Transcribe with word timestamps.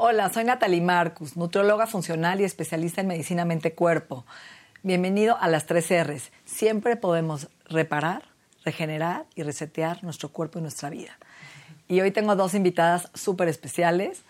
Hola, 0.00 0.32
soy 0.32 0.44
Natalie 0.44 0.80
Marcus, 0.80 1.36
nutrióloga 1.36 1.88
funcional 1.88 2.40
y 2.40 2.44
especialista 2.44 3.00
en 3.00 3.08
medicina 3.08 3.44
mente-cuerpo. 3.44 4.24
Bienvenido 4.84 5.36
a 5.40 5.48
las 5.48 5.66
tres 5.66 5.90
R's. 5.90 6.30
Siempre 6.44 6.94
podemos 6.94 7.48
reparar, 7.68 8.22
regenerar 8.64 9.26
y 9.34 9.42
resetear 9.42 10.04
nuestro 10.04 10.28
cuerpo 10.28 10.60
y 10.60 10.62
nuestra 10.62 10.88
vida. 10.88 11.18
Y 11.88 12.00
hoy 12.00 12.12
tengo 12.12 12.36
dos 12.36 12.54
invitadas 12.54 13.10
súper 13.12 13.48
especiales. 13.48 14.22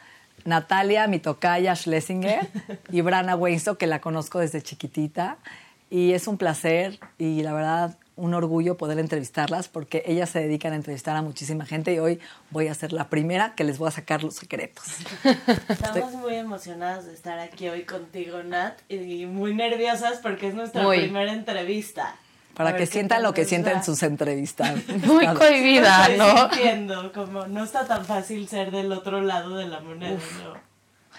Natalia 0.46 1.06
Mitokaya 1.06 1.76
Schlesinger 1.76 2.48
y 2.90 3.02
Brana 3.02 3.36
Weinstock, 3.36 3.76
que 3.76 3.86
la 3.86 4.00
conozco 4.00 4.38
desde 4.38 4.62
chiquitita. 4.62 5.36
Y 5.90 6.14
es 6.14 6.28
un 6.28 6.38
placer 6.38 6.98
y 7.18 7.42
la 7.42 7.52
verdad 7.52 7.98
un 8.18 8.34
orgullo 8.34 8.76
poder 8.76 8.98
entrevistarlas 8.98 9.68
porque 9.68 10.02
ellas 10.06 10.28
se 10.28 10.40
dedican 10.40 10.72
a 10.72 10.76
entrevistar 10.76 11.16
a 11.16 11.22
muchísima 11.22 11.64
gente 11.64 11.94
y 11.94 11.98
hoy 11.98 12.20
voy 12.50 12.68
a 12.68 12.74
ser 12.74 12.92
la 12.92 13.08
primera 13.08 13.54
que 13.54 13.64
les 13.64 13.78
voy 13.78 13.88
a 13.88 13.92
sacar 13.92 14.24
los 14.24 14.34
secretos. 14.34 14.84
Estamos 15.68 16.12
muy 16.14 16.34
emocionadas 16.34 17.06
de 17.06 17.14
estar 17.14 17.38
aquí 17.38 17.68
hoy 17.68 17.84
contigo, 17.84 18.42
Nat, 18.42 18.78
y 18.88 19.26
muy 19.26 19.54
nerviosas 19.54 20.18
porque 20.18 20.48
es 20.48 20.54
nuestra 20.54 20.86
primera 20.86 21.32
entrevista. 21.32 22.16
Para 22.54 22.76
que 22.76 22.86
sientan 22.86 23.22
lo 23.22 23.32
que 23.32 23.44
sienten 23.44 23.76
en 23.76 23.84
sus 23.84 24.02
entrevistas. 24.02 24.74
Muy 25.06 25.28
cohibida, 25.28 26.08
¿no? 26.16 26.46
Entiendo, 26.46 27.12
como 27.12 27.46
no 27.46 27.62
está 27.62 27.86
tan 27.86 28.04
fácil 28.04 28.48
ser 28.48 28.72
del 28.72 28.90
otro 28.90 29.20
lado 29.20 29.56
de 29.56 29.68
la 29.68 29.78
moneda, 29.78 30.18
¿no? 30.42 30.67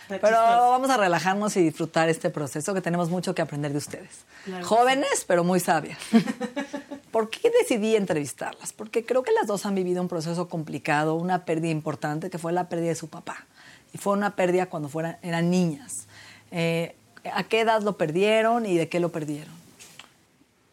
Pero 0.09 0.37
vamos 0.37 0.89
a 0.89 0.97
relajarnos 0.97 1.55
y 1.55 1.61
disfrutar 1.61 2.09
este 2.09 2.31
proceso 2.31 2.73
que 2.73 2.81
tenemos 2.81 3.09
mucho 3.09 3.35
que 3.35 3.41
aprender 3.41 3.71
de 3.71 3.77
ustedes. 3.77 4.25
Jóvenes, 4.63 5.23
pero 5.27 5.43
muy 5.43 5.59
sabias. 5.59 5.99
¿Por 7.11 7.29
qué 7.29 7.51
decidí 7.51 7.95
entrevistarlas? 7.95 8.73
Porque 8.73 9.05
creo 9.05 9.23
que 9.23 9.31
las 9.31 9.47
dos 9.47 9.65
han 9.65 9.75
vivido 9.75 10.01
un 10.01 10.07
proceso 10.07 10.47
complicado, 10.49 11.15
una 11.15 11.45
pérdida 11.45 11.71
importante, 11.71 12.29
que 12.29 12.37
fue 12.37 12.51
la 12.53 12.69
pérdida 12.69 12.89
de 12.89 12.95
su 12.95 13.07
papá. 13.07 13.45
Y 13.93 13.97
fue 13.97 14.13
una 14.13 14.35
pérdida 14.35 14.67
cuando 14.67 14.89
fueran, 14.89 15.17
eran 15.21 15.49
niñas. 15.49 16.07
Eh, 16.51 16.95
¿A 17.31 17.43
qué 17.43 17.61
edad 17.61 17.81
lo 17.81 17.97
perdieron 17.97 18.65
y 18.65 18.77
de 18.77 18.89
qué 18.89 18.99
lo 18.99 19.09
perdieron? 19.09 19.53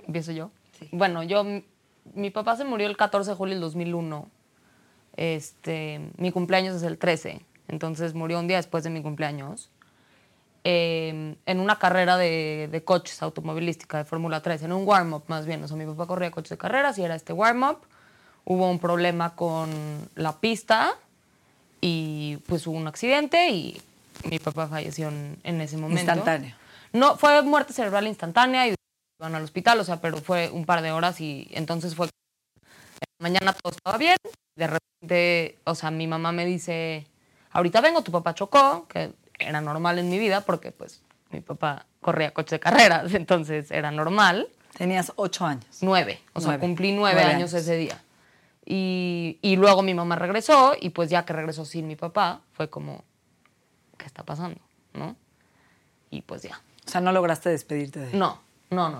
¿Empiezo 0.07 0.33
yo? 0.33 0.51
Bueno, 0.93 1.23
yo, 1.23 1.45
mi 2.15 2.31
papá 2.31 2.57
se 2.57 2.65
murió 2.65 2.87
el 2.87 2.97
14 2.97 3.31
de 3.31 3.37
julio 3.37 3.55
del 3.55 3.61
2001. 3.63 4.29
Este, 5.17 6.01
mi 6.19 6.33
cumpleaños 6.33 6.77
es 6.77 6.83
el 6.83 6.99
13. 6.99 7.41
Entonces 7.69 8.15
murió 8.15 8.39
un 8.39 8.49
día 8.49 8.57
después 8.57 8.85
de 8.85 8.91
mi 8.91 9.03
cumpleaños. 9.03 9.71
Em, 10.65 11.37
en 11.47 11.61
una 11.61 11.79
carrera 11.79 12.17
de, 12.17 12.69
de 12.71 12.85
coches 12.85 13.23
automovilística 13.23 13.99
de 13.99 14.05
Fórmula 14.05 14.43
3, 14.43 14.65
en 14.65 14.73
un 14.73 14.87
warm-up 14.87 15.25
más 15.29 15.47
bien. 15.47 15.63
O 15.63 15.69
sea, 15.69 15.77
mi 15.77 15.87
papá 15.87 16.07
corría 16.07 16.31
coches 16.31 16.51
de 16.51 16.59
carreras 16.59 16.99
y 16.99 17.05
era 17.05 17.15
este 17.15 17.33
warm-up. 17.33 17.79
Hubo 18.45 18.71
un 18.71 18.79
problema 18.79 19.35
con 19.37 19.71
la 20.15 20.33
pista 20.41 20.97
y 21.81 22.39
pues 22.49 22.67
hubo 22.67 22.77
un 22.77 22.89
accidente 22.89 23.51
y 23.51 23.81
mi 24.29 24.39
papá 24.39 24.67
falleció 24.67 25.09
en, 25.09 25.61
ese 25.61 25.77
momento. 25.77 26.01
Instantáneo. 26.01 26.55
No, 26.93 27.17
fue 27.17 27.43
muerte 27.43 27.73
cerebral 27.73 28.07
instantánea 28.07 28.67
y 28.69 28.75
iban 29.21 29.35
al 29.35 29.45
hospital, 29.45 29.79
o 29.81 29.85
sea, 29.85 30.01
pero 30.01 30.19
fue 30.19 30.51
un 30.51 30.65
par 30.65 30.83
de 30.83 30.93
horas 30.93 31.21
y 31.21 31.49
entonces 31.53 31.95
fue... 31.95 32.09
Mañana 33.19 33.53
todo 33.53 33.73
estaba 33.73 33.97
bien, 33.97 34.17
de 34.57 34.67
repente, 34.67 35.59
o 35.65 35.75
sea, 35.75 35.91
mi 35.91 36.07
mamá 36.07 36.33
me 36.33 36.45
dice, 36.45 37.07
Ahorita 37.57 37.81
vengo, 37.81 38.03
tu 38.03 38.13
papá 38.13 38.35
chocó, 38.35 38.87
que 38.87 39.15
era 39.39 39.63
normal 39.63 39.99
en 39.99 40.11
mi 40.11 40.19
vida 40.19 40.43
porque 40.43 40.73
pues 40.73 41.01
mi 41.31 41.41
papá 41.41 41.87
corría 42.03 42.35
coche 42.35 42.57
de 42.57 42.61
carreras, 42.61 43.15
entonces 43.15 43.71
era 43.71 43.91
normal. 43.91 44.49
Tenías 44.77 45.15
ocho 45.17 45.47
años. 45.47 45.79
Nueve, 45.81 46.21
o 46.35 46.43
sea, 46.43 46.61
cumplí 46.61 46.93
nueve, 46.93 47.23
años, 47.23 47.55
ese 47.55 47.77
día. 47.77 47.99
Y, 48.67 49.39
y, 49.41 49.57
luego 49.57 49.81
mi 49.81 49.95
mamá 49.95 50.17
regresó 50.17 50.75
y 50.79 50.91
pues 50.91 51.09
ya 51.09 51.25
que 51.25 51.33
regresó 51.33 51.65
sin 51.65 51.87
mi 51.87 51.97
papá, 51.97 52.43
fue 52.53 52.69
como, 52.69 53.05
¿qué 53.97 54.05
está 54.05 54.23
pasando? 54.23 54.61
¿No? 54.93 55.17
Y 56.11 56.21
pues 56.21 56.43
ya. 56.43 56.61
O 56.87 56.91
sea, 56.91 57.01
no 57.01 57.11
lograste 57.11 57.49
despedirte 57.49 58.01
de 58.01 58.11
él. 58.11 58.19
No, 58.19 58.39
no, 58.69 58.91
no. 58.91 58.99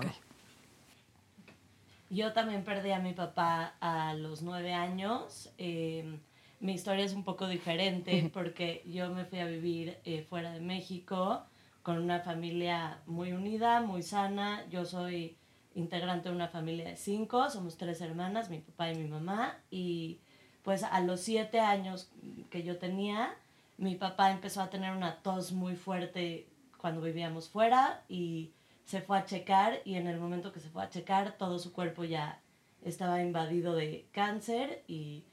Yo 2.09 2.33
también 2.33 2.63
perdí 2.63 2.91
a 2.91 2.97
mi 2.97 3.13
papá 3.13 3.75
a 3.81 4.15
los 4.15 4.41
nueve 4.41 4.73
años. 4.73 5.51
Eh, 5.59 6.17
mi 6.59 6.73
historia 6.73 7.05
es 7.05 7.13
un 7.13 7.23
poco 7.23 7.47
diferente 7.47 8.29
porque 8.33 8.83
yo 8.85 9.09
me 9.09 9.25
fui 9.25 9.39
a 9.39 9.45
vivir 9.45 9.97
eh, 10.05 10.25
fuera 10.27 10.51
de 10.51 10.59
México 10.59 11.43
con 11.83 11.99
una 11.99 12.19
familia 12.19 12.99
muy 13.05 13.31
unida, 13.31 13.81
muy 13.81 14.03
sana. 14.03 14.65
Yo 14.69 14.85
soy 14.85 15.37
integrante 15.75 16.29
de 16.29 16.35
una 16.35 16.47
familia 16.47 16.85
de 16.89 16.95
cinco, 16.95 17.49
somos 17.49 17.77
tres 17.77 18.01
hermanas, 18.01 18.49
mi 18.49 18.59
papá 18.59 18.91
y 18.91 18.95
mi 18.95 19.07
mamá. 19.07 19.57
Y 19.69 20.19
pues 20.63 20.83
a 20.83 20.99
los 21.01 21.21
siete 21.21 21.59
años 21.59 22.11
que 22.49 22.63
yo 22.63 22.77
tenía, 22.77 23.35
mi 23.77 23.95
papá 23.95 24.31
empezó 24.31 24.61
a 24.61 24.69
tener 24.69 24.95
una 24.95 25.17
tos 25.21 25.51
muy 25.51 25.75
fuerte 25.75 26.47
cuando 26.77 27.01
vivíamos 27.01 27.47
fuera 27.49 28.03
y 28.09 28.51
se 28.85 29.01
fue 29.01 29.17
a 29.17 29.25
checar 29.25 29.81
y 29.85 29.95
en 29.95 30.07
el 30.07 30.19
momento 30.19 30.51
que 30.51 30.59
se 30.59 30.69
fue 30.69 30.83
a 30.83 30.89
checar 30.89 31.37
todo 31.37 31.59
su 31.59 31.73
cuerpo 31.73 32.03
ya 32.03 32.41
estaba 32.83 33.21
invadido 33.21 33.75
de 33.75 34.07
cáncer 34.11 34.83
y 34.87 35.23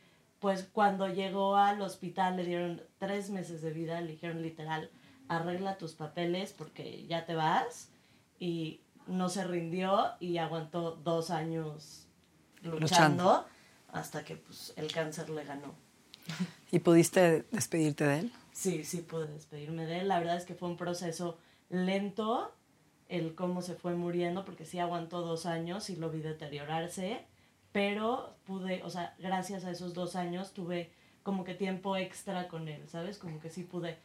pues 0.44 0.68
cuando 0.70 1.08
llegó 1.08 1.56
al 1.56 1.80
hospital 1.80 2.36
le 2.36 2.44
dieron 2.44 2.82
tres 2.98 3.30
meses 3.30 3.62
de 3.62 3.72
vida, 3.72 4.02
le 4.02 4.12
dijeron 4.12 4.42
literal, 4.42 4.90
arregla 5.26 5.78
tus 5.78 5.94
papeles 5.94 6.52
porque 6.52 7.06
ya 7.06 7.24
te 7.24 7.34
vas. 7.34 7.88
Y 8.38 8.82
no 9.06 9.30
se 9.30 9.44
rindió 9.44 10.10
y 10.20 10.36
aguantó 10.36 10.96
dos 10.96 11.30
años 11.30 12.08
luchando, 12.60 13.46
hasta 13.88 14.22
que 14.22 14.36
pues, 14.36 14.74
el 14.76 14.92
cáncer 14.92 15.30
le 15.30 15.44
ganó. 15.44 15.74
¿Y 16.70 16.80
pudiste 16.80 17.46
despedirte 17.50 18.04
de 18.04 18.18
él? 18.18 18.32
Sí, 18.52 18.84
sí 18.84 19.00
pude 19.00 19.28
despedirme 19.28 19.86
de 19.86 20.00
él. 20.00 20.08
La 20.08 20.18
verdad 20.18 20.36
es 20.36 20.44
que 20.44 20.54
fue 20.54 20.68
un 20.68 20.76
proceso 20.76 21.38
lento 21.70 22.54
el 23.08 23.34
cómo 23.34 23.62
se 23.62 23.76
fue 23.76 23.94
muriendo, 23.94 24.44
porque 24.44 24.66
sí 24.66 24.78
aguantó 24.78 25.22
dos 25.22 25.46
años 25.46 25.88
y 25.88 25.96
lo 25.96 26.10
vi 26.10 26.20
deteriorarse 26.20 27.24
pero 27.74 28.36
pude, 28.46 28.84
o 28.84 28.88
sea, 28.88 29.14
gracias 29.18 29.64
a 29.64 29.70
esos 29.72 29.94
dos 29.94 30.14
años 30.14 30.54
tuve 30.54 30.92
como 31.24 31.42
que 31.42 31.54
tiempo 31.54 31.96
extra 31.96 32.46
con 32.46 32.68
él, 32.68 32.80
¿sabes? 32.88 33.18
Como 33.18 33.40
que 33.40 33.50
sí 33.50 33.64
pude 33.64 33.98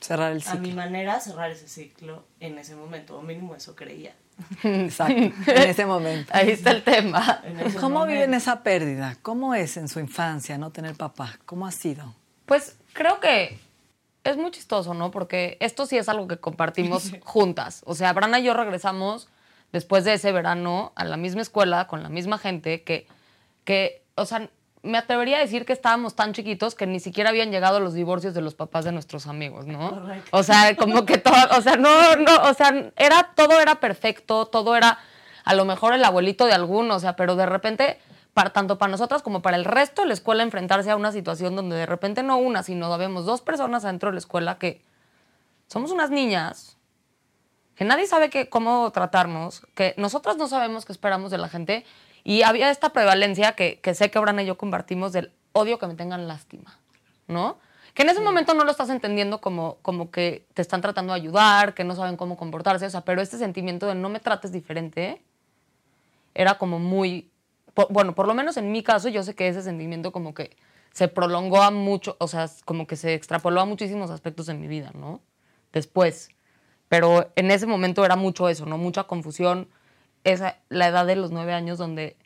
cerrar 0.00 0.30
el 0.30 0.42
ciclo. 0.42 0.58
A 0.58 0.62
mi 0.62 0.72
manera, 0.72 1.18
cerrar 1.18 1.50
ese 1.50 1.66
ciclo 1.66 2.22
en 2.38 2.56
ese 2.56 2.76
momento, 2.76 3.18
o 3.18 3.22
mínimo 3.22 3.56
eso 3.56 3.74
creía. 3.74 4.14
Exacto, 4.62 5.50
en 5.50 5.62
ese 5.68 5.86
momento. 5.86 6.30
Ahí 6.32 6.50
está 6.50 6.70
el 6.70 6.84
tema. 6.84 7.42
¿Cómo 7.80 8.06
viven 8.06 8.32
esa 8.32 8.62
pérdida? 8.62 9.16
¿Cómo 9.22 9.56
es 9.56 9.76
en 9.76 9.88
su 9.88 9.98
infancia 9.98 10.56
no 10.56 10.70
tener 10.70 10.94
papá? 10.94 11.36
¿Cómo 11.46 11.66
ha 11.66 11.72
sido? 11.72 12.14
Pues 12.44 12.76
creo 12.92 13.18
que 13.18 13.58
es 14.22 14.36
muy 14.36 14.52
chistoso, 14.52 14.94
¿no? 14.94 15.10
Porque 15.10 15.56
esto 15.58 15.84
sí 15.86 15.98
es 15.98 16.08
algo 16.08 16.28
que 16.28 16.36
compartimos 16.36 17.10
juntas. 17.24 17.82
O 17.86 17.96
sea, 17.96 18.12
Brana 18.12 18.38
y 18.38 18.44
yo 18.44 18.54
regresamos 18.54 19.28
después 19.72 20.04
de 20.04 20.14
ese 20.14 20.30
verano 20.30 20.92
a 20.94 21.04
la 21.04 21.16
misma 21.16 21.42
escuela 21.42 21.88
con 21.88 22.04
la 22.04 22.08
misma 22.08 22.38
gente 22.38 22.84
que 22.84 23.08
que, 23.66 24.06
o 24.14 24.24
sea, 24.24 24.48
me 24.82 24.96
atrevería 24.96 25.38
a 25.38 25.40
decir 25.40 25.66
que 25.66 25.72
estábamos 25.72 26.14
tan 26.14 26.32
chiquitos 26.32 26.74
que 26.74 26.86
ni 26.86 27.00
siquiera 27.00 27.30
habían 27.30 27.50
llegado 27.50 27.80
los 27.80 27.92
divorcios 27.92 28.32
de 28.32 28.40
los 28.40 28.54
papás 28.54 28.84
de 28.84 28.92
nuestros 28.92 29.26
amigos, 29.26 29.66
¿no? 29.66 30.00
O 30.30 30.42
sea, 30.42 30.74
como 30.76 31.04
que 31.04 31.18
todo, 31.18 31.34
o 31.58 31.60
sea, 31.60 31.76
no, 31.76 32.16
no, 32.16 32.34
o 32.44 32.54
sea, 32.54 32.92
era, 32.96 33.32
todo 33.34 33.60
era 33.60 33.80
perfecto, 33.80 34.46
todo 34.46 34.76
era 34.76 34.98
a 35.44 35.54
lo 35.54 35.64
mejor 35.64 35.92
el 35.92 36.04
abuelito 36.04 36.46
de 36.46 36.52
alguno, 36.52 36.94
o 36.94 37.00
sea, 37.00 37.16
pero 37.16 37.34
de 37.34 37.46
repente, 37.46 37.98
para, 38.32 38.50
tanto 38.50 38.78
para 38.78 38.92
nosotras 38.92 39.22
como 39.22 39.42
para 39.42 39.56
el 39.56 39.64
resto 39.64 40.02
de 40.02 40.08
la 40.08 40.14
escuela, 40.14 40.44
enfrentarse 40.44 40.90
a 40.90 40.96
una 40.96 41.10
situación 41.10 41.56
donde 41.56 41.76
de 41.76 41.86
repente 41.86 42.22
no 42.22 42.38
una, 42.38 42.62
sino 42.62 42.92
habemos 42.94 43.26
dos 43.26 43.42
personas 43.42 43.84
adentro 43.84 44.10
de 44.10 44.14
la 44.14 44.20
escuela 44.20 44.58
que 44.58 44.80
somos 45.66 45.90
unas 45.90 46.10
niñas, 46.10 46.76
que 47.74 47.84
nadie 47.84 48.06
sabe 48.06 48.30
que, 48.30 48.48
cómo 48.48 48.92
tratarnos, 48.92 49.66
que 49.74 49.94
nosotras 49.96 50.36
no 50.36 50.46
sabemos 50.46 50.84
qué 50.84 50.92
esperamos 50.92 51.32
de 51.32 51.38
la 51.38 51.48
gente 51.48 51.84
y 52.28 52.42
había 52.42 52.70
esta 52.70 52.88
prevalencia 52.90 53.52
que, 53.52 53.78
que 53.80 53.94
sé 53.94 54.10
que 54.10 54.18
Brana 54.18 54.42
y 54.42 54.46
yo 54.46 54.58
compartimos 54.58 55.12
del 55.12 55.30
odio 55.52 55.78
que 55.78 55.86
me 55.86 55.94
tengan 55.94 56.26
lástima, 56.26 56.76
¿no? 57.28 57.58
Que 57.94 58.02
en 58.02 58.08
ese 58.08 58.20
momento 58.20 58.52
no 58.52 58.64
lo 58.64 58.70
estás 58.72 58.90
entendiendo 58.90 59.40
como, 59.40 59.76
como 59.80 60.10
que 60.10 60.44
te 60.52 60.60
están 60.60 60.80
tratando 60.80 61.12
de 61.12 61.20
ayudar, 61.20 61.72
que 61.72 61.84
no 61.84 61.94
saben 61.94 62.16
cómo 62.16 62.36
comportarse, 62.36 62.84
o 62.84 62.90
sea, 62.90 63.02
pero 63.02 63.22
este 63.22 63.38
sentimiento 63.38 63.86
de 63.86 63.94
no 63.94 64.08
me 64.08 64.18
trates 64.18 64.50
diferente 64.50 65.22
era 66.34 66.58
como 66.58 66.80
muy, 66.80 67.30
por- 67.74 67.92
bueno, 67.92 68.14
por 68.16 68.26
lo 68.26 68.34
menos 68.34 68.56
en 68.56 68.72
mi 68.72 68.82
caso, 68.82 69.08
yo 69.08 69.22
sé 69.22 69.36
que 69.36 69.46
ese 69.46 69.62
sentimiento 69.62 70.10
como 70.10 70.34
que 70.34 70.56
se 70.92 71.06
prolongó 71.06 71.62
a 71.62 71.70
mucho, 71.70 72.16
o 72.18 72.26
sea, 72.26 72.50
como 72.64 72.88
que 72.88 72.96
se 72.96 73.14
extrapoló 73.14 73.60
a 73.60 73.66
muchísimos 73.66 74.10
aspectos 74.10 74.46
de 74.46 74.54
mi 74.54 74.66
vida, 74.66 74.90
¿no? 74.94 75.20
Después. 75.72 76.30
Pero 76.88 77.30
en 77.36 77.50
ese 77.50 77.66
momento 77.66 78.04
era 78.04 78.16
mucho 78.16 78.48
eso, 78.48 78.66
¿no? 78.66 78.78
Mucha 78.78 79.04
confusión. 79.04 79.68
Esa, 80.26 80.56
la 80.70 80.88
edad 80.88 81.06
de 81.06 81.14
los 81.14 81.30
nueve 81.30 81.52
años 81.52 81.78
donde 81.78 82.16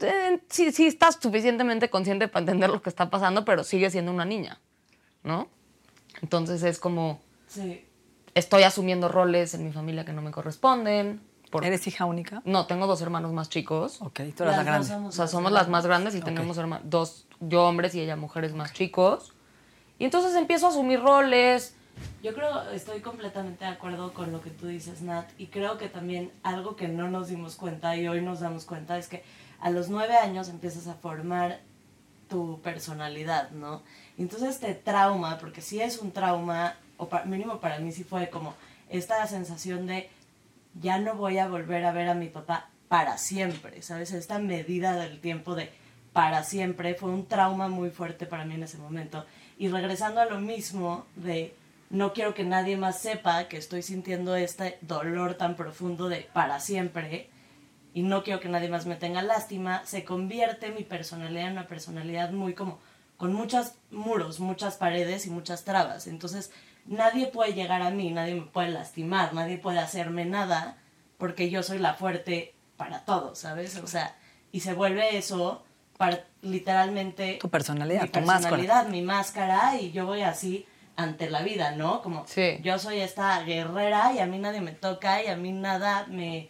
eh, 0.00 0.40
sí, 0.48 0.72
sí 0.72 0.86
estás 0.86 1.18
suficientemente 1.20 1.90
consciente 1.90 2.26
para 2.26 2.40
entender 2.40 2.70
lo 2.70 2.80
que 2.80 2.88
está 2.88 3.10
pasando, 3.10 3.44
pero 3.44 3.64
sigue 3.64 3.90
siendo 3.90 4.12
una 4.12 4.24
niña, 4.24 4.58
¿no? 5.22 5.48
Entonces 6.22 6.62
es 6.62 6.78
como, 6.78 7.20
Sí. 7.48 7.84
estoy 8.34 8.62
asumiendo 8.62 9.08
roles 9.08 9.52
en 9.52 9.64
mi 9.64 9.72
familia 9.72 10.04
que 10.06 10.12
no 10.14 10.22
me 10.22 10.30
corresponden. 10.30 11.20
por- 11.50 11.64
¿Eres 11.64 11.86
hija 11.86 12.06
única? 12.06 12.40
No, 12.44 12.66
tengo 12.66 12.86
dos 12.86 13.00
hermanos 13.02 13.32
más 13.32 13.48
chicos. 13.50 14.00
Ok, 14.02 14.20
tú 14.36 14.42
eras 14.42 14.56
la 14.56 14.64
grande. 14.64 14.88
somos 14.88 15.08
O 15.10 15.16
sea, 15.16 15.24
las 15.24 15.30
somos 15.30 15.52
las 15.52 15.68
más 15.68 15.86
grandes 15.86 16.14
y 16.16 16.20
tenemos 16.20 16.58
dos, 16.84 17.26
yo 17.40 17.68
hombres 17.68 17.94
y 17.94 18.00
ella 18.00 18.16
mujeres 18.16 18.52
más 18.54 18.72
chicos. 18.72 19.32
Y 19.98 20.04
entonces 20.06 20.34
empiezo 20.34 20.66
a 20.66 20.70
asumir 20.70 21.00
roles. 21.00 21.76
Yo 22.22 22.34
creo, 22.34 22.70
estoy 22.70 23.00
completamente 23.00 23.64
de 23.64 23.70
acuerdo 23.70 24.12
con 24.12 24.32
lo 24.32 24.40
que 24.42 24.50
tú 24.50 24.66
dices, 24.66 25.00
Nat, 25.02 25.28
y 25.38 25.46
creo 25.46 25.78
que 25.78 25.88
también 25.88 26.30
algo 26.42 26.76
que 26.76 26.88
no 26.88 27.08
nos 27.08 27.28
dimos 27.28 27.56
cuenta 27.56 27.96
y 27.96 28.08
hoy 28.08 28.20
nos 28.20 28.40
damos 28.40 28.64
cuenta 28.64 28.98
es 28.98 29.08
que 29.08 29.22
a 29.60 29.70
los 29.70 29.88
nueve 29.88 30.16
años 30.16 30.48
empiezas 30.48 30.86
a 30.88 30.94
formar 30.94 31.60
tu 32.28 32.60
personalidad, 32.62 33.50
¿no? 33.50 33.82
Y 34.18 34.22
entonces 34.22 34.58
te 34.58 34.74
trauma, 34.74 35.38
porque 35.38 35.60
si 35.60 35.80
es 35.80 35.98
un 35.98 36.10
trauma, 36.10 36.74
o 36.96 37.08
pa- 37.08 37.24
mínimo 37.24 37.60
para 37.60 37.78
mí 37.78 37.92
sí 37.92 38.02
fue 38.02 38.28
como 38.28 38.54
esta 38.90 39.24
sensación 39.26 39.86
de 39.86 40.10
ya 40.80 40.98
no 40.98 41.14
voy 41.14 41.38
a 41.38 41.46
volver 41.48 41.84
a 41.84 41.92
ver 41.92 42.08
a 42.08 42.14
mi 42.14 42.28
papá 42.28 42.68
para 42.88 43.18
siempre, 43.18 43.82
¿sabes? 43.82 44.12
Esta 44.12 44.38
medida 44.38 44.94
del 44.96 45.20
tiempo 45.20 45.54
de 45.54 45.70
para 46.12 46.42
siempre 46.44 46.94
fue 46.94 47.10
un 47.10 47.26
trauma 47.26 47.68
muy 47.68 47.90
fuerte 47.90 48.26
para 48.26 48.44
mí 48.44 48.54
en 48.54 48.62
ese 48.64 48.78
momento. 48.78 49.24
Y 49.58 49.68
regresando 49.68 50.20
a 50.20 50.24
lo 50.26 50.40
mismo 50.40 51.06
de 51.14 51.54
no 51.90 52.12
quiero 52.12 52.34
que 52.34 52.44
nadie 52.44 52.76
más 52.76 52.98
sepa 52.98 53.48
que 53.48 53.56
estoy 53.56 53.82
sintiendo 53.82 54.34
este 54.36 54.78
dolor 54.80 55.34
tan 55.34 55.56
profundo 55.56 56.08
de 56.08 56.28
para 56.32 56.60
siempre 56.60 57.30
y 57.94 58.02
no 58.02 58.22
quiero 58.22 58.40
que 58.40 58.48
nadie 58.48 58.68
más 58.68 58.86
me 58.86 58.96
tenga 58.96 59.22
lástima, 59.22 59.82
se 59.86 60.04
convierte 60.04 60.70
mi 60.70 60.82
personalidad 60.82 61.46
en 61.46 61.52
una 61.52 61.66
personalidad 61.66 62.30
muy 62.30 62.54
como 62.54 62.78
con 63.16 63.32
muchos 63.32 63.72
muros, 63.90 64.40
muchas 64.40 64.76
paredes 64.76 65.26
y 65.26 65.30
muchas 65.30 65.64
trabas. 65.64 66.06
Entonces, 66.06 66.50
nadie 66.84 67.28
puede 67.28 67.54
llegar 67.54 67.80
a 67.80 67.90
mí, 67.90 68.10
nadie 68.10 68.34
me 68.34 68.42
puede 68.42 68.68
lastimar, 68.68 69.32
nadie 69.32 69.56
puede 69.56 69.78
hacerme 69.78 70.26
nada 70.26 70.76
porque 71.16 71.48
yo 71.48 71.62
soy 71.62 71.78
la 71.78 71.94
fuerte 71.94 72.54
para 72.76 73.06
todo, 73.06 73.34
¿sabes? 73.34 73.76
O 73.78 73.86
sea, 73.86 74.14
y 74.52 74.60
se 74.60 74.74
vuelve 74.74 75.16
eso 75.16 75.64
para 75.96 76.24
literalmente 76.42 77.38
Tu 77.40 77.48
personalidad, 77.48 78.02
mi 78.02 78.08
tu 78.08 78.20
máscara. 78.20 78.38
personalidad, 78.56 78.88
mi 78.88 79.00
máscara 79.00 79.76
y 79.80 79.92
yo 79.92 80.04
voy 80.04 80.20
así 80.20 80.66
ante 80.96 81.30
la 81.30 81.42
vida, 81.42 81.72
¿no? 81.72 82.02
Como 82.02 82.26
Sí. 82.26 82.58
yo 82.62 82.78
soy 82.78 83.00
esta 83.00 83.40
guerrera 83.42 84.12
y 84.14 84.18
a 84.18 84.26
mí 84.26 84.38
nadie 84.38 84.60
me 84.60 84.72
toca 84.72 85.22
y 85.22 85.26
a 85.28 85.36
mí 85.36 85.52
nada 85.52 86.06
me, 86.08 86.48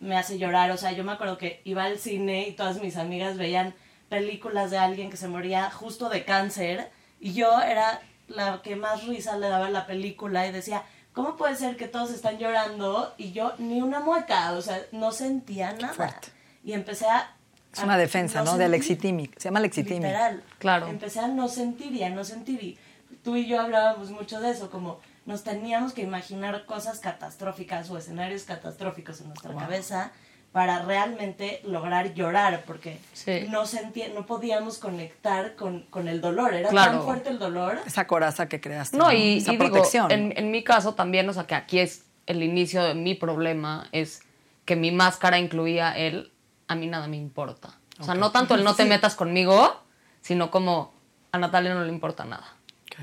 me 0.00 0.16
hace 0.16 0.38
llorar. 0.38 0.70
O 0.70 0.76
sea, 0.76 0.92
yo 0.92 1.04
me 1.04 1.12
acuerdo 1.12 1.38
que 1.38 1.60
iba 1.64 1.84
al 1.84 1.98
cine 1.98 2.46
y 2.48 2.52
todas 2.52 2.80
mis 2.80 2.96
amigas 2.96 3.36
veían 3.36 3.74
películas 4.08 4.70
de 4.70 4.78
alguien 4.78 5.10
que 5.10 5.16
se 5.16 5.28
moría 5.28 5.70
justo 5.70 6.08
de 6.08 6.24
cáncer 6.24 6.90
y 7.20 7.32
yo 7.34 7.60
era 7.60 8.00
la 8.28 8.60
que 8.62 8.76
más 8.76 9.06
risa 9.06 9.36
le 9.38 9.48
daba 9.48 9.66
a 9.66 9.70
la 9.70 9.86
película 9.86 10.46
y 10.46 10.52
decía, 10.52 10.82
¿cómo 11.12 11.36
puede 11.36 11.56
ser 11.56 11.76
que 11.76 11.88
todos 11.88 12.10
están 12.10 12.38
llorando 12.38 13.14
y 13.18 13.32
yo 13.32 13.54
ni 13.58 13.80
una 13.82 14.00
mueca? 14.00 14.52
O 14.52 14.62
sea, 14.62 14.80
no 14.92 15.12
sentía 15.12 15.72
nada. 15.72 15.94
fuerte. 15.94 16.28
Y 16.64 16.72
empecé 16.74 17.06
a... 17.06 17.32
Es 17.72 17.82
una 17.82 17.94
a 17.94 17.98
defensa, 17.98 18.38
¿no? 18.40 18.44
De 18.44 18.50
sentir. 18.50 18.64
Alexitimi. 18.66 19.30
Se 19.36 19.44
llama 19.48 19.58
Alexitimi. 19.60 19.96
Literal. 20.00 20.42
Claro. 20.58 20.88
Empecé 20.88 21.20
a 21.20 21.28
no 21.28 21.48
sentir 21.48 21.92
y 21.94 22.02
a 22.02 22.10
no 22.10 22.24
sentir. 22.24 22.62
Y 22.62 22.78
tú 23.22 23.36
y 23.36 23.46
yo 23.46 23.60
hablábamos 23.60 24.10
mucho 24.10 24.40
de 24.40 24.50
eso, 24.50 24.70
como 24.70 25.00
nos 25.26 25.44
teníamos 25.44 25.92
que 25.92 26.02
imaginar 26.02 26.64
cosas 26.66 27.00
catastróficas 27.00 27.90
o 27.90 27.98
escenarios 27.98 28.44
catastróficos 28.44 29.20
en 29.20 29.28
nuestra 29.28 29.54
cabeza 29.54 30.12
para 30.52 30.82
realmente 30.82 31.60
lograr 31.64 32.14
llorar, 32.14 32.62
porque 32.66 32.98
Sí. 33.12 33.46
no, 33.50 33.66
sentía, 33.66 34.08
no 34.08 34.24
podíamos 34.24 34.78
conectar 34.78 35.54
con, 35.56 35.82
con 35.90 36.08
el 36.08 36.22
dolor. 36.22 36.54
Era 36.54 36.70
Claro. 36.70 36.92
tan 36.92 37.02
fuerte 37.02 37.28
el 37.28 37.38
dolor. 37.38 37.78
Esa 37.86 38.06
coraza 38.06 38.48
que 38.48 38.58
creaste. 38.60 38.96
No, 38.96 39.12
y, 39.12 39.38
Esa 39.38 39.52
y 39.52 39.56
digo, 39.58 39.70
protección. 39.70 40.10
en, 40.10 40.32
en 40.36 40.50
mi 40.50 40.64
caso 40.64 40.94
también, 40.94 41.28
o 41.28 41.34
sea, 41.34 41.46
que 41.46 41.54
aquí 41.54 41.78
es 41.78 42.06
el 42.26 42.42
inicio 42.42 42.82
de 42.82 42.94
mi 42.94 43.14
problema, 43.14 43.88
es 43.92 44.22
que 44.64 44.74
mi 44.76 44.90
máscara 44.90 45.38
incluía 45.38 45.92
el 45.96 46.32
a 46.66 46.74
mí 46.74 46.86
nada 46.86 47.06
me 47.08 47.16
importa. 47.18 47.78
O 48.00 48.04
sea, 48.04 48.14
no 48.14 48.30
tanto 48.32 48.54
el 48.54 48.64
no 48.64 48.74
te 48.74 48.84
metas 48.86 49.14
conmigo, 49.16 49.80
sino 50.22 50.50
como 50.50 50.92
a 51.32 51.38
Natalia 51.38 51.74
no 51.74 51.82
le 51.84 51.92
importa 51.92 52.24
nada. 52.24 52.46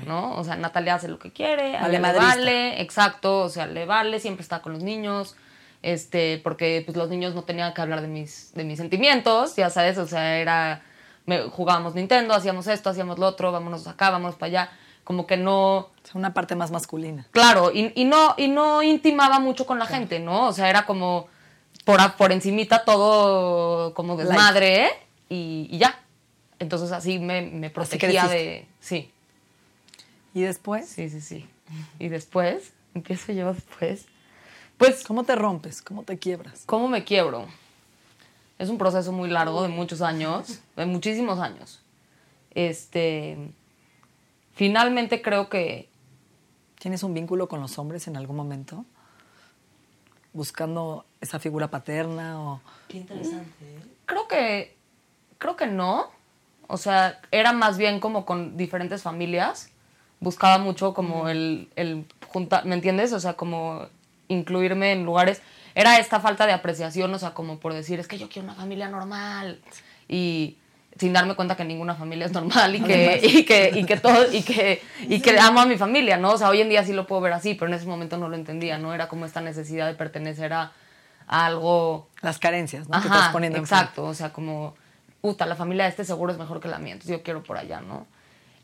¿No? 0.04 0.32
O 0.34 0.44
sea, 0.44 0.56
Natalia 0.56 0.94
hace 0.96 1.08
lo 1.08 1.18
que 1.18 1.32
quiere, 1.32 1.72
Vale 1.72 1.92
le 1.94 2.00
vale, 2.18 2.82
exacto, 2.82 3.40
o 3.40 3.48
sea, 3.48 3.66
le 3.66 3.86
vale, 3.86 4.20
siempre 4.20 4.42
está 4.42 4.60
con 4.60 4.72
los 4.74 4.82
niños, 4.82 5.36
este, 5.82 6.38
porque 6.44 6.82
pues 6.84 6.96
los 6.98 7.08
niños 7.08 7.34
no 7.34 7.44
tenían 7.44 7.72
que 7.72 7.80
hablar 7.80 8.02
de 8.02 8.08
mis, 8.08 8.52
de 8.54 8.64
mis 8.64 8.76
sentimientos, 8.78 9.56
ya 9.56 9.70
sabes, 9.70 9.96
o 9.98 10.06
sea, 10.06 10.36
era, 10.38 10.82
me- 11.24 11.42
jugábamos 11.48 11.94
Nintendo, 11.94 12.34
hacíamos 12.34 12.66
esto, 12.66 12.90
hacíamos 12.90 13.18
lo 13.18 13.26
otro, 13.26 13.52
vámonos 13.52 13.86
acá, 13.86 14.10
vámonos 14.10 14.34
para 14.36 14.48
allá, 14.48 14.70
como 15.04 15.26
que 15.26 15.36
no, 15.36 15.76
O 15.78 15.90
sea, 16.02 16.12
una 16.14 16.34
parte 16.34 16.56
más 16.56 16.70
masculina. 16.70 17.26
Claro, 17.30 17.70
y, 17.72 17.92
y 17.94 18.04
no, 18.04 18.34
y 18.36 18.48
no 18.48 18.82
intimaba 18.82 19.38
mucho 19.38 19.64
con 19.64 19.78
la 19.78 19.86
gente, 19.86 20.18
¿no? 20.20 20.48
O 20.48 20.52
sea, 20.52 20.68
era 20.68 20.84
como 20.84 21.28
por, 21.84 22.00
por 22.16 22.32
encimita 22.32 22.84
todo 22.84 23.94
como 23.94 24.16
desmadre 24.16 24.90
y, 25.28 25.68
y 25.70 25.78
ya. 25.78 26.00
Entonces 26.58 26.90
así 26.90 27.18
me, 27.18 27.42
me 27.42 27.70
protegía 27.70 28.26
de... 28.28 28.66
Sí, 28.80 29.12
Y 30.36 30.42
después, 30.42 30.86
sí, 30.86 31.08
sí, 31.08 31.20
sí. 31.20 31.48
Y 31.98 32.08
después, 32.08 32.72
empiezo 32.94 33.32
yo 33.32 33.52
después. 33.52 34.04
Pues, 34.76 35.02
¿cómo 35.02 35.24
te 35.24 35.34
rompes? 35.34 35.80
¿Cómo 35.80 36.02
te 36.02 36.18
quiebras? 36.18 36.64
¿cómo 36.66 36.88
me 36.88 37.04
quiebro? 37.04 37.46
Es 38.58 38.68
un 38.68 38.76
proceso 38.76 39.12
muy 39.12 39.30
largo, 39.30 39.62
de 39.62 39.68
muchos 39.68 40.02
años, 40.02 40.60
de 40.76 40.84
muchísimos 40.84 41.38
años. 41.38 41.80
Este, 42.50 43.36
finalmente 44.54 45.22
creo 45.22 45.48
que 45.48 45.88
¿Tienes 46.78 47.02
un 47.02 47.14
vínculo 47.14 47.48
con 47.48 47.60
los 47.60 47.78
hombres 47.78 48.06
en 48.06 48.16
algún 48.16 48.36
momento? 48.36 48.84
Buscando 50.32 51.06
esa 51.20 51.38
figura 51.38 51.68
paterna 51.68 52.40
o... 52.40 52.60
Qué 52.88 52.98
interesante. 52.98 53.64
¿eh? 53.64 53.80
Creo 54.04 54.28
que, 54.28 54.76
creo 55.38 55.56
que 55.56 55.66
no. 55.66 56.10
O 56.68 56.76
sea, 56.76 57.20
era 57.30 57.52
más 57.52 57.78
bien 57.78 57.98
como 57.98 58.26
con 58.26 58.56
diferentes 58.56 59.02
familias. 59.02 59.70
Buscaba 60.20 60.58
mucho 60.58 60.94
como 60.94 61.28
el, 61.28 61.68
el 61.76 62.04
juntar, 62.28 62.64
¿me 62.64 62.74
entiendes? 62.74 63.12
O 63.12 63.20
sea, 63.20 63.34
como 63.34 63.86
incluirme 64.28 64.92
en 64.92 65.04
lugares. 65.04 65.42
Era 65.74 65.98
esta 65.98 66.20
falta 66.20 66.46
de 66.46 66.52
apreciación, 66.52 67.12
o 67.12 67.18
sea, 67.18 67.34
como 67.34 67.58
por 67.58 67.74
decir, 67.74 68.00
es 68.00 68.08
que 68.08 68.18
yo 68.18 68.28
quiero 68.28 68.48
una 68.48 68.54
familia 68.54 68.88
normal. 68.88 69.60
Y 70.08 70.56
sin 70.98 71.12
darme 71.12 71.34
cuenta 71.34 71.56
que 71.56 71.64
ninguna 71.64 71.94
familia 71.94 72.26
es 72.26 72.32
normal 72.32 72.74
y 72.74 72.80
que, 72.80 73.20
y 73.22 73.44
que, 73.44 73.70
y 73.74 73.84
que 73.84 73.96
todo, 73.98 74.32
y 74.32 74.42
que, 74.42 74.82
y 75.02 75.20
que 75.20 75.38
amo 75.38 75.60
a 75.60 75.66
mi 75.66 75.76
familia, 75.76 76.16
¿no? 76.16 76.32
O 76.32 76.38
sea, 76.38 76.48
hoy 76.48 76.62
en 76.62 76.68
día 76.68 76.84
sí 76.84 76.92
lo 76.92 77.06
puedo 77.06 77.20
ver 77.20 77.34
así, 77.34 77.54
pero 77.54 77.70
en 77.70 77.74
ese 77.74 77.86
momento 77.86 78.16
no 78.16 78.28
lo 78.28 78.36
entendía, 78.36 78.78
¿no? 78.78 78.94
Era 78.94 79.08
como 79.08 79.26
esta 79.26 79.40
necesidad 79.40 79.86
de 79.86 79.94
pertenecer 79.94 80.54
a, 80.54 80.72
a 81.26 81.46
algo 81.46 82.08
Las 82.22 82.38
carencias, 82.38 82.88
¿no? 82.88 83.00
que 83.00 83.08
Ajá, 83.08 83.16
estás 83.16 83.32
poniendo 83.32 83.58
exacto, 83.58 84.04
o 84.04 84.14
sea, 84.14 84.32
como, 84.32 84.74
puta, 85.20 85.44
la 85.44 85.56
familia 85.56 85.84
de 85.84 85.90
este 85.90 86.04
seguro 86.04 86.32
es 86.32 86.38
mejor 86.38 86.60
que 86.60 86.68
la 86.68 86.78
mía, 86.78 86.94
entonces 86.94 87.14
yo 87.18 87.22
quiero 87.22 87.42
por 87.42 87.58
allá, 87.58 87.80
¿no? 87.80 88.06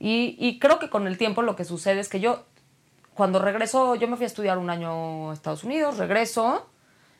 Y, 0.05 0.35
y 0.41 0.59
creo 0.59 0.81
que 0.81 0.91
con 0.91 1.07
el 1.07 1.17
tiempo 1.17 1.43
lo 1.43 1.55
que 1.55 1.65
sucede 1.65 2.01
es 2.01 2.09
que 2.09 2.19
yo, 2.19 2.45
cuando 3.15 3.39
regreso, 3.39 3.95
yo 3.95 4.09
me 4.09 4.17
fui 4.17 4.25
a 4.25 4.27
estudiar 4.27 4.59
un 4.59 4.69
año 4.69 5.31
a 5.31 5.33
Estados 5.33 5.63
Unidos, 5.63 5.97
regreso, 5.99 6.67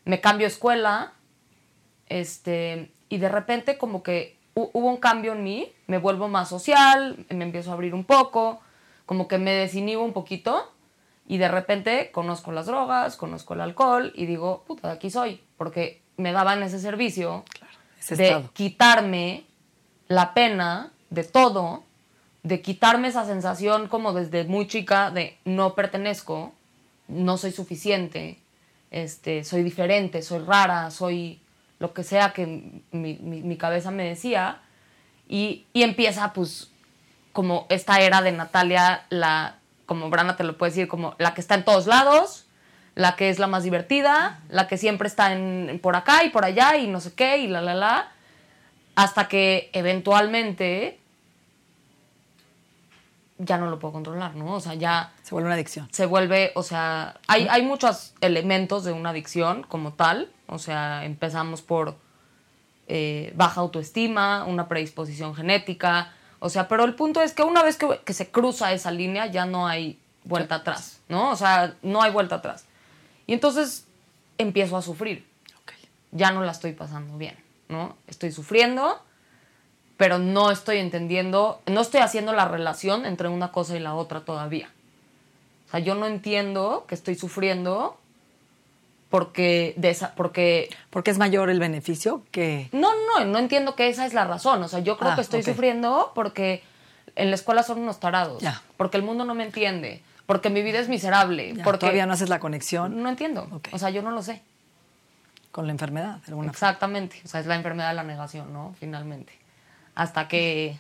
me 0.05 0.21
cambio 0.21 0.47
de 0.49 0.53
escuela, 0.53 1.13
este, 2.09 2.91
y 3.09 3.19
de 3.19 3.29
repente 3.29 3.79
como 3.79 4.03
que 4.03 4.37
hu- 4.55 4.71
hubo 4.73 4.89
un 4.89 4.97
cambio 4.97 5.33
en 5.33 5.45
mí, 5.45 5.73
me 5.87 5.99
vuelvo 5.99 6.29
más 6.29 6.49
social, 6.49 7.25
me 7.31 7.45
empiezo 7.45 7.71
a 7.71 7.75
abrir 7.75 7.95
un 7.95 8.05
poco, 8.05 8.61
como 9.07 9.29
que 9.29 9.39
me 9.39 9.53
desinhibo 9.53 10.03
un 10.05 10.13
poquito 10.13 10.71
y 11.29 11.39
de 11.39 11.49
repente 11.49 12.11
conozco 12.11 12.53
las 12.53 12.67
drogas, 12.67 13.17
conozco 13.17 13.55
el 13.55 13.61
alcohol 13.61 14.13
y 14.17 14.27
digo, 14.27 14.65
puta, 14.67 14.89
de 14.89 14.95
aquí 14.95 15.11
soy, 15.11 15.41
porque 15.57 16.03
me 16.17 16.33
daban 16.33 16.63
ese 16.63 16.79
servicio 16.81 17.45
Ese 18.01 18.17
de 18.17 18.25
estado. 18.29 18.51
quitarme 18.55 19.45
la 20.09 20.35
pena 20.35 20.93
de 21.11 21.25
todo, 21.25 21.85
de 22.43 22.61
quitarme 22.61 23.09
esa 23.09 23.25
sensación 23.25 23.89
como 23.89 24.13
desde 24.13 24.45
muy 24.45 24.67
chica 24.67 25.11
de 25.11 25.39
no 25.45 25.75
pertenezco, 25.75 26.53
no 27.09 27.37
soy 27.39 27.53
suficiente, 27.53 28.39
este, 28.91 29.45
soy 29.45 29.63
diferente, 29.63 30.23
soy 30.23 30.41
rara, 30.45 30.91
soy 30.91 31.41
lo 31.79 31.93
que 31.95 32.03
sea 32.05 32.33
que 32.33 32.47
mi, 32.93 33.15
mi- 33.15 33.57
cabeza 33.57 33.91
me 33.91 34.05
decía. 34.05 34.61
Y, 35.29 35.67
y 35.73 35.83
empieza 35.83 36.33
pues 36.33 36.71
como 37.33 37.67
esta 37.71 38.01
era 38.01 38.21
de 38.23 38.33
Natalia, 38.33 39.05
la, 39.09 39.57
como 39.87 40.11
Brana 40.11 40.37
te 40.37 40.45
lo 40.45 40.59
puede 40.59 40.71
decir, 40.73 40.89
como 40.89 41.15
la 41.19 41.35
que 41.35 41.41
está 41.41 41.55
en 41.55 41.65
todos 41.65 41.87
lados, 41.87 42.47
la 42.95 43.17
que 43.17 43.31
es 43.31 43.39
la 43.39 43.47
más 43.47 43.63
divertida, 43.63 44.41
la 44.51 44.69
que 44.69 44.77
siempre 44.77 45.09
está 45.09 45.33
en, 45.33 45.79
por 45.83 45.97
acá 45.97 46.25
y 46.25 46.31
por 46.31 46.45
allá 46.45 46.77
y 46.77 46.89
no 46.89 47.01
sé 47.01 47.15
qué 47.15 47.39
y 47.39 47.47
la, 47.47 47.61
la, 47.63 47.75
la, 47.75 48.11
hasta 48.95 49.29
que 49.29 49.71
eventualmente 49.73 50.99
ya 53.45 53.59
no 53.59 53.69
lo 53.69 53.79
puedo 53.79 53.93
controlar, 53.93 54.35
¿no? 54.37 54.55
O 54.55 54.61
sea, 54.61 54.75
ya 54.75 55.13
Se 55.23 55.35
vuelve 55.35 55.49
una 55.49 55.55
adicción. 55.55 55.89
se 55.91 56.07
vuelve, 56.07 56.53
o 56.55 56.63
sea, 56.63 57.21
hay, 57.27 57.47
hay 57.49 57.63
muchos 57.63 58.15
elementos 58.21 58.85
de 58.85 58.93
una 58.93 59.11
adicción 59.11 59.65
como 59.69 59.93
tal, 59.93 60.31
o 60.47 60.59
sea, 60.59 61.05
empezamos 61.05 61.63
por 61.63 61.97
eh, 62.89 63.33
baja 63.37 63.61
autoestima, 63.61 64.45
una 64.45 64.69
predisposición 64.69 65.35
genética, 65.35 66.13
o 66.39 66.49
sea, 66.49 66.69
pero 66.69 66.85
el 66.85 66.95
punto 66.95 67.23
es 67.23 67.33
que 67.33 67.43
una 67.43 67.63
vez 67.63 67.77
que, 67.77 68.01
que 68.05 68.15
se 68.15 68.31
cruza 68.31 68.73
esa 68.73 68.91
línea 68.91 69.27
ya 69.27 69.47
no 69.47 69.67
hay 69.67 69.99
vuelta 70.25 70.57
atrás, 70.57 71.01
¿no? 71.09 71.31
O 71.31 71.37
sea, 71.37 71.75
no 71.83 72.03
hay 72.03 72.11
vuelta 72.13 72.37
atrás. 72.37 72.67
Y 73.27 73.33
entonces 73.33 73.87
empiezo 74.39 74.77
a 74.77 74.83
sufrir, 74.83 75.27
ya 76.11 76.31
no 76.31 76.43
la 76.43 76.53
estoy 76.53 76.73
pasando 76.73 77.17
bien, 77.17 77.37
¿no? 77.69 77.97
Estoy 78.07 78.33
sufriendo, 78.33 79.03
pero 79.97 80.19
no 80.19 80.51
estoy 80.51 80.79
entendiendo, 80.79 81.61
no 81.67 81.81
estoy 81.81 82.01
haciendo 82.01 82.33
la 82.33 82.47
relación 82.47 83.07
entre 83.07 83.29
una 83.29 83.53
cosa 83.53 83.77
y 83.77 83.81
la 83.81 83.95
otra 83.95 84.21
todavía. 84.21 84.71
O 85.69 85.71
sea, 85.71 85.81
yo 85.81 85.95
no 85.95 86.07
entiendo 86.07 86.85
que 86.89 86.95
estoy 86.95 87.15
sufriendo 87.15 87.97
porque, 89.11 89.75
de 89.77 89.91
esa, 89.91 90.15
porque 90.15 90.71
Porque 90.91 91.11
es 91.11 91.19
mayor 91.19 91.51
el 91.51 91.61
beneficio 91.61 92.23
que... 92.31 92.69
no, 92.73 92.91
no, 93.19 93.25
no 93.27 93.39
entiendo 93.39 93.75
que 93.77 93.89
esa 93.89 94.07
es 94.07 94.15
la 94.15 94.25
razón. 94.25 94.63
O 94.63 94.69
sea, 94.69 94.81
yo 94.81 94.97
creo 94.97 95.13
Ah, 95.13 95.15
que 95.15 95.21
estoy 95.21 95.43
sufriendo 95.43 96.13
porque 96.15 96.63
en 97.15 97.29
la 97.31 97.35
escuela 97.37 97.63
son 97.63 97.81
unos 97.81 98.01
tarados, 98.01 98.43
porque 98.79 98.97
el 98.97 99.03
mundo 99.03 99.25
no 99.27 99.35
me 99.35 99.45
entiende, 99.45 100.03
porque 100.25 100.49
mi 100.49 100.63
vida 100.63 100.79
es 100.79 100.89
miserable, 100.89 101.55
porque 101.63 101.81
Todavía 101.81 102.07
no 102.07 102.15
haces 102.15 102.31
la 102.31 102.41
conexión 102.41 103.03
no 103.03 103.09
entiendo. 103.11 103.47
O 103.73 103.79
sea, 103.79 103.91
yo 103.91 104.01
no 104.03 104.11
lo 104.13 104.23
sé. 104.23 104.41
con 105.51 105.67
la 105.67 105.73
enfermedad. 105.73 106.17
De 106.21 106.29
alguna 106.29 106.47
forma. 106.49 106.53
Exactamente. 106.53 107.21
O 107.25 107.29
sea, 107.29 107.41
es 107.41 107.47
la 107.47 107.57
enfermedad 107.57 107.91
de 107.91 107.95
la 107.97 108.05
negación, 108.05 108.51
¿no? 108.55 108.75
Finalmente. 108.81 109.35
Hasta 109.95 110.29
que 110.29 110.77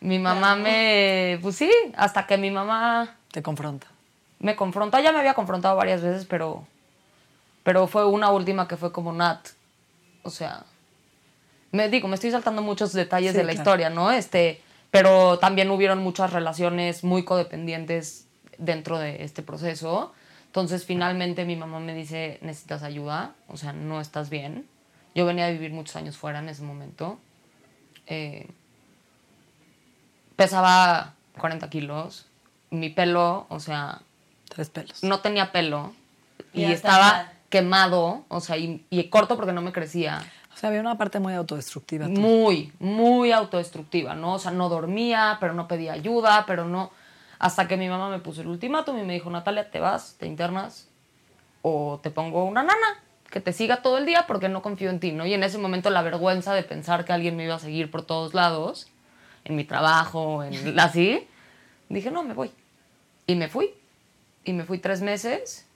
mi 0.00 0.18
mamá 0.18 0.56
me. 0.56 1.38
Pues 1.42 1.56
sí, 1.56 1.70
hasta 1.96 2.26
que 2.26 2.36
mi 2.38 2.50
mamá 2.50 3.16
Te 3.32 3.42
confronta. 3.42 3.86
me 4.38 4.54
confrontó. 4.56 4.98
Ya 5.00 5.12
me 5.12 5.18
había 5.18 5.34
confrontado 5.34 5.76
varias 5.76 6.02
veces, 6.02 6.26
pero. 6.26 6.66
Pero 7.62 7.86
fue 7.86 8.06
una 8.06 8.30
última 8.30 8.68
que 8.68 8.76
fue 8.76 8.92
como 8.92 9.12
Nat. 9.12 9.48
O 10.22 10.30
sea. 10.30 10.64
Me 11.72 11.88
digo, 11.90 12.08
me 12.08 12.14
estoy 12.14 12.30
saltando 12.30 12.62
muchos 12.62 12.92
detalles 12.92 13.32
Sí, 13.32 13.38
de 13.38 13.44
la 13.44 13.52
claro. 13.52 13.60
historia, 13.62 13.90
¿no? 13.90 14.10
Este. 14.10 14.62
Pero 14.90 15.38
también 15.38 15.70
hubieron 15.70 15.98
muchas 16.02 16.32
relaciones 16.32 17.04
muy 17.04 17.24
codependientes 17.24 18.26
dentro 18.56 18.98
de 18.98 19.22
este 19.22 19.42
proceso. 19.42 20.14
Entonces, 20.46 20.86
finalmente 20.86 21.44
mi 21.44 21.56
mamá 21.56 21.78
me 21.78 21.94
dice, 21.94 22.38
necesitas 22.40 22.82
ayuda, 22.82 23.34
o 23.48 23.58
sea, 23.58 23.74
no 23.74 24.00
estás 24.00 24.30
bien. 24.30 24.66
Yo 25.14 25.26
venía 25.26 25.44
a 25.46 25.50
vivir 25.50 25.72
muchos 25.72 25.94
años 25.96 26.16
fuera 26.16 26.38
en 26.38 26.48
ese 26.48 26.62
momento. 26.62 27.18
Eh, 28.08 28.48
pesaba 30.36 31.14
40 31.38 31.70
kilos. 31.70 32.26
Mi 32.70 32.90
pelo, 32.90 33.46
o 33.48 33.60
sea, 33.60 34.02
Tres 34.48 34.70
pelos. 34.70 35.02
no 35.02 35.20
tenía 35.20 35.52
pelo. 35.52 35.92
Y, 36.52 36.64
estaba 36.64 37.32
quemado, 37.50 38.24
o 38.28 38.40
sea, 38.40 38.56
y, 38.56 38.84
y 38.90 39.04
corto 39.04 39.36
porque 39.36 39.52
no 39.52 39.62
me 39.62 39.72
crecía. 39.72 40.20
O 40.52 40.56
sea, 40.56 40.70
había 40.70 40.80
una 40.80 40.98
parte 40.98 41.20
muy 41.20 41.34
autodestructiva. 41.34 42.06
tú. 42.06 42.20
Muy, 42.20 42.72
muy 42.80 43.32
autodestructiva, 43.32 44.14
¿no? 44.14 44.34
O 44.34 44.38
sea, 44.38 44.50
no 44.50 44.68
dormía, 44.68 45.36
pero 45.40 45.54
no 45.54 45.68
pedía 45.68 45.92
ayuda, 45.92 46.44
pero 46.46 46.64
no... 46.66 46.90
Hasta 47.38 47.68
que 47.68 47.76
mi 47.76 47.88
mamá 47.88 48.10
me 48.10 48.18
puso 48.18 48.40
el 48.40 48.48
ultimátum 48.48 48.98
y 48.98 49.04
me 49.04 49.12
dijo, 49.12 49.30
Natalia, 49.30 49.70
te 49.70 49.78
vas, 49.78 50.16
te 50.18 50.26
internas, 50.26 50.88
o 51.62 52.00
te 52.02 52.10
pongo 52.10 52.44
una 52.44 52.64
nana 52.64 53.00
que 53.30 53.40
te 53.40 53.52
siga 53.52 53.82
todo 53.82 53.98
el 53.98 54.06
día 54.06 54.24
porque 54.26 54.48
no 54.48 54.62
confío 54.62 54.90
en 54.90 55.00
ti, 55.00 55.12
¿no? 55.12 55.26
Y 55.26 55.34
en 55.34 55.42
ese 55.42 55.58
momento 55.58 55.90
la 55.90 56.02
vergüenza 56.02 56.54
de 56.54 56.62
pensar 56.62 57.04
que 57.04 57.12
alguien 57.12 57.36
me 57.36 57.44
iba 57.44 57.54
a 57.54 57.58
seguir 57.58 57.90
por 57.90 58.02
todos 58.04 58.32
lados, 58.34 58.88
en 59.44 59.56
mi 59.56 59.64
trabajo, 59.64 60.42
en 60.44 60.78
así, 60.80 61.26
dije, 61.88 62.10
no, 62.10 62.22
me 62.22 62.34
voy. 62.34 62.50
Y 63.26 63.34
me 63.34 63.48
fui. 63.48 63.70
Y 64.44 64.52
me 64.54 64.64
fui 64.64 64.78
tres 64.78 65.02
meses 65.02 65.66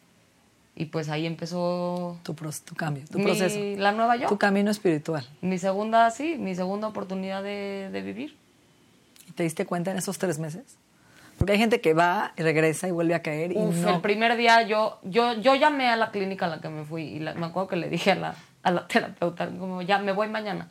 y 0.75 0.87
pues 0.87 1.11
ahí 1.11 1.27
empezó 1.27 2.19
Tu, 2.23 2.33
tu 2.35 2.75
cambio, 2.75 3.05
tu 3.11 3.19
mi- 3.19 3.25
proceso. 3.25 3.59
la 3.77 3.93
nueva 3.93 4.17
yo. 4.17 4.29
Tu 4.29 4.39
camino 4.39 4.71
espiritual. 4.71 5.29
Mi 5.43 5.59
segunda, 5.59 6.11
sí, 6.11 6.37
mi 6.39 6.55
segunda 6.55 6.89
oportunidad 6.89 7.43
de, 7.43 7.91
de 7.93 8.01
vivir. 8.01 8.35
¿Y 9.29 9.33
te 9.33 9.43
diste 9.43 9.67
cuenta 9.67 9.91
en 9.91 9.99
esos 9.99 10.17
tres 10.17 10.39
meses? 10.39 10.63
Porque 11.39 11.53
hay 11.53 11.59
gente 11.59 11.81
que 11.81 11.93
va 11.95 12.33
y 12.37 12.43
regresa 12.43 12.87
y 12.89 12.91
vuelve 12.93 13.15
a 13.15 13.23
caer 13.23 13.53
y 13.53 13.57
Uf, 13.59 13.75
no. 13.77 13.91
el 13.97 14.01
primer 14.01 14.37
día 14.37 14.63
yo, 14.63 14.99
yo, 15.03 15.33
yo 15.35 15.55
llamé 15.57 15.89
a 15.89 15.97
la 15.97 16.11
clínica 16.11 16.47
a 16.47 16.49
la 16.49 16.61
que 16.61 16.69
me 16.69 16.85
fui 16.85 17.03
y 17.03 17.19
la- 17.19 17.35
me 17.35 17.47
acuerdo 17.47 17.69
que 17.69 17.77
le 17.77 17.89
dije 17.89 18.13
a 18.13 18.15
la, 18.15 18.35
a 18.63 18.71
la 18.71 18.87
terapeuta, 18.89 19.47
como 19.49 19.83
ya 19.83 19.99
me 19.99 20.13
voy 20.13 20.29
mañana. 20.29 20.69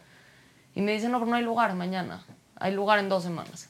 Y 0.74 0.82
me 0.82 0.94
dice, 0.94 1.10
no, 1.10 1.20
pero 1.20 1.30
no 1.30 1.36
hay 1.38 1.44
lugar 1.44 1.74
mañana, 1.76 2.24
hay 2.56 2.74
lugar 2.74 3.00
en 3.00 3.10
dos 3.10 3.24
semanas. 3.24 3.70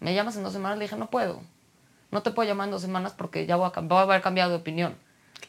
Me 0.00 0.14
llamas 0.14 0.36
en 0.36 0.42
dos 0.44 0.52
semanas, 0.52 0.78
le 0.78 0.84
dije, 0.84 0.96
no 0.96 1.10
puedo. 1.10 1.40
No 2.10 2.22
te 2.22 2.30
puedo 2.30 2.48
llamar 2.48 2.66
en 2.68 2.70
dos 2.70 2.80
semanas 2.82 3.12
porque 3.16 3.44
ya 3.46 3.56
voy 3.56 3.70
a, 3.74 3.80
voy 3.80 3.98
a 3.98 4.02
haber 4.02 4.22
cambiado 4.22 4.50
de 4.50 4.56
opinión. 4.56 4.94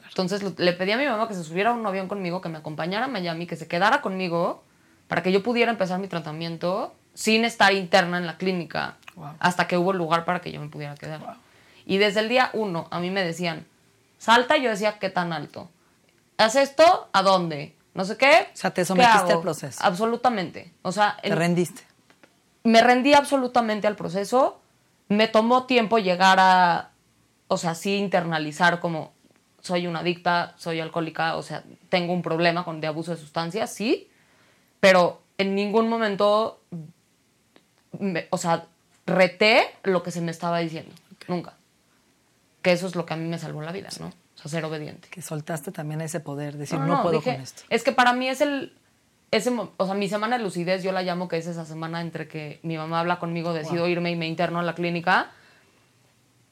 Entonces 0.10 0.44
lo- 0.44 0.54
le 0.58 0.74
pedí 0.74 0.92
a 0.92 0.98
mi 0.98 1.06
mamá 1.06 1.28
que 1.30 1.34
se 1.36 1.44
subiera 1.44 1.70
a 1.70 1.74
un 1.74 1.86
avión 1.86 2.08
conmigo, 2.10 2.42
que 2.42 2.50
me 2.50 2.58
acompañara 2.58 3.06
a 3.06 3.08
Miami, 3.08 3.48
que 3.48 3.56
se 3.56 3.68
quedara 3.68 4.02
conmigo 4.02 4.64
para 5.08 5.24
que 5.24 5.32
yo 5.32 5.44
pudiera 5.44 5.72
empezar 5.72 6.00
mi 6.00 6.08
tratamiento 6.10 6.94
sin 7.14 7.46
estar 7.46 7.72
interna 7.74 8.18
en 8.18 8.26
la 8.28 8.38
clínica 8.38 8.98
Wow. 9.18 9.34
hasta 9.40 9.68
que 9.68 9.78
hubo 9.78 9.92
lugar 9.94 10.24
para 10.26 10.40
que 10.42 10.52
yo 10.52 10.62
me 10.62 10.70
pudiera 10.70 10.94
quedar. 10.96 11.20
Y 11.86 11.98
desde 11.98 12.20
el 12.22 12.30
día 12.30 12.52
uno 12.54 12.88
a 12.92 13.00
mí 13.00 13.10
me 13.10 13.24
decían, 13.24 13.66
salta 14.20 14.58
yo 14.58 14.70
decía, 14.70 15.00
¿qué 15.00 15.10
tan 15.10 15.34
alto? 15.34 15.70
¿Haz 16.38 16.56
esto? 16.56 17.10
¿A 17.14 17.24
dónde? 17.24 17.76
No 17.96 18.06
sé 18.06 18.16
qué. 18.16 18.48
O 18.54 18.56
sea, 18.58 18.70
te 18.72 18.82
¿qué 18.82 18.86
sometiste 18.86 19.34
al 19.34 19.42
proceso. 19.42 19.80
Absolutamente. 19.84 20.72
O 20.84 20.92
sea, 20.92 21.18
Te 21.22 21.30
en- 21.30 21.36
rendiste. 21.36 21.82
me 22.64 22.82
rendí 22.84 23.14
absolutamente 23.16 23.88
al 23.88 23.96
proceso. 23.96 24.62
Me 25.10 25.28
tomó 25.28 25.66
tiempo 25.66 25.98
llegar 25.98 26.38
a, 26.40 26.92
o 27.48 27.58
sea, 27.58 27.74
sí 27.74 27.96
internalizar 27.96 28.80
como 28.80 29.14
soy 29.62 29.88
una 29.88 30.00
adicta, 30.02 30.54
soy 30.58 30.80
alcohólica, 30.80 31.36
o 31.38 31.42
sea, 31.42 31.64
tengo 31.90 32.14
un 32.14 32.22
problema 32.22 32.64
con 32.64 32.80
de 32.82 32.88
abuso 32.88 33.12
de 33.12 33.18
sustancias, 33.18 33.74
sí, 33.74 34.10
pero 34.80 35.22
en 35.40 35.56
ningún 35.56 35.90
momento, 35.90 36.62
me- 38.00 38.28
o 38.30 38.38
sea, 38.38 38.66
reté 39.08 39.66
lo 39.84 40.04
que 40.04 40.12
se 40.12 40.22
me 40.22 40.32
estaba 40.32 40.60
diciendo, 40.60 40.94
nunca. 41.28 41.56
Que 42.62 42.74
eso 42.74 42.86
es 42.86 42.96
lo 42.96 43.06
que 43.06 43.14
a 43.14 43.18
mí 43.18 43.28
me 43.28 43.40
salvó 43.40 43.62
la 43.62 43.72
vida, 43.72 43.90
¿no? 44.00 44.08
O 44.08 44.40
sea, 44.40 44.52
ser 44.52 44.66
obediente. 44.66 45.08
Que 45.10 45.22
soltaste 45.22 45.72
también 45.72 46.02
ese 46.02 46.20
poder, 46.20 46.58
decir, 46.58 46.78
No, 46.78 46.86
no, 46.86 46.98
no, 46.98 47.02
puedo 47.02 47.20
dije, 47.20 47.34
con 47.34 47.42
esto. 47.42 47.64
Es 47.70 47.84
que 47.84 47.92
para 47.92 48.14
mí 48.14 48.28
es 48.28 48.42
el. 48.42 48.74
Ese, 49.32 49.50
o 49.50 49.86
sea, 49.86 49.96
mi 49.96 50.08
semana 50.08 50.38
de 50.38 50.44
lucidez, 50.44 50.84
yo 50.84 50.92
la 50.92 51.02
llamo 51.02 51.28
que 51.28 51.38
es 51.38 51.48
esa 51.48 51.66
semana 51.66 52.02
entre 52.02 52.28
que 52.28 52.60
mi 52.64 52.78
mamá 52.78 53.00
habla 53.00 53.20
conmigo, 53.20 53.54
decido 53.54 53.88
irme 53.88 54.12
y 54.12 54.16
me 54.16 54.28
interno 54.28 54.60
a 54.60 54.64
la 54.64 54.76
clínica. 54.76 55.32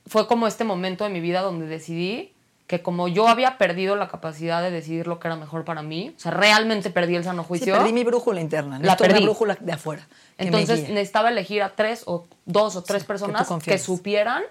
Fue 0.07 0.27
como 0.27 0.47
este 0.47 0.63
momento 0.63 1.03
de 1.03 1.09
mi 1.09 1.21
vida 1.21 1.41
donde 1.41 1.67
decidí 1.67 2.35
que 2.67 2.81
como 2.81 3.07
yo 3.07 3.27
había 3.27 3.57
perdido 3.60 3.95
la 3.95 4.07
capacidad 4.07 4.62
de 4.63 4.72
decidir 4.72 5.05
lo 5.07 5.19
que 5.19 5.27
era 5.27 5.36
mejor 5.36 5.65
para 5.65 5.84
mí, 5.84 6.13
o 6.17 6.19
sea, 6.19 6.31
realmente 6.31 6.89
perdí 6.89 7.15
el 7.15 7.24
sano 7.24 7.43
Sí, 7.43 7.48
juicio. 7.50 7.75
perdí 7.75 7.93
mi 7.93 8.03
brújula 8.03 8.41
interna. 8.41 8.77
La 8.79 8.79
Necesito 8.79 9.03
una 9.03 9.13
perdí. 9.13 9.24
brújula 9.25 9.57
de 9.60 9.72
afuera. 9.72 10.07
que 10.38 10.45
Entonces 10.45 10.89
necesitaba 10.89 11.29
elegir 11.29 11.62
a 11.62 11.75
tres 11.75 12.03
o 12.07 12.25
dos 12.45 12.75
o 12.75 12.84
tres 12.84 13.03
tú 13.03 13.07
personas 13.07 13.43
que, 13.43 13.48
confías. 13.48 13.81
supieran 13.84 14.43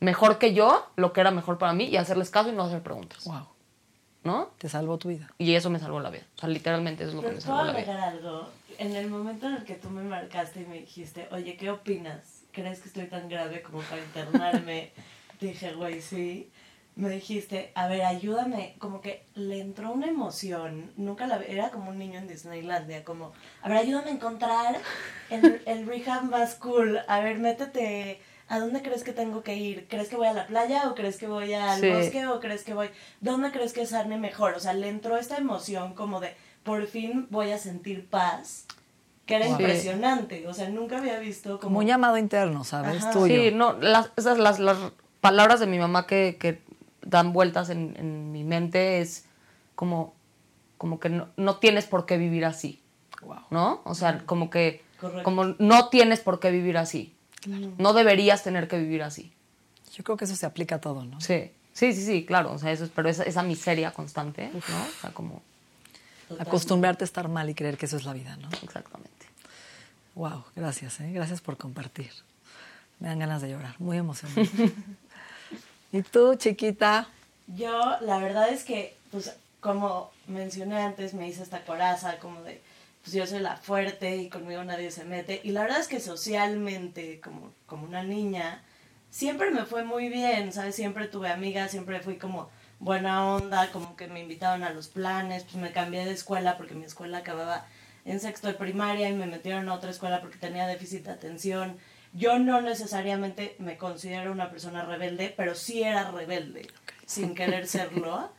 mejor 0.00 0.38
que 0.38 0.54
yo 0.54 0.86
lo 0.96 1.12
que 1.12 1.20
era 1.20 1.30
mejor 1.30 1.58
para 1.58 1.72
mí 1.74 1.84
y 1.84 1.96
hacerles 1.96 2.30
caso 2.30 2.48
y 2.48 2.52
no 2.52 2.62
hacer 2.64 2.82
preguntas, 2.82 3.22
Wow, 3.24 3.46
¿no? 4.24 4.50
te 4.58 4.68
salvó 4.68 4.96
tu 4.98 5.08
vida. 5.08 5.30
Y 5.38 5.54
eso 5.54 5.68
me 5.70 5.78
salvó 5.78 6.00
la 6.00 6.10
vida. 6.10 6.24
O 6.36 6.40
sea, 6.40 6.48
literalmente 6.48 7.04
eso 7.04 7.10
es 7.10 7.16
lo 7.16 7.22
que 7.22 7.34
me 7.34 7.40
salvó 7.40 7.64
la 7.64 7.72
vida. 7.72 7.80
agregar 7.82 8.08
algo. 8.14 8.48
En 8.78 8.96
el 8.96 9.10
momento 9.10 9.46
en 9.46 9.56
el 9.56 9.64
que 9.64 9.74
tú 9.74 9.90
me 9.90 10.02
marcaste 10.02 10.62
y 10.62 10.64
me 10.64 10.76
dijiste, 10.80 11.28
oye, 11.32 11.54
¿qué 11.58 11.70
opinas? 11.70 12.44
¿Crees 12.50 12.80
que 12.80 12.88
estoy 12.88 13.04
tan 13.08 13.28
grave 13.28 13.60
como 13.60 13.80
para 13.82 14.00
internarme? 14.02 14.92
Dije, 15.40 15.74
güey, 15.74 16.00
sí. 16.00 16.50
Me 17.00 17.08
dijiste, 17.08 17.72
a 17.74 17.86
ver, 17.88 18.02
ayúdame. 18.02 18.74
Como 18.78 19.00
que 19.00 19.24
le 19.34 19.60
entró 19.60 19.90
una 19.92 20.06
emoción. 20.06 20.92
Nunca 20.96 21.26
la 21.26 21.36
Era 21.42 21.70
como 21.70 21.90
un 21.90 21.98
niño 21.98 22.18
en 22.18 22.28
Disneylandia. 22.28 23.04
Como, 23.04 23.32
a 23.62 23.68
ver, 23.68 23.78
ayúdame 23.78 24.10
a 24.10 24.14
encontrar 24.14 24.76
el, 25.30 25.62
el 25.66 25.86
rehab 25.86 26.24
más 26.24 26.54
cool. 26.56 27.00
A 27.08 27.20
ver, 27.20 27.38
métete. 27.38 28.20
¿A 28.48 28.58
dónde 28.58 28.82
crees 28.82 29.04
que 29.04 29.12
tengo 29.12 29.42
que 29.42 29.54
ir? 29.56 29.86
¿Crees 29.88 30.08
que 30.08 30.16
voy 30.16 30.26
a 30.26 30.32
la 30.32 30.46
playa 30.46 30.90
o 30.90 30.94
crees 30.94 31.16
que 31.16 31.26
voy 31.28 31.54
al 31.54 31.80
Sí. 31.80 31.88
bosque 31.88 32.26
o 32.26 32.40
crees 32.40 32.64
que 32.64 32.74
voy... 32.74 32.90
¿Dónde 33.20 33.52
crees 33.52 33.72
que 33.72 33.86
sane 33.86 34.18
mejor? 34.18 34.54
O 34.54 34.60
sea, 34.60 34.72
le 34.74 34.88
entró 34.88 35.16
esta 35.16 35.36
emoción 35.38 35.94
como 35.94 36.18
de, 36.20 36.34
por 36.64 36.86
fin 36.88 37.28
voy 37.30 37.52
a 37.52 37.58
sentir 37.58 38.08
paz, 38.08 38.66
que 39.24 39.36
era 39.36 39.46
Wow. 39.46 39.52
impresionante. 39.60 40.48
O 40.48 40.52
sea, 40.52 40.68
nunca 40.68 40.98
había 40.98 41.20
visto 41.20 41.50
como... 41.60 41.60
Como 41.60 41.78
un 41.78 41.86
llamado 41.86 42.18
interno, 42.18 42.64
¿sabes? 42.64 42.96
Ajá. 43.04 43.12
Tuyo. 43.12 43.34
Sí, 43.40 43.50
no, 43.54 43.74
las, 43.74 44.10
esas 44.16 44.36
las, 44.36 44.58
las 44.58 44.76
palabras 45.20 45.60
de 45.60 45.66
mi 45.68 45.78
mamá 45.78 46.08
que, 46.08 46.36
que 46.40 46.60
dan 47.02 47.32
vueltas 47.32 47.70
en, 47.70 47.94
en 47.98 48.32
mi 48.32 48.44
mente 48.44 49.00
es 49.00 49.24
como, 49.74 50.14
como 50.78 51.00
que 51.00 51.08
no, 51.08 51.28
no 51.36 51.56
tienes 51.56 51.86
por 51.86 52.06
qué 52.06 52.18
vivir 52.18 52.44
así, 52.44 52.80
Wow. 53.22 53.40
¿no? 53.50 53.82
O 53.84 53.94
sea, 53.94 54.18
como 54.26 54.48
que 54.50 54.82
Correcto. 55.00 55.22
como 55.24 55.44
no 55.58 55.88
tienes 55.88 56.20
por 56.20 56.40
qué 56.40 56.50
vivir 56.50 56.78
así. 56.78 57.14
No 57.78 57.92
deberías 57.94 58.42
tener 58.42 58.68
que 58.68 58.78
vivir 58.78 59.02
así. 59.02 59.32
Yo 59.94 60.04
creo 60.04 60.16
que 60.16 60.24
eso 60.26 60.36
se 60.36 60.44
aplica 60.46 60.76
a 60.76 60.80
todo, 60.80 61.04
¿no? 61.04 61.20
Sí. 61.20 61.50
Sí, 61.72 61.94
sí, 61.94 62.04
sí, 62.04 62.24
claro. 62.26 62.52
O 62.52 62.58
sea, 62.58 62.70
eso 62.72 62.84
es, 62.84 62.90
pero 62.94 63.08
esa, 63.08 63.22
esa 63.24 63.42
miseria 63.42 63.92
constante, 63.92 64.50
¿no? 64.52 64.58
O 64.58 65.00
sea, 65.00 65.10
como. 65.12 65.42
Acostumbrarte 66.38 67.04
a 67.04 67.06
estar 67.06 67.28
mal 67.28 67.48
y 67.50 67.54
creer 67.54 67.76
que 67.78 67.86
eso 67.86 67.96
es 67.96 68.04
la 68.04 68.12
vida, 68.12 68.36
¿no? 68.36 68.48
Exactamente. 68.62 69.26
Wow, 70.14 70.44
gracias, 70.54 71.00
¿eh? 71.00 71.10
Gracias 71.12 71.40
por 71.40 71.56
compartir. 71.56 72.10
Me 72.98 73.08
dan 73.08 73.18
ganas 73.18 73.40
de 73.42 73.50
llorar, 73.50 73.74
muy 73.78 73.96
emocionante. 73.96 74.50
¿Y 75.92 76.02
tú, 76.02 76.34
chiquita? 76.36 77.08
Yo, 77.48 77.96
la 78.00 78.18
verdad 78.18 78.48
es 78.48 78.64
que, 78.64 78.96
pues, 79.10 79.36
como 79.60 80.10
mencioné 80.26 80.80
antes, 80.80 81.14
me 81.14 81.28
hice 81.28 81.42
esta 81.42 81.64
coraza 81.64 82.18
como 82.18 82.42
de, 82.42 82.60
pues 83.02 83.14
yo 83.14 83.26
soy 83.26 83.40
la 83.40 83.56
fuerte 83.56 84.16
y 84.16 84.28
conmigo 84.28 84.62
nadie 84.64 84.90
se 84.90 85.04
mete. 85.04 85.40
Y 85.42 85.50
la 85.50 85.62
verdad 85.62 85.80
es 85.80 85.88
que 85.88 86.00
socialmente, 86.00 87.20
como, 87.20 87.52
como 87.66 87.84
una 87.84 88.02
niña, 88.02 88.62
siempre 89.10 89.50
me 89.50 89.64
fue 89.64 89.84
muy 89.84 90.08
bien, 90.08 90.52
¿sabes? 90.52 90.76
Siempre 90.76 91.08
tuve 91.08 91.28
amigas, 91.28 91.70
siempre 91.70 92.00
fui 92.00 92.16
como 92.16 92.48
buena 92.78 93.26
onda, 93.34 93.70
como 93.72 93.96
que 93.96 94.06
me 94.08 94.20
invitaban 94.20 94.62
a 94.62 94.70
los 94.70 94.88
planes, 94.88 95.44
pues 95.44 95.56
me 95.56 95.72
cambié 95.72 96.04
de 96.04 96.12
escuela 96.12 96.56
porque 96.56 96.74
mi 96.74 96.84
escuela 96.84 97.18
acababa 97.18 97.66
en 98.04 98.20
sexto 98.20 98.48
de 98.48 98.54
primaria 98.54 99.08
y 99.08 99.14
me 99.14 99.26
metieron 99.26 99.68
a 99.68 99.74
otra 99.74 99.90
escuela 99.90 100.20
porque 100.20 100.38
tenía 100.38 100.66
déficit 100.66 101.04
de 101.04 101.12
atención. 101.12 101.76
Yo 102.12 102.38
no 102.38 102.60
necesariamente 102.60 103.56
me 103.58 103.76
considero 103.76 104.32
una 104.32 104.50
persona 104.50 104.84
rebelde, 104.84 105.32
pero 105.36 105.54
sí 105.54 105.82
era 105.82 106.10
rebelde, 106.10 106.68
sin 107.06 107.34
querer 107.34 107.66
serlo. 107.66 108.32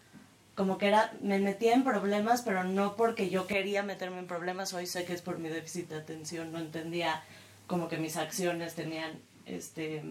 Como 0.55 0.77
que 0.77 0.87
era, 0.87 1.13
me 1.21 1.39
metía 1.39 1.73
en 1.73 1.83
problemas, 1.83 2.41
pero 2.41 2.63
no 2.65 2.95
porque 2.97 3.29
yo 3.29 3.47
quería 3.47 3.83
meterme 3.83 4.19
en 4.19 4.27
problemas, 4.27 4.73
hoy 4.73 4.85
sé 4.85 5.05
que 5.05 5.13
es 5.13 5.21
por 5.21 5.39
mi 5.39 5.47
déficit 5.47 5.89
de 5.89 5.97
atención, 5.97 6.51
no 6.51 6.59
entendía 6.59 7.23
como 7.67 7.87
que 7.87 7.97
mis 7.97 8.17
acciones 8.17 8.75
tenían 8.75 9.19
este 9.45 10.03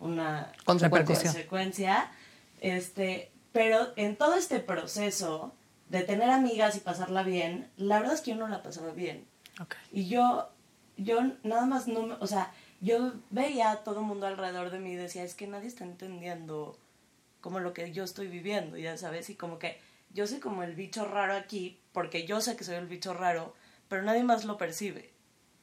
una 0.00 0.52
Consecuencia. 0.64 2.10
Este, 2.60 3.30
pero 3.52 3.88
en 3.96 4.16
todo 4.16 4.34
este 4.34 4.58
proceso 4.60 5.54
de 5.88 6.02
tener 6.02 6.30
amigas 6.30 6.76
y 6.76 6.80
pasarla 6.80 7.22
bien, 7.22 7.70
la 7.76 8.00
verdad 8.00 8.14
es 8.14 8.20
que 8.20 8.32
yo 8.32 8.36
no 8.36 8.48
la 8.48 8.62
pasaba 8.62 8.92
bien. 8.92 9.24
Ok. 9.60 9.74
Y 9.92 10.08
yo, 10.08 10.50
yo 10.96 11.20
nada 11.42 11.66
más 11.66 11.86
no, 11.86 12.16
o 12.20 12.26
sea, 12.26 12.52
yo 12.80 13.12
veía 13.30 13.70
a 13.70 13.84
todo 13.84 14.00
el 14.00 14.06
mundo 14.06 14.26
alrededor 14.26 14.70
de 14.70 14.78
mí 14.78 14.92
y 14.92 14.96
decía, 14.96 15.22
es 15.22 15.34
que 15.34 15.46
nadie 15.46 15.68
está 15.68 15.84
entendiendo 15.84 16.78
como 17.40 17.60
lo 17.60 17.72
que 17.72 17.92
yo 17.92 18.04
estoy 18.04 18.28
viviendo, 18.28 18.76
ya 18.76 18.96
sabes, 18.96 19.30
y 19.30 19.34
como 19.34 19.58
que 19.58 19.78
yo 20.12 20.26
soy 20.26 20.40
como 20.40 20.62
el 20.62 20.74
bicho 20.74 21.04
raro 21.04 21.34
aquí, 21.34 21.80
porque 21.92 22.26
yo 22.26 22.40
sé 22.40 22.56
que 22.56 22.64
soy 22.64 22.76
el 22.76 22.86
bicho 22.86 23.14
raro, 23.14 23.54
pero 23.88 24.02
nadie 24.02 24.24
más 24.24 24.44
lo 24.44 24.56
percibe. 24.56 25.10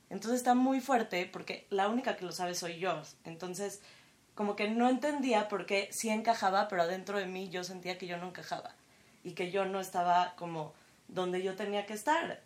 Entonces 0.10 0.40
está 0.40 0.56
muy 0.56 0.80
fuerte 0.80 1.30
porque 1.32 1.68
la 1.70 1.90
única 1.90 2.16
que 2.16 2.26
lo 2.26 2.32
sabe 2.32 2.56
soy 2.56 2.80
yo. 2.80 3.02
Entonces, 3.26 3.82
como 4.36 4.56
que 4.56 4.70
no 4.70 4.88
entendía 4.88 5.50
por 5.50 5.66
qué 5.66 5.90
sí 5.92 6.10
encajaba, 6.10 6.68
pero 6.68 6.84
adentro 6.84 7.18
de 7.18 7.26
mí 7.26 7.50
yo 7.50 7.64
sentía 7.64 7.98
que 7.98 8.08
yo 8.08 8.18
no 8.18 8.28
encajaba 8.30 8.76
y 9.24 9.32
que 9.32 9.52
yo 9.52 9.66
no 9.66 9.80
estaba 9.80 10.36
como 10.38 10.74
donde 11.08 11.44
yo 11.44 11.56
tenía 11.56 11.86
que 11.86 11.94
estar. 11.94 12.42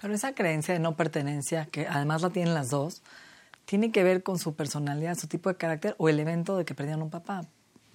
Pero 0.00 0.14
esa 0.14 0.34
creencia 0.34 0.74
de 0.74 0.80
no 0.80 0.96
pertenencia, 0.96 1.66
que 1.66 1.86
además 1.86 2.22
la 2.22 2.30
tienen 2.30 2.54
las 2.54 2.70
dos, 2.70 3.02
tiene 3.70 3.92
que 3.92 4.02
ver 4.02 4.24
con 4.24 4.36
su 4.36 4.56
personalidad, 4.56 5.16
su 5.16 5.28
tipo 5.28 5.48
de 5.48 5.54
carácter 5.56 5.94
o 5.96 6.08
el 6.08 6.18
evento 6.18 6.56
de 6.56 6.64
que 6.64 6.74
perdieron 6.74 7.02
un 7.02 7.10
papá. 7.10 7.42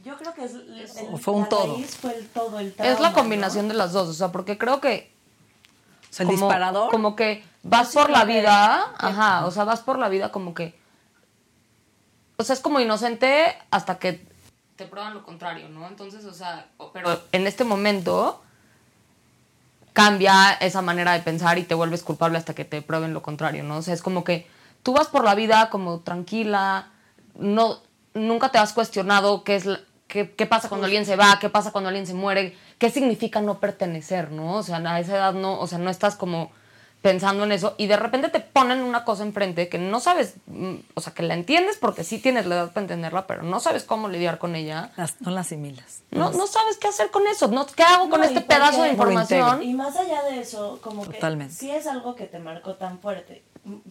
Yo 0.05 0.15
creo 0.17 0.33
que 0.33 0.45
es 0.45 0.53
el, 0.53 0.79
el- 0.79 0.89
O 1.13 1.17
fue 1.17 1.33
un 1.33 1.41
la 1.41 1.49
todo. 1.49 1.73
raíz 1.75 1.97
fue 1.97 2.15
el 2.17 2.27
todo, 2.29 2.59
el 2.59 2.67
Es 2.67 2.75
trauma, 2.77 2.99
la 3.01 3.09
¿no? 3.09 3.13
combinación 3.13 3.67
de 3.67 3.73
las 3.73 3.91
dos, 3.91 4.07
o 4.07 4.13
sea, 4.13 4.31
porque 4.31 4.57
creo 4.57 4.79
que 4.79 5.11
O 6.09 6.13
sea, 6.13 6.23
el 6.23 6.31
como, 6.31 6.45
disparador. 6.47 6.91
Como 6.91 7.13
que 7.17 7.43
vas 7.63 7.91
por 7.93 8.09
la 8.09 8.23
vida, 8.23 8.93
que- 9.01 9.05
ajá, 9.07 9.45
o 9.45 9.51
sea, 9.51 9.65
vas 9.65 9.81
por 9.81 9.99
la 9.99 10.07
vida 10.07 10.31
como 10.31 10.53
que. 10.53 10.79
O 12.37 12.43
sea, 12.45 12.53
es 12.53 12.61
como 12.61 12.79
inocente 12.79 13.45
hasta 13.69 13.99
que 13.99 14.25
te 14.77 14.85
prueban 14.85 15.13
lo 15.13 15.23
contrario, 15.25 15.67
¿no? 15.67 15.85
Entonces, 15.89 16.23
o 16.23 16.33
sea, 16.33 16.67
pero 16.93 17.19
en 17.33 17.47
este 17.47 17.65
momento 17.65 18.41
cambia 19.91 20.53
esa 20.53 20.81
manera 20.81 21.11
de 21.11 21.19
pensar 21.19 21.57
y 21.57 21.63
te 21.63 21.75
vuelves 21.75 22.01
culpable 22.01 22.37
hasta 22.37 22.53
que 22.53 22.63
te 22.63 22.81
prueben 22.81 23.13
lo 23.13 23.21
contrario, 23.21 23.63
¿no? 23.65 23.77
O 23.77 23.81
sea, 23.81 23.93
es 23.93 24.01
como 24.01 24.23
que 24.23 24.47
tú 24.85 24.93
vas 24.93 25.07
por 25.07 25.23
la 25.23 25.33
vida 25.33 25.71
como 25.71 26.01
tranquila, 26.01 26.89
no, 27.39 27.79
nunca 28.13 28.49
te 28.49 28.59
has 28.59 28.71
cuestionado 28.71 29.43
qué 29.43 29.55
es 29.55 29.65
la- 29.65 29.79
qué, 30.07 30.31
qué 30.35 30.45
pasa 30.45 30.69
cuando 30.69 30.85
alguien 30.85 31.07
se 31.07 31.15
va, 31.15 31.39
qué 31.41 31.49
pasa 31.49 31.71
cuando 31.71 31.87
alguien 31.89 32.05
se 32.05 32.13
muere, 32.13 32.55
qué 32.77 32.91
significa 32.91 33.41
no 33.41 33.59
pertenecer, 33.59 34.31
¿no? 34.31 34.53
O 34.57 34.63
sea, 34.63 34.77
a 34.77 34.99
esa 34.99 35.15
edad 35.15 35.33
no, 35.33 35.59
o 35.59 35.65
sea, 35.65 35.79
no 35.79 35.89
estás 35.89 36.15
como 36.15 36.51
pensando 37.01 37.43
en 37.43 37.51
eso 37.51 37.73
y 37.77 37.85
de 37.87 37.97
repente 37.97 38.29
te 38.29 38.39
ponen 38.39 38.81
una 38.81 39.03
cosa 39.05 39.23
enfrente 39.23 39.69
que 39.69 39.77
no 39.79 39.99
sabes, 39.99 40.35
mm, 40.47 40.75
o 40.93 41.01
sea, 41.01 41.13
que 41.13 41.23
la 41.23 41.33
entiendes 41.33 41.77
porque 41.77 42.03
sí 42.03 42.19
tienes 42.19 42.45
la 42.45 42.55
edad 42.55 42.67
para 42.73 42.81
entenderla, 42.81 43.25
pero 43.27 43.41
no 43.43 43.59
sabes 43.59 43.83
cómo 43.83 44.07
lidiar 44.07 44.37
con 44.37 44.55
ella. 44.55 44.91
Las- 44.97 45.19
no 45.21 45.31
la 45.31 45.41
asimilas. 45.41 46.01
No, 46.11 46.29
no 46.31 46.45
sabes 46.47 46.77
qué 46.77 46.87
hacer 46.87 47.09
con 47.11 47.25
eso, 47.27 47.47
no, 47.47 47.65
¿qué 47.65 47.83
hago 47.83 48.09
con 48.09 48.21
No, 48.21 48.25
este 48.27 48.41
pedazo 48.41 48.83
de 48.83 48.89
información? 48.91 49.61
Y 49.63 49.73
más 49.73 49.95
allá 49.97 50.23
de 50.23 50.39
eso, 50.41 50.79
como 50.83 51.05
Totalmente. 51.05 51.53
que 51.53 51.59
sí 51.59 51.71
es 51.71 51.85
algo 51.87 52.15
que 52.15 52.25
te 52.25 52.37
marcó 52.39 52.75
tan 52.75 52.99
fuerte, 52.99 53.43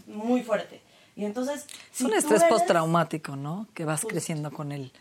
muy 0.07 0.43
fuerte. 0.43 0.81
Y 1.17 1.25
entonces, 1.25 1.67
Es 1.93 1.99
si 1.99 2.05
un 2.05 2.15
estrés 2.15 2.43
eres- 2.43 2.53
postraumático, 2.53 3.37
¿no? 3.37 3.67
Que 3.75 3.85
vas 3.85 4.01
Justo. 4.01 4.09
creciendo 4.09 4.51
con 4.51 4.73
él. 4.73 4.93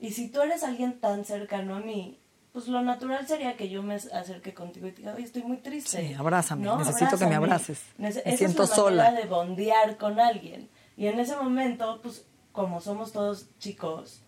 Y 0.00 0.10
si 0.10 0.28
tú 0.28 0.40
eres 0.40 0.64
alguien 0.64 0.98
tan 0.98 1.24
cercano 1.24 1.76
a 1.76 1.80
mí, 1.80 2.18
pues 2.52 2.66
lo 2.68 2.82
natural 2.82 3.26
sería 3.26 3.56
que 3.56 3.68
yo 3.68 3.82
me 3.82 3.94
acerque 3.94 4.52
contigo 4.52 4.86
y 4.88 4.92
te 4.92 4.98
diga, 4.98 5.14
oye, 5.14 5.24
estoy 5.24 5.42
muy 5.44 5.58
triste. 5.58 6.08
Sí, 6.08 6.14
abrázame, 6.14 6.68
necesito 6.76 7.16
que 7.16 7.26
me 7.26 7.36
abraces. 7.36 7.80
Nece- 7.98 8.22
Me 8.24 8.36
siento 8.36 8.64
es 8.64 8.70
la 8.70 8.76
sola. 8.76 9.04
manera 9.04 9.22
de 9.22 9.28
bondear 9.28 9.96
con 9.96 10.18
alguien. 10.20 10.68
Y 10.96 11.06
en 11.06 11.18
ese 11.20 11.36
momento, 11.36 12.00
pues 12.02 12.24
como 12.50 12.80
somos 12.80 13.12
todos 13.12 13.46
chicos, 13.58 14.20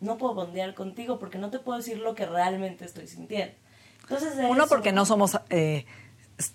no 0.00 0.18
puedo 0.18 0.34
bondear 0.34 0.74
contigo 0.74 1.18
porque 1.18 1.38
no 1.38 1.50
te 1.50 1.58
puedo 1.58 1.78
decir 1.78 1.98
lo 1.98 2.14
que 2.14 2.26
realmente 2.26 2.84
estoy 2.84 3.08
sintiendo. 3.08 3.54
Entonces, 4.02 4.34
Uno, 4.48 4.64
eso- 4.64 4.68
porque 4.68 4.92
no 4.92 5.04
somos 5.06 5.38
eh, 5.50 5.86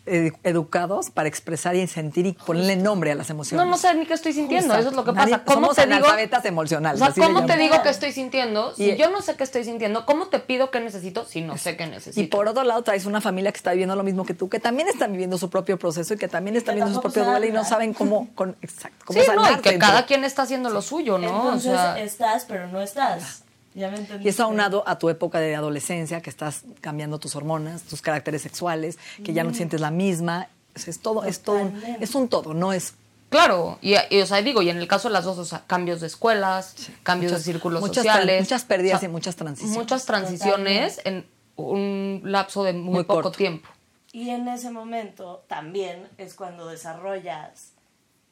edu- 0.06 0.38
educados 0.44 1.10
para 1.10 1.28
expresar 1.28 1.76
y 1.76 1.86
sentir 1.88 2.26
y 2.26 2.34
ponerle 2.34 2.76
nombre 2.76 3.12
a 3.12 3.16
las 3.16 3.30
emociones. 3.30 3.66
No, 3.66 3.70
no 3.72 3.78
sé 3.78 3.94
ni 3.96 4.06
qué 4.06 4.14
estoy 4.14 4.34
sintiendo, 4.34 4.68
Justo. 4.74 4.80
eso 4.80 4.90
es 4.90 4.96
lo 4.96 5.04
que 5.04 5.12
Nadie- 5.12 5.32
pasa. 5.34 5.44
¿Cómo 5.46 5.56
somos 5.68 5.76
te 5.76 5.84
digo? 5.86 5.96
analfabetas 5.98 6.46
emocionales, 6.46 7.02
O 7.02 7.12
sea, 7.12 7.24
¿cómo 7.26 7.46
te 7.46 7.58
digo 7.58 7.82
que 7.84 7.90
estoy 7.90 8.12
sintiendo? 8.12 8.74
Si 8.76 8.92
Y- 8.92 8.98
yo 8.98 9.10
no 9.10 9.22
sé 9.22 9.36
qué 9.36 9.44
estoy 9.44 9.64
sintiendo, 9.64 10.06
¿cómo 10.06 10.28
te 10.28 10.40
pido 10.40 10.72
qué 10.72 10.80
necesito 10.80 11.26
si 11.26 11.42
no 11.42 11.58
sé 11.58 11.76
qué 11.78 11.86
necesito? 11.88 12.20
Y 12.22 12.28
por 12.28 12.48
otro 12.48 12.64
lado, 12.64 12.82
traes 12.84 13.06
una 13.06 13.22
familia 13.22 13.52
que 13.52 13.58
está 13.58 13.72
viviendo 13.72 13.96
lo 13.96 14.04
mismo 14.04 14.26
que 14.26 14.34
tú, 14.34 14.50
que 14.50 14.60
también 14.60 14.88
está 14.88 15.08
viviendo 15.08 15.38
su 15.38 15.50
propio 15.50 15.78
proceso 15.78 16.14
y 16.14 16.18
que 16.18 16.28
también 16.28 16.56
está 16.56 16.72
que 16.72 16.76
viviendo 16.78 16.96
su 16.96 17.02
propio 17.02 17.26
duelo 17.26 17.46
y 17.46 17.52
no 17.52 17.64
saben. 17.66 17.94
cómo, 17.94 18.30
con, 18.36 18.56
exacto, 18.62 19.06
cómo 19.06 19.20
sí, 19.22 19.28
no, 19.36 19.52
y 19.52 19.56
que 19.58 19.78
cada 19.78 20.06
quien 20.06 20.24
está 20.24 20.44
haciendo 20.44 20.70
lo 20.70 20.82
suyo, 20.82 21.18
¿no? 21.18 21.28
Entonces 21.28 21.72
o 21.72 21.76
sea, 21.76 22.00
estás, 22.00 22.46
pero 22.46 22.68
no 22.68 22.82
estás. 22.82 23.43
Ya 23.76 23.90
me 23.90 23.98
entendiste. 23.98 24.26
Y 24.26 24.30
eso 24.30 24.44
aunado 24.44 24.84
a 24.88 25.00
tu 25.00 25.10
época 25.10 25.40
de 25.40 25.56
adolescencia, 25.56 26.22
que 26.22 26.30
estás 26.30 26.64
cambiando 26.82 27.20
tus 27.20 27.36
hormonas, 27.36 27.82
tus 27.84 28.02
caracteres 28.02 28.42
sexuales, 28.42 29.00
que 29.24 29.34
ya 29.34 29.44
no 29.44 29.54
sientes 29.54 29.82
la 29.82 29.92
misma. 29.92 30.48
Es, 30.76 30.88
es 30.88 31.00
todo, 31.00 31.24
es 31.24 31.42
todo, 31.42 31.58
un, 31.58 31.84
es 32.00 32.16
un 32.16 32.28
todo, 32.30 32.54
no 32.54 32.74
es 32.74 32.96
claro, 33.30 33.80
y, 33.82 33.96
y, 34.12 34.22
o 34.22 34.26
sea, 34.28 34.42
digo, 34.44 34.62
y 34.62 34.70
en 34.70 34.78
el 34.78 34.88
caso 34.88 35.08
de 35.08 35.14
las 35.14 35.24
dos, 35.26 35.38
o 35.40 35.46
sea, 35.46 35.64
cambios 35.66 36.02
de 36.02 36.08
escuelas, 36.08 36.76
cambios 37.02 37.32
Muchas- 37.32 37.46
de 37.46 37.52
círculos 37.52 37.82
muchas 37.82 38.04
sociales. 38.06 38.42
muchas 38.42 38.64
pérdidas 38.64 38.98
o 38.98 39.00
sea, 39.00 39.10
y 39.10 39.12
muchas 39.12 39.36
transiciones. 39.36 39.78
Muchas 39.78 40.06
transiciones 40.06 41.02
en 41.04 41.26
un 41.56 42.22
lapso 42.26 42.64
de 42.64 42.74
muy, 42.74 42.94
Muy 42.94 43.04
poco 43.06 43.24
corto. 43.24 43.38
tiempo. 43.38 43.70
Y 44.12 44.30
en 44.30 44.48
ese 44.48 44.70
momento 44.70 45.44
también 45.48 46.08
es 46.20 46.36
cuando 46.36 46.68
desarrollas 46.68 47.72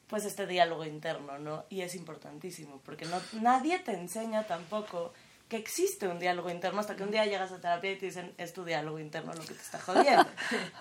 pues 0.08 0.24
este 0.26 0.46
diálogo 0.46 0.84
interno, 0.84 1.38
¿no? 1.38 1.64
Y 1.70 1.80
es 1.80 1.94
importantísimo, 1.94 2.80
porque 2.84 3.06
no, 3.06 3.16
nadie 3.40 3.78
te 3.78 3.92
enseña 3.94 4.44
tampoco 4.46 5.12
que 5.52 5.58
existe 5.58 6.08
un 6.08 6.18
diálogo 6.18 6.48
interno 6.48 6.80
hasta 6.80 6.96
que 6.96 7.02
un 7.02 7.10
día 7.10 7.26
llegas 7.26 7.52
a 7.52 7.60
terapia 7.60 7.92
y 7.92 7.96
te 7.98 8.06
dicen, 8.06 8.32
es 8.38 8.54
tu 8.54 8.64
diálogo 8.64 8.98
interno 8.98 9.34
lo 9.34 9.42
que 9.42 9.52
te 9.52 9.60
está 9.60 9.78
jodiendo. 9.86 10.24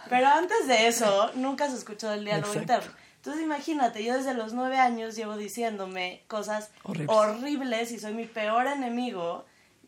Pero 0.08 0.28
antes 0.30 0.66
de 0.66 0.88
eso, 0.88 1.30
nunca 1.36 1.66
has 1.66 1.74
escuchado 1.74 2.14
el 2.14 2.24
diálogo 2.24 2.54
Exacto. 2.54 2.74
interno. 2.74 2.98
Entonces 3.18 3.44
imagínate, 3.44 4.02
yo 4.04 4.16
desde 4.16 4.34
los 4.34 4.54
nueve 4.54 4.78
años 4.80 5.18
llevo 5.18 5.36
diciéndome 5.36 6.24
cosas 6.28 6.72
Horribles. 6.84 7.10
horribles 7.16 7.92
y 7.92 8.00
soy 8.00 8.14
mi 8.14 8.26
peor 8.26 8.66
enemigo 8.68 9.46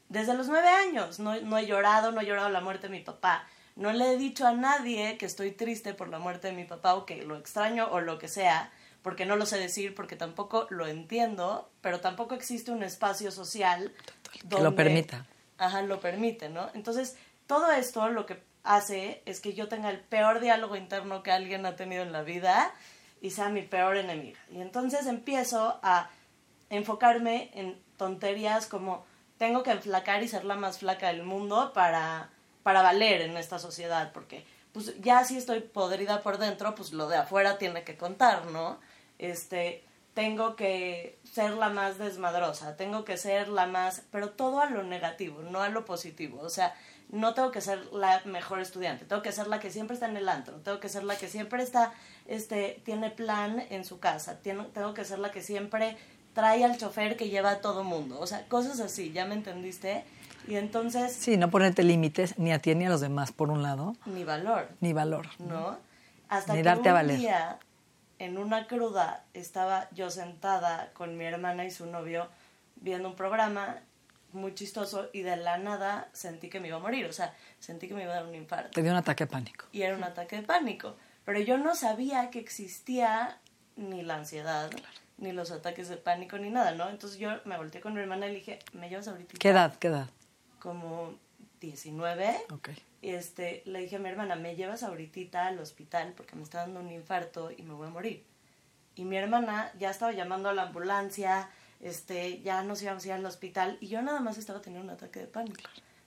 desde 0.09 0.33
los 0.33 0.49
nueve 0.49 0.67
años. 0.67 1.19
No, 1.19 1.39
no 1.39 1.57
he 1.57 1.65
llorado, 1.65 2.11
no 2.11 2.19
he 2.19 2.25
llorado 2.25 2.49
la 2.49 2.59
muerte 2.59 2.87
de 2.89 2.91
mi 2.97 2.99
papá. 2.99 3.47
No 3.77 3.93
le 3.93 4.11
he 4.11 4.17
dicho 4.17 4.45
a 4.45 4.51
nadie 4.51 5.17
que 5.17 5.25
estoy 5.25 5.51
triste 5.51 5.93
por 5.93 6.09
la 6.09 6.19
muerte 6.19 6.47
de 6.49 6.53
mi 6.53 6.65
papá 6.65 6.93
o 6.95 7.05
que 7.05 7.23
lo 7.23 7.37
extraño 7.37 7.87
o 7.89 8.01
lo 8.01 8.19
que 8.19 8.27
sea, 8.27 8.69
porque 9.03 9.25
no 9.25 9.35
lo 9.35 9.45
sé 9.45 9.59
decir, 9.59 9.93
porque 9.93 10.15
tampoco 10.15 10.65
lo 10.69 10.87
entiendo, 10.87 11.69
pero 11.81 11.99
tampoco 11.99 12.33
existe 12.33 12.71
un 12.71 12.81
espacio 12.81 13.31
social 13.31 13.93
que 14.49 14.61
lo 14.61 14.75
permita. 14.75 15.27
Ajá, 15.57 15.83
lo 15.83 15.99
permite, 15.99 16.49
¿no? 16.49 16.69
Entonces, 16.73 17.15
todo 17.45 17.71
esto 17.71 18.07
lo 18.09 18.25
que 18.25 18.41
hace 18.63 19.21
es 19.25 19.41
que 19.41 19.53
yo 19.53 19.67
tenga 19.67 19.89
el 19.89 19.99
peor 19.99 20.39
diálogo 20.39 20.77
interno 20.77 21.21
que 21.21 21.31
alguien 21.31 21.65
ha 21.65 21.75
tenido 21.75 22.01
en 22.01 22.13
la 22.13 22.23
vida 22.23 22.73
y 23.21 23.31
sea 23.31 23.49
mi 23.49 23.61
peor 23.61 23.97
enemiga. 23.97 24.39
Y 24.49 24.61
entonces 24.61 25.05
empiezo 25.05 25.79
a 25.83 26.09
enfocarme 26.69 27.51
en 27.53 27.77
tonterías 27.97 28.67
como 28.67 29.05
tengo 29.37 29.63
que 29.63 29.71
enflacar 29.71 30.23
y 30.23 30.29
ser 30.29 30.45
la 30.45 30.55
más 30.55 30.79
flaca 30.79 31.07
del 31.07 31.23
mundo 31.23 31.73
para, 31.73 32.29
para 32.63 32.81
valer 32.81 33.21
en 33.21 33.35
esta 33.35 33.59
sociedad, 33.59 34.11
porque 34.13 34.45
pues 34.71 34.99
ya 35.01 35.23
si 35.23 35.37
estoy 35.37 35.59
podrida 35.59 36.21
por 36.21 36.37
dentro, 36.37 36.73
pues 36.73 36.93
lo 36.93 37.07
de 37.07 37.17
afuera 37.17 37.57
tiene 37.57 37.83
que 37.83 37.97
contar, 37.97 38.47
¿no? 38.47 38.79
Este, 39.19 39.83
tengo 40.13 40.55
que 40.55 41.17
ser 41.23 41.53
la 41.53 41.69
más 41.69 41.97
desmadrosa, 41.97 42.75
tengo 42.75 43.05
que 43.05 43.17
ser 43.17 43.47
la 43.47 43.65
más, 43.65 44.03
pero 44.11 44.29
todo 44.29 44.61
a 44.61 44.69
lo 44.69 44.83
negativo, 44.83 45.41
no 45.41 45.61
a 45.61 45.69
lo 45.69 45.85
positivo. 45.85 46.39
O 46.41 46.49
sea, 46.49 46.73
no 47.09 47.33
tengo 47.33 47.51
que 47.51 47.61
ser 47.61 47.85
la 47.93 48.21
mejor 48.25 48.59
estudiante, 48.59 49.05
tengo 49.05 49.21
que 49.21 49.31
ser 49.31 49.47
la 49.47 49.59
que 49.59 49.69
siempre 49.69 49.93
está 49.95 50.07
en 50.07 50.17
el 50.17 50.27
antro, 50.29 50.55
tengo 50.57 50.79
que 50.79 50.89
ser 50.89 51.03
la 51.03 51.15
que 51.15 51.27
siempre 51.27 51.61
está, 51.61 51.93
este, 52.27 52.81
tiene 52.85 53.11
plan 53.11 53.63
en 53.69 53.85
su 53.85 53.99
casa, 53.99 54.39
tengo, 54.39 54.65
tengo 54.65 54.93
que 54.93 55.05
ser 55.05 55.19
la 55.19 55.31
que 55.31 55.41
siempre 55.41 55.97
trae 56.33 56.63
al 56.63 56.77
chofer 56.77 57.15
que 57.15 57.29
lleva 57.29 57.51
a 57.51 57.61
todo 57.61 57.83
mundo. 57.83 58.19
O 58.19 58.27
sea, 58.27 58.47
cosas 58.47 58.79
así, 58.79 59.11
¿ya 59.11 59.25
me 59.25 59.35
entendiste? 59.35 60.03
Y 60.47 60.55
entonces... 60.55 61.13
Sí, 61.13 61.37
no 61.37 61.49
ponerte 61.49 61.83
límites 61.83 62.37
ni 62.37 62.51
a 62.51 62.59
ti 62.59 62.73
ni 62.75 62.85
a 62.85 62.89
los 62.89 63.01
demás, 63.01 63.31
por 63.31 63.49
un 63.49 63.63
lado. 63.63 63.95
Ni 64.05 64.23
valor. 64.23 64.69
Ni 64.81 64.93
valor. 64.93 65.27
¿No? 65.39 65.77
Hasta 66.29 66.53
Ni 66.53 66.59
que 66.59 66.63
darte 66.63 66.89
a 66.89 66.93
valer. 66.93 67.17
día, 67.19 67.59
en 68.23 68.37
una 68.37 68.67
cruda, 68.67 69.25
estaba 69.33 69.89
yo 69.91 70.09
sentada 70.09 70.91
con 70.93 71.17
mi 71.17 71.25
hermana 71.25 71.65
y 71.65 71.71
su 71.71 71.85
novio 71.85 72.29
viendo 72.75 73.09
un 73.09 73.15
programa 73.15 73.81
muy 74.31 74.55
chistoso 74.55 75.09
y 75.13 75.21
de 75.21 75.35
la 75.35 75.57
nada 75.57 76.09
sentí 76.13 76.49
que 76.49 76.59
me 76.59 76.69
iba 76.69 76.77
a 76.77 76.79
morir. 76.79 77.05
O 77.05 77.13
sea, 77.13 77.33
sentí 77.59 77.87
que 77.87 77.93
me 77.93 78.03
iba 78.03 78.13
a 78.13 78.15
dar 78.15 78.25
un 78.25 78.35
infarto. 78.35 78.71
Te 78.71 78.81
dio 78.81 78.91
un 78.91 78.97
ataque 78.97 79.25
de 79.25 79.31
pánico. 79.31 79.65
Y 79.71 79.81
era 79.81 79.95
un 79.95 80.03
ataque 80.03 80.37
de 80.37 80.43
pánico. 80.43 80.95
Pero 81.25 81.39
yo 81.39 81.57
no 81.57 81.75
sabía 81.75 82.29
que 82.29 82.39
existía 82.39 83.39
ni 83.75 84.03
la 84.03 84.15
ansiedad, 84.15 84.69
ni 85.17 85.31
los 85.31 85.51
ataques 85.51 85.89
de 85.89 85.97
pánico, 85.97 86.37
ni 86.37 86.49
nada, 86.49 86.71
¿no? 86.71 86.89
Entonces 86.89 87.19
yo 87.19 87.29
me 87.45 87.57
volteé 87.57 87.81
con 87.81 87.93
mi 87.93 88.01
hermana 88.01 88.27
y 88.27 88.29
le 88.29 88.35
dije, 88.35 88.59
¿me 88.73 88.89
llevas 88.89 89.07
ahorita? 89.07 89.35
¿Qué 89.39 89.49
edad? 89.49 89.75
¿Qué 89.77 89.87
edad? 89.87 90.09
Como 90.59 91.15
19. 91.67 92.35
Ok. 92.51 92.69
Y 93.01 93.09
este, 93.11 93.63
le 93.65 93.79
dije 93.79 93.95
a 93.95 93.99
mi 93.99 94.09
hermana, 94.09 94.35
¿me 94.35 94.55
llevas 94.55 94.83
ahorita 94.83 95.47
al 95.47 95.59
hospital 95.59 96.13
porque 96.15 96.35
me 96.35 96.43
está 96.43 96.59
dando 96.59 96.79
un 96.81 96.91
infarto 96.91 97.51
y 97.51 97.63
me 97.63 97.73
voy 97.73 97.87
a 97.87 97.89
morir? 97.89 98.23
Y 98.95 99.05
mi 99.05 99.17
hermana 99.17 99.71
ya 99.79 99.89
estaba 99.89 100.11
llamando 100.11 100.49
a 100.49 100.53
la 100.53 100.63
ambulancia, 100.63 101.49
este, 101.81 102.41
ya 102.41 102.63
nos 102.63 102.81
íbamos 102.81 103.03
a 103.03 103.07
ir 103.07 103.13
al 103.13 103.25
hospital 103.25 103.77
y 103.81 103.87
yo 103.87 104.01
nada 104.01 104.19
más 104.19 104.37
estaba 104.37 104.61
teniendo 104.61 104.85
un 104.85 104.95
ataque 104.95 105.19
de 105.21 105.27
pánico. 105.27 105.61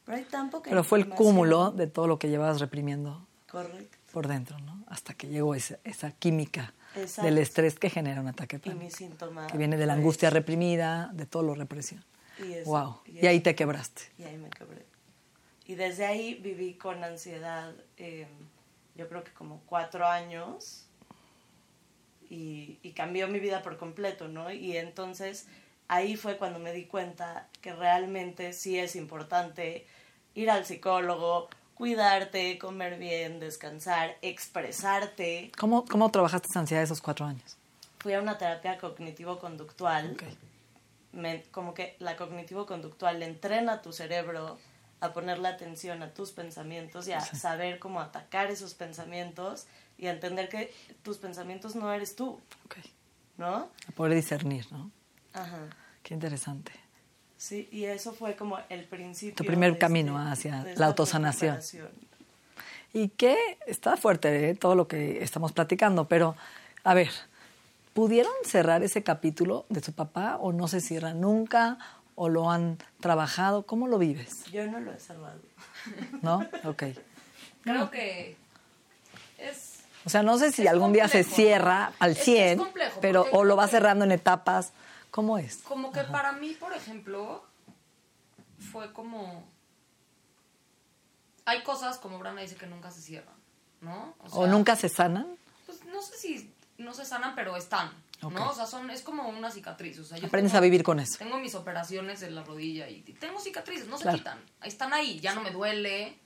Pero 0.04 0.18
hay 0.18 0.24
tan 0.24 0.50
poca 0.50 0.70
Pero 0.70 0.84
fue 0.84 0.98
el 1.00 1.08
cúmulo 1.08 1.70
de 1.72 1.86
todo 1.88 2.06
lo 2.06 2.18
que 2.18 2.28
llevabas 2.28 2.60
reprimiendo 2.60 3.26
Correcto. 3.50 3.98
por 4.12 4.28
dentro, 4.28 4.58
¿no? 4.60 4.84
Hasta 4.86 5.14
que 5.14 5.26
llegó 5.26 5.54
esa, 5.54 5.78
esa 5.84 6.12
química 6.12 6.72
Exacto. 6.94 7.22
del 7.26 7.38
estrés 7.38 7.78
que 7.78 7.90
genera 7.90 8.20
un 8.20 8.28
ataque 8.28 8.58
de 8.58 8.68
Y 8.68 8.70
pánico. 8.70 8.84
mi 8.84 8.90
síntoma. 8.90 9.46
Que 9.48 9.58
viene 9.58 9.76
de 9.76 9.84
la 9.86 9.94
angustia 9.94 10.30
reprimida, 10.30 11.10
de 11.12 11.26
todo 11.26 11.42
lo 11.42 11.54
represión. 11.54 12.04
Y 12.38 12.52
eso, 12.52 12.70
wow. 12.70 12.98
y 13.06 13.24
Y, 13.24 13.26
ahí 13.26 13.40
te 13.40 13.54
quebraste. 13.56 14.02
Y 14.18 14.22
ahí 14.24 14.36
me 14.36 14.48
quebré. 14.50 14.86
Y 15.66 15.74
desde 15.74 16.06
ahí 16.06 16.34
viví 16.34 16.74
con 16.74 17.02
ansiedad, 17.02 17.74
eh, 17.96 18.26
yo 18.94 19.08
creo 19.08 19.24
que 19.24 19.32
como 19.32 19.60
cuatro 19.66 20.06
años, 20.06 20.84
y, 22.28 22.78
y 22.82 22.92
cambió 22.92 23.28
mi 23.28 23.38
vida 23.40 23.62
por 23.62 23.76
completo, 23.76 24.28
¿no? 24.28 24.50
Y 24.52 24.76
entonces 24.76 25.46
ahí 25.88 26.16
fue 26.16 26.36
cuando 26.38 26.58
me 26.58 26.72
di 26.72 26.84
cuenta 26.86 27.48
que 27.60 27.72
realmente 27.72 28.52
sí 28.52 28.78
es 28.78 28.96
importante 28.96 29.86
ir 30.34 30.50
al 30.50 30.64
psicólogo, 30.66 31.48
cuidarte, 31.74 32.58
comer 32.58 32.98
bien, 32.98 33.38
descansar, 33.38 34.16
expresarte. 34.22 35.52
¿Cómo, 35.58 35.84
cómo 35.84 36.10
trabajaste 36.10 36.48
esa 36.48 36.60
ansiedad 36.60 36.82
esos 36.82 37.00
cuatro 37.00 37.26
años? 37.26 37.56
Fui 38.00 38.12
a 38.14 38.20
una 38.20 38.38
terapia 38.38 38.78
cognitivo-conductual 38.78 40.12
Ok. 40.12 40.22
me- 41.12 41.42
como 41.50 41.74
que 41.74 41.96
la 41.98 42.16
cognitivo-conductual 42.16 43.22
entrena 43.22 43.82
tu 43.82 43.92
cerebro 43.92 44.58
a 45.06 45.12
ponerle 45.12 45.48
atención 45.48 46.02
a 46.02 46.12
tus 46.12 46.30
pensamientos 46.32 47.08
y 47.08 47.12
a 47.12 47.20
saber 47.20 47.78
cómo 47.78 48.00
atacar 48.00 48.50
esos 48.50 48.74
pensamientos 48.74 49.66
y 49.98 50.06
a 50.06 50.10
entender 50.12 50.48
que 50.48 50.72
tus 51.02 51.18
pensamientos 51.18 51.74
no 51.74 51.92
eres 51.92 52.16
tú, 52.16 52.40
Ok. 52.66 52.76
¿no? 53.38 53.70
A 53.88 53.92
poder 53.94 54.14
discernir, 54.14 54.70
¿no? 54.72 54.90
Ajá. 55.32 55.60
Qué 56.02 56.14
interesante. 56.14 56.72
Sí, 57.36 57.68
y 57.70 57.84
eso 57.84 58.12
fue 58.12 58.34
como 58.36 58.58
el 58.68 58.84
principio. 58.84 59.36
Tu 59.36 59.44
primer 59.44 59.72
de 59.74 59.78
camino 59.78 60.18
este- 60.18 60.32
hacia 60.32 60.64
de 60.64 60.76
la 60.76 60.86
autosanación. 60.86 61.58
Y 62.92 63.08
que 63.10 63.36
está 63.66 63.96
fuerte 63.96 64.50
¿eh? 64.50 64.54
todo 64.54 64.74
lo 64.74 64.88
que 64.88 65.22
estamos 65.22 65.52
platicando, 65.52 66.06
pero 66.08 66.34
a 66.82 66.94
ver, 66.94 67.10
¿pudieron 67.92 68.32
cerrar 68.44 68.82
ese 68.82 69.02
capítulo 69.02 69.66
de 69.68 69.82
su 69.82 69.92
papá 69.92 70.36
o 70.40 70.52
no 70.52 70.66
se 70.66 70.80
cierra 70.80 71.12
nunca 71.12 71.78
o 72.16 72.28
lo 72.28 72.50
han 72.50 72.78
trabajado? 73.00 73.64
¿Cómo 73.64 73.86
lo 73.86 73.98
vives? 73.98 74.44
Yo 74.46 74.66
no 74.66 74.80
lo 74.80 74.92
he 74.92 74.98
salvado. 74.98 75.40
¿No? 76.22 76.44
Ok. 76.64 76.84
Creo 77.62 77.90
que 77.90 78.36
es... 79.38 79.84
O 80.04 80.08
sea, 80.08 80.22
no 80.22 80.38
sé 80.38 80.50
si 80.50 80.66
algún 80.66 80.92
día 80.92 81.08
se 81.08 81.24
cierra 81.24 81.92
al 81.98 82.12
Es 82.12 82.16
que 82.18 82.22
es 82.22 82.24
100, 82.24 82.58
complejo, 82.58 83.00
pero 83.00 83.26
o 83.32 83.44
lo 83.44 83.56
va 83.56 83.68
cerrando 83.68 84.04
en 84.04 84.12
etapas. 84.12 84.72
¿Cómo 85.10 85.38
es? 85.38 85.58
Como 85.58 85.92
que 85.92 86.02
para 86.04 86.32
mí, 86.32 86.52
por 86.52 86.72
ejemplo, 86.72 87.44
fue 88.72 88.92
como... 88.92 89.44
Hay 91.44 91.62
cosas, 91.62 91.98
como 91.98 92.18
Brana 92.18 92.40
dice, 92.40 92.56
que 92.56 92.66
nunca 92.66 92.90
se 92.90 93.00
cierran, 93.00 93.34
¿no? 93.80 94.14
¿O 94.18 94.28
sea, 94.28 94.46
nunca 94.46 94.74
se 94.74 94.88
sanan? 94.88 95.36
Pues 95.64 95.84
no 95.84 96.02
sé 96.02 96.16
si 96.16 96.54
no 96.78 96.92
se 96.92 97.04
sanan, 97.04 97.34
pero 97.34 97.56
están, 97.56 97.90
O 98.22 98.54
sea, 98.54 98.66
son, 98.66 98.90
es 98.90 99.02
como 99.02 99.28
una 99.28 99.50
cicatriz. 99.50 99.98
O 99.98 100.04
sea, 100.04 100.18
yo 100.18 100.26
Aprendes 100.26 100.52
tengo- 100.52 100.58
a 100.58 100.62
vivir 100.62 100.82
con 100.82 100.98
eso. 101.00 101.18
Tengo 101.18 101.38
mis 101.38 101.54
operaciones 101.54 102.22
en 102.22 102.34
la 102.34 102.42
rodilla 102.42 102.88
y 102.88 103.02
tengo 103.02 103.38
cicatrices, 103.40 103.86
no 103.88 103.98
se 103.98 104.08
quitan. 104.10 104.38
Ahí 104.60 104.68
están 104.68 104.92
ahí, 104.94 105.20
ya 105.20 105.34
no 105.34 105.42
me 105.42 105.50
duele, 105.50 106.18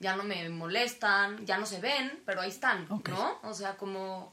ya 0.00 0.16
no 0.16 0.24
me 0.24 0.48
molestan, 0.48 1.44
ya 1.46 1.58
no 1.58 1.66
se 1.66 1.80
ven, 1.80 2.22
pero 2.26 2.40
ahí 2.40 2.50
están. 2.50 2.86
¿no? 2.88 3.38
O 3.42 3.54
sea, 3.54 3.76
como 3.76 4.30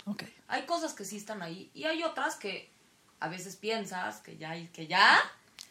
hay 0.47 0.63
cosas 0.63 0.93
que 0.93 1.05
sí 1.05 1.17
están 1.17 1.41
ahí 1.41 1.71
y 1.73 1.85
hay 1.85 2.03
otras 2.03 2.35
que 2.35 2.71
a 3.19 3.27
veces 3.29 3.55
piensas 3.55 4.17
que 4.19 4.37
ya 4.37 4.53
que 4.73 4.87
ya 4.87 5.19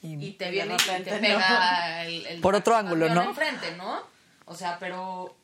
Y- 0.02 0.14
y, 0.26 0.32
te 0.32 0.50
viene 0.50 0.74
y 0.74 1.02
te 1.02 1.18
pega 1.18 2.04
el, 2.04 2.26
el 2.26 2.40
Por 2.40 2.54
otro 2.54 2.74
ángulo, 2.76 3.06
avión 3.06 3.22
¿no? 3.24 3.30
enfrente, 3.30 3.76
¿no? 3.76 4.02
O 4.46 4.54
sea, 4.54 4.78
pero 4.78 5.36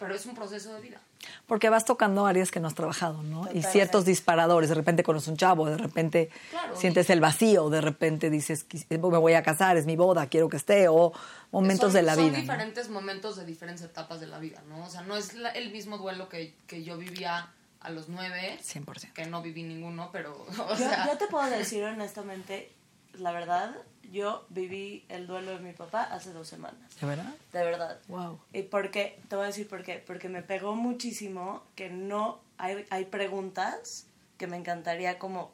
pero 0.00 0.14
es 0.14 0.26
un 0.26 0.34
proceso 0.34 0.74
de 0.74 0.80
vida. 0.80 0.98
Porque 1.46 1.68
vas 1.68 1.84
tocando 1.84 2.26
áreas 2.26 2.50
que 2.50 2.58
no 2.58 2.66
has 2.66 2.74
trabajado, 2.74 3.22
¿no? 3.22 3.46
Y 3.52 3.62
ciertos 3.62 4.04
disparadores. 4.06 4.68
De 4.70 4.74
repente 4.74 5.02
conoces 5.02 5.28
un 5.28 5.36
chavo, 5.36 5.66
de 5.66 5.76
repente 5.76 6.30
Claro, 6.50 6.74
sientes 6.74 7.10
el 7.10 7.20
vacío, 7.20 7.68
de 7.70 7.80
repente 7.82 8.30
dices, 8.30 8.66
"Quis- 8.68 8.86
me 8.88 8.96
voy 9.18 9.34
a 9.34 9.42
casar, 9.42 9.76
es 9.76 9.84
mi 9.86 9.94
boda, 9.96 10.26
quiero 10.28 10.48
que 10.48 10.56
esté, 10.56 10.88
o 10.88 11.12
momentos 11.52 11.88
son, 11.92 11.94
de 11.94 12.02
la 12.02 12.14
son 12.14 12.24
vida. 12.24 12.36
¿no? 12.38 12.42
diferentes 12.42 12.88
momentos 12.88 13.36
de 13.36 13.44
diferentes 13.44 13.84
etapas 13.84 14.18
de 14.20 14.26
la 14.26 14.38
vida, 14.38 14.62
¿no? 14.68 14.84
O 14.84 14.88
sea, 14.88 15.02
no 15.02 15.16
es 15.16 15.34
la- 15.34 15.50
el 15.50 15.70
mismo 15.70 15.98
duelo 15.98 16.28
que, 16.30 16.54
que 16.66 16.82
yo 16.82 16.96
vivía 16.96 17.50
a 17.80 17.90
los 17.90 18.08
nueve, 18.08 18.58
100%. 18.62 19.12
que 19.14 19.26
no 19.26 19.42
viví 19.42 19.62
ninguno, 19.62 20.08
pero, 20.12 20.32
o 20.48 20.70
Yo, 20.70 20.76
sea, 20.76 21.06
yo 21.06 21.18
te 21.18 21.26
puedo 21.26 21.48
decir 21.50 21.84
honestamente, 21.84 22.72
la 23.14 23.32
verdad, 23.32 23.74
yo 24.10 24.46
viví 24.48 25.04
el 25.08 25.26
duelo 25.26 25.52
de 25.52 25.60
mi 25.60 25.72
papá 25.72 26.02
hace 26.02 26.32
dos 26.32 26.48
semanas. 26.48 26.80
¿De 27.00 27.06
verdad? 27.06 27.34
De 27.52 27.64
verdad. 27.64 28.00
Wow. 28.08 28.40
Y 28.52 28.62
porque, 28.62 29.20
te 29.28 29.36
voy 29.36 29.44
a 29.44 29.48
decir 29.48 29.68
por 29.68 29.82
qué. 29.82 30.02
Porque 30.04 30.28
me 30.28 30.42
pegó 30.42 30.74
muchísimo 30.74 31.62
que 31.76 31.90
no 31.90 32.40
hay, 32.58 32.86
hay 32.90 33.04
preguntas 33.06 34.06
que 34.36 34.46
me 34.46 34.56
encantaría 34.56 35.18
como 35.18 35.52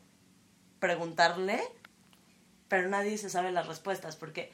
preguntarle, 0.79 1.61
pero 2.69 2.89
nadie 2.89 3.19
se 3.19 3.31
sabe 3.31 3.53
las 3.53 3.67
respuestas 3.67 4.17
porque 4.17 4.53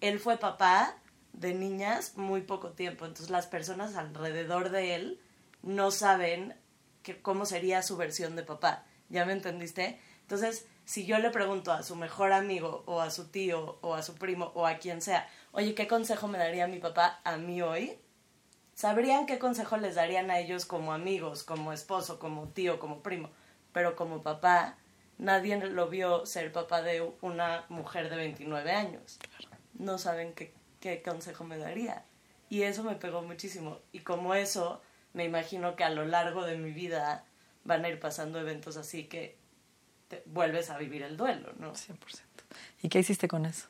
él 0.00 0.18
fue 0.18 0.38
papá 0.38 0.96
de 1.32 1.54
niñas 1.54 2.16
muy 2.16 2.42
poco 2.42 2.70
tiempo, 2.70 3.06
entonces 3.06 3.30
las 3.30 3.46
personas 3.46 3.96
alrededor 3.96 4.70
de 4.70 4.94
él 4.94 5.20
no 5.62 5.90
saben 5.90 6.54
que, 7.02 7.20
cómo 7.20 7.46
sería 7.46 7.82
su 7.82 7.96
versión 7.96 8.36
de 8.36 8.42
papá. 8.42 8.84
¿Ya 9.08 9.24
me 9.24 9.32
entendiste? 9.32 10.00
Entonces, 10.22 10.66
si 10.90 11.06
yo 11.06 11.20
le 11.20 11.30
pregunto 11.30 11.70
a 11.70 11.84
su 11.84 11.94
mejor 11.94 12.32
amigo 12.32 12.82
o 12.84 13.00
a 13.00 13.12
su 13.12 13.28
tío 13.28 13.78
o 13.80 13.94
a 13.94 14.02
su 14.02 14.16
primo 14.16 14.50
o 14.56 14.66
a 14.66 14.78
quien 14.78 15.00
sea, 15.00 15.28
oye, 15.52 15.72
¿qué 15.76 15.86
consejo 15.86 16.26
me 16.26 16.36
daría 16.36 16.66
mi 16.66 16.80
papá 16.80 17.20
a 17.22 17.36
mí 17.36 17.62
hoy? 17.62 17.96
Sabrían 18.74 19.24
qué 19.24 19.38
consejo 19.38 19.76
les 19.76 19.94
darían 19.94 20.32
a 20.32 20.40
ellos 20.40 20.66
como 20.66 20.92
amigos, 20.92 21.44
como 21.44 21.72
esposo, 21.72 22.18
como 22.18 22.48
tío, 22.48 22.80
como 22.80 23.04
primo. 23.04 23.30
Pero 23.72 23.94
como 23.94 24.20
papá, 24.22 24.78
nadie 25.16 25.56
lo 25.58 25.86
vio 25.86 26.26
ser 26.26 26.50
papá 26.50 26.82
de 26.82 27.08
una 27.20 27.66
mujer 27.68 28.10
de 28.10 28.16
29 28.16 28.72
años. 28.72 29.20
No 29.74 29.96
saben 29.96 30.32
qué, 30.32 30.52
qué 30.80 31.02
consejo 31.02 31.44
me 31.44 31.56
daría. 31.56 32.04
Y 32.48 32.62
eso 32.62 32.82
me 32.82 32.96
pegó 32.96 33.22
muchísimo. 33.22 33.78
Y 33.92 34.00
como 34.00 34.34
eso, 34.34 34.82
me 35.12 35.22
imagino 35.22 35.76
que 35.76 35.84
a 35.84 35.90
lo 35.90 36.04
largo 36.04 36.44
de 36.44 36.56
mi 36.56 36.72
vida 36.72 37.26
van 37.62 37.84
a 37.84 37.90
ir 37.90 38.00
pasando 38.00 38.40
eventos 38.40 38.76
así 38.76 39.04
que 39.04 39.39
te 40.10 40.24
vuelves 40.26 40.70
a 40.70 40.76
vivir 40.76 41.02
el 41.04 41.16
duelo, 41.16 41.52
¿no? 41.58 41.72
100%. 41.72 41.96
¿Y 42.82 42.88
qué 42.88 42.98
hiciste 42.98 43.28
con 43.28 43.46
eso? 43.46 43.68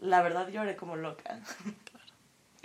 La 0.00 0.20
verdad 0.20 0.48
lloré 0.48 0.76
como 0.76 0.96
loca. 0.96 1.40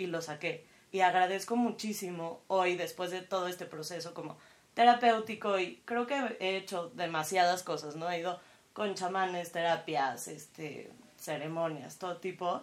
Y 0.00 0.06
lo 0.06 0.22
saqué. 0.22 0.64
Y 0.92 1.00
agradezco 1.00 1.56
muchísimo 1.56 2.40
hoy, 2.46 2.76
después 2.76 3.10
de 3.10 3.20
todo 3.20 3.48
este 3.48 3.66
proceso 3.66 4.14
como 4.14 4.38
terapéutico, 4.74 5.58
y 5.58 5.82
creo 5.84 6.06
que 6.06 6.36
he 6.38 6.56
hecho 6.56 6.90
demasiadas 6.90 7.64
cosas, 7.64 7.96
¿no? 7.96 8.08
He 8.08 8.20
ido 8.20 8.38
con 8.72 8.94
chamanes, 8.94 9.50
terapias, 9.50 10.28
este, 10.28 10.92
ceremonias, 11.18 11.98
todo 11.98 12.18
tipo. 12.18 12.62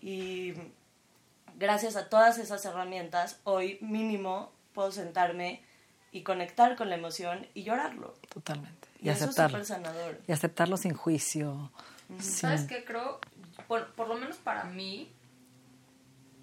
Y 0.00 0.54
gracias 1.56 1.96
a 1.96 2.08
todas 2.08 2.38
esas 2.38 2.64
herramientas, 2.64 3.40
hoy 3.44 3.76
mínimo 3.82 4.52
puedo 4.72 4.90
sentarme 4.90 5.62
y 6.12 6.22
conectar 6.22 6.76
con 6.76 6.88
la 6.90 6.96
emoción 6.96 7.46
y 7.54 7.62
llorarlo. 7.62 8.14
Totalmente. 8.32 8.88
Y, 9.00 9.06
Y, 9.06 9.10
eso 9.10 9.18
es 9.18 9.22
aceptarlo. 9.30 9.58
súper 9.64 9.66
sanador. 9.66 10.20
Y 10.26 10.32
aceptarlo 10.32 10.76
sin 10.76 10.94
juicio. 10.94 11.70
sin- 12.18 12.20
¿Sabes 12.22 12.62
qué 12.64 12.84
creo? 12.84 13.20
Por, 13.68 13.86
por 13.92 14.08
lo 14.08 14.14
menos 14.16 14.36
para 14.36 14.64
mí, 14.64 15.10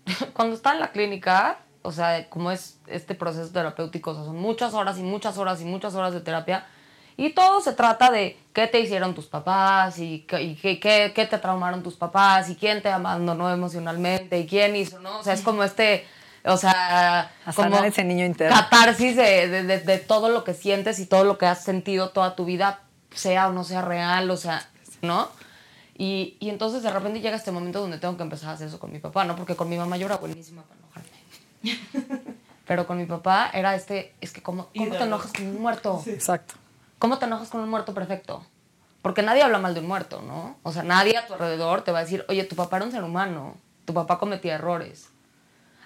cuando 0.34 0.56
estaba 0.56 0.76
en 0.76 0.82
la 0.82 0.92
clínica, 0.92 1.60
o 1.82 1.92
sea, 1.92 2.30
como 2.30 2.52
es 2.52 2.80
este 2.88 3.16
proceso 3.16 3.52
terapéutico, 3.52 4.12
o 4.12 4.16
sea, 4.16 4.24
son 4.26 4.38
muchas 4.38 4.74
horas 4.74 4.98
y 4.98 5.04
muchas 5.04 5.38
horas 5.38 5.62
y 5.62 5.66
muchas 5.66 5.96
horas 5.96 6.14
de 6.14 6.22
terapia, 6.22 6.66
y 7.20 7.32
todo 7.32 7.62
se 7.62 7.74
trata 7.74 8.12
de 8.12 8.38
qué 8.54 8.68
te 8.68 8.80
hicieron 8.80 9.16
tus 9.16 9.26
papás 9.26 9.98
y, 10.00 10.20
qué, 10.28 10.42
y 10.44 10.56
qué, 10.56 10.80
qué- 10.80 11.12
qué 11.16 11.26
te 11.26 11.38
traumaron 11.40 11.82
tus 11.82 11.96
papás 11.96 12.50
y 12.50 12.56
quién 12.56 12.82
te 12.82 12.90
abandonó 12.90 13.52
emocionalmente 13.52 14.40
y 14.40 14.46
quién 14.48 14.76
hizo, 14.76 15.00
¿no? 15.00 15.20
O 15.20 15.24
sea, 15.24 15.34
es 15.34 15.42
como 15.42 15.64
este, 15.64 16.06
o 16.48 16.58
sea, 16.58 17.32
A 17.46 17.54
como 17.54 17.84
ese 17.84 18.04
niño 18.04 18.26
interno. 18.26 18.56
catarsis 18.56 19.16
de, 19.16 19.48
de- 19.48 19.64
de- 19.64 19.80
de 19.80 19.98
todo 20.00 20.30
lo 20.30 20.44
que 20.44 20.54
sientes 20.54 21.00
y 21.00 21.06
todo 21.06 21.24
lo 21.24 21.38
que 21.38 21.46
has 21.46 21.64
sentido 21.64 22.10
toda 22.10 22.36
tu 22.36 22.46
vida, 22.46 22.82
sea 23.14 23.48
o 23.50 23.54
no 23.54 23.64
sea 23.64 23.82
real, 23.82 24.30
o 24.32 24.38
sea, 24.38 24.68
¿no? 25.02 25.30
Y, 25.98 26.38
y 26.40 26.50
entonces 26.50 26.84
de 26.84 26.92
repente 26.92 27.22
llega 27.22 27.36
este 27.36 27.52
momento 27.52 27.82
donde 27.82 27.98
tengo 27.98 28.16
que 28.18 28.24
empezar 28.24 28.50
a 28.50 28.54
hacer 28.54 28.68
eso 28.68 28.80
con 28.80 28.92
mi 28.92 29.00
papá, 29.00 29.24
¿no? 29.26 29.36
Porque 29.36 29.56
con 29.56 29.68
mi 29.70 29.78
mamá 29.78 29.98
yo 29.98 30.06
era 30.06 30.18
buenísima 30.18 30.62
para 30.64 30.80
enojarme. 30.80 31.18
Pero 32.68 32.86
con 32.86 32.98
mi 32.98 33.06
papá 33.06 33.50
era 33.54 33.76
este, 33.76 34.14
es 34.22 34.32
que 34.34 34.42
¿cómo, 34.44 34.68
cómo 34.78 34.92
te 34.96 35.04
enojas 35.04 35.32
con 35.32 35.48
un 35.48 35.62
muerto? 35.62 36.04
Exacto. 36.06 36.56
¿Cómo 37.00 37.18
te 37.18 37.26
enojas 37.26 37.50
con 37.50 37.62
un 37.62 37.70
muerto 37.70 37.94
perfecto? 37.94 38.46
Porque 39.02 39.22
nadie 39.22 39.42
habla 39.42 39.58
mal 39.58 39.74
de 39.74 39.80
un 39.80 39.88
muerto, 39.88 40.22
¿no? 40.22 40.58
O 40.64 40.72
sea, 40.74 40.84
nadie 40.84 41.16
a 41.18 41.26
tu 41.26 41.34
alrededor 41.34 41.84
te 41.84 41.92
va 41.94 42.00
a 42.00 42.04
decir, 42.04 42.26
oye, 42.28 42.44
tu 42.44 42.56
papá 42.56 42.78
era 42.78 42.86
un 42.86 42.92
ser 42.92 43.04
humano, 43.04 43.56
tu 43.86 43.94
papá 43.94 44.20
cometía 44.20 44.56
errores. 44.56 45.10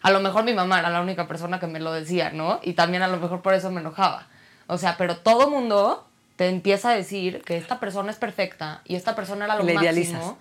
A 0.01 0.11
lo 0.11 0.19
mejor 0.19 0.43
mi 0.43 0.53
mamá 0.53 0.79
era 0.79 0.89
la 0.89 1.01
única 1.01 1.27
persona 1.27 1.59
que 1.59 1.67
me 1.67 1.79
lo 1.79 1.91
decía, 1.91 2.31
¿no? 2.31 2.59
Y 2.63 2.73
también 2.73 3.03
a 3.03 3.07
lo 3.07 3.17
mejor 3.17 3.41
por 3.41 3.53
eso 3.53 3.69
me 3.71 3.81
enojaba. 3.81 4.27
O 4.67 4.77
sea, 4.77 4.97
pero 4.97 5.17
todo 5.17 5.49
mundo 5.49 6.07
te 6.37 6.47
empieza 6.49 6.89
a 6.89 6.95
decir 6.95 7.41
que 7.43 7.57
esta 7.57 7.79
persona 7.79 8.09
es 8.11 8.17
perfecta 8.17 8.81
y 8.85 8.95
esta 8.95 9.15
persona 9.15 9.45
era 9.45 9.55
lo 9.55 9.63
Le 9.63 9.73
máximo. 9.75 9.91
idealizas. 9.91 10.33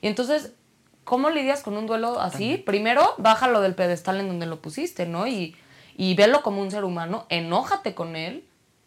Y 0.00 0.06
entonces, 0.06 0.52
¿cómo 1.04 1.30
lidias 1.30 1.62
con 1.62 1.76
un 1.76 1.86
duelo 1.86 2.20
así? 2.20 2.56
Primero, 2.56 3.14
bájalo 3.18 3.60
del 3.60 3.74
pedestal 3.74 4.20
en 4.20 4.28
donde 4.28 4.46
lo 4.46 4.60
pusiste, 4.62 5.04
¿no? 5.06 5.26
Y, 5.26 5.56
y 5.96 6.14
velo 6.14 6.42
como 6.42 6.62
un 6.62 6.70
ser 6.70 6.84
humano, 6.84 7.26
enójate 7.28 7.94
con 7.94 8.16
él, 8.16 8.46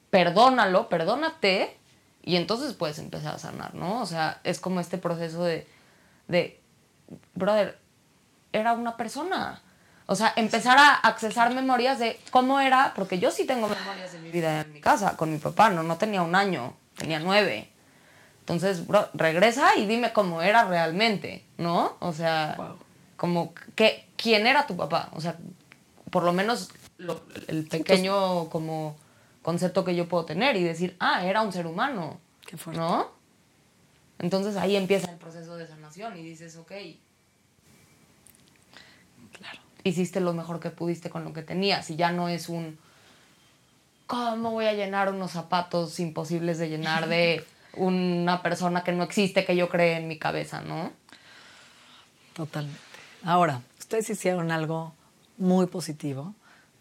perdónalo, 0.09 0.89
perdónate, 0.89 1.77
y 2.23 2.37
entonces 2.37 2.73
puedes 2.73 2.97
empezar 2.97 3.35
a 3.35 3.37
sanar, 3.37 3.75
¿no? 3.75 4.01
O 4.01 4.05
sea, 4.07 4.39
es 4.43 4.59
como 4.59 4.79
este 4.79 4.97
proceso 4.97 5.43
de, 5.43 5.67
de 6.27 6.59
brother, 7.35 7.77
era 8.51 8.73
una 8.73 8.97
persona. 8.97 9.61
O 10.07 10.15
sea, 10.15 10.33
empezar 10.35 10.77
a 10.77 10.93
accesar 10.95 11.53
memorias 11.53 11.97
de 11.99 12.19
cómo 12.29 12.59
era, 12.59 12.93
porque 12.95 13.17
yo 13.19 13.31
sí 13.31 13.45
tengo 13.45 13.67
memorias 13.67 14.11
de 14.13 14.19
mi 14.19 14.29
vida 14.29 14.61
en 14.61 14.73
mi 14.73 14.79
casa, 14.81 15.17
con 15.17 15.31
mi 15.31 15.39
papá, 15.39 15.69
no, 15.69 15.81
no 15.83 15.97
tenía 15.97 16.21
un 16.21 16.35
año, 16.35 16.75
tenía 16.95 17.19
nueve. 17.19 17.69
Entonces, 18.41 18.85
bro, 18.85 19.09
regresa 19.15 19.75
y 19.75 19.87
dime 19.87 20.13
cómo 20.13 20.43
era 20.43 20.65
realmente, 20.65 21.43
¿no? 21.57 21.97
O 21.99 22.13
sea, 22.13 22.53
Wow. 22.57 22.77
como 23.17 23.53
que, 23.75 24.07
quién 24.15 24.45
era 24.45 24.67
tu 24.67 24.77
papá. 24.77 25.09
O 25.13 25.21
sea, 25.21 25.37
por 26.11 26.23
lo 26.23 26.31
menos 26.33 26.69
lo- 26.97 27.23
el 27.47 27.67
pequeño 27.67 28.47
como 28.49 28.95
concepto 29.41 29.83
que 29.83 29.95
yo 29.95 30.07
puedo 30.07 30.25
tener 30.25 30.55
y 30.55 30.63
decir, 30.63 30.95
ah, 30.99 31.25
era 31.25 31.41
un 31.41 31.51
ser 31.51 31.65
humano. 31.65 32.19
Qué 32.45 32.57
fuerte. 32.57 32.79
¿No? 32.79 33.09
Entonces 34.19 34.55
ahí 34.55 34.75
empieza 34.75 35.09
el 35.09 35.17
proceso 35.17 35.57
de 35.57 35.65
sanación 35.67 36.15
y 36.17 36.21
dices, 36.23 36.55
ok. 36.57 36.71
Hiciste 39.85 40.19
lo 40.19 40.33
mejor 40.33 40.59
que 40.59 40.71
pudiste 40.71 41.09
con 41.09 41.23
lo 41.23 41.31
que 41.31 41.43
tenías 41.43 41.89
y 41.89 41.95
ya 41.95 42.11
no 42.11 42.27
es 42.27 42.49
un 42.49 42.77
¿cómo 44.07 44.51
voy 44.51 44.65
a 44.65 44.73
llenar 44.73 45.11
unos 45.11 45.31
zapatos 45.31 45.99
imposibles 45.99 46.57
de 46.57 46.69
llenar 46.69 47.07
de 47.07 47.45
una 47.77 48.41
persona 48.41 48.83
que 48.83 48.91
no 48.91 49.03
existe 49.03 49.45
que 49.45 49.55
yo 49.55 49.69
cree 49.69 49.97
en 49.97 50.07
mi 50.07 50.17
cabeza, 50.17 50.61
¿no? 50.61 50.91
Totalmente. 52.33 52.79
Ahora, 53.23 53.61
ustedes 53.79 54.09
hicieron 54.09 54.51
algo 54.51 54.93
muy 55.37 55.67
positivo 55.67 56.33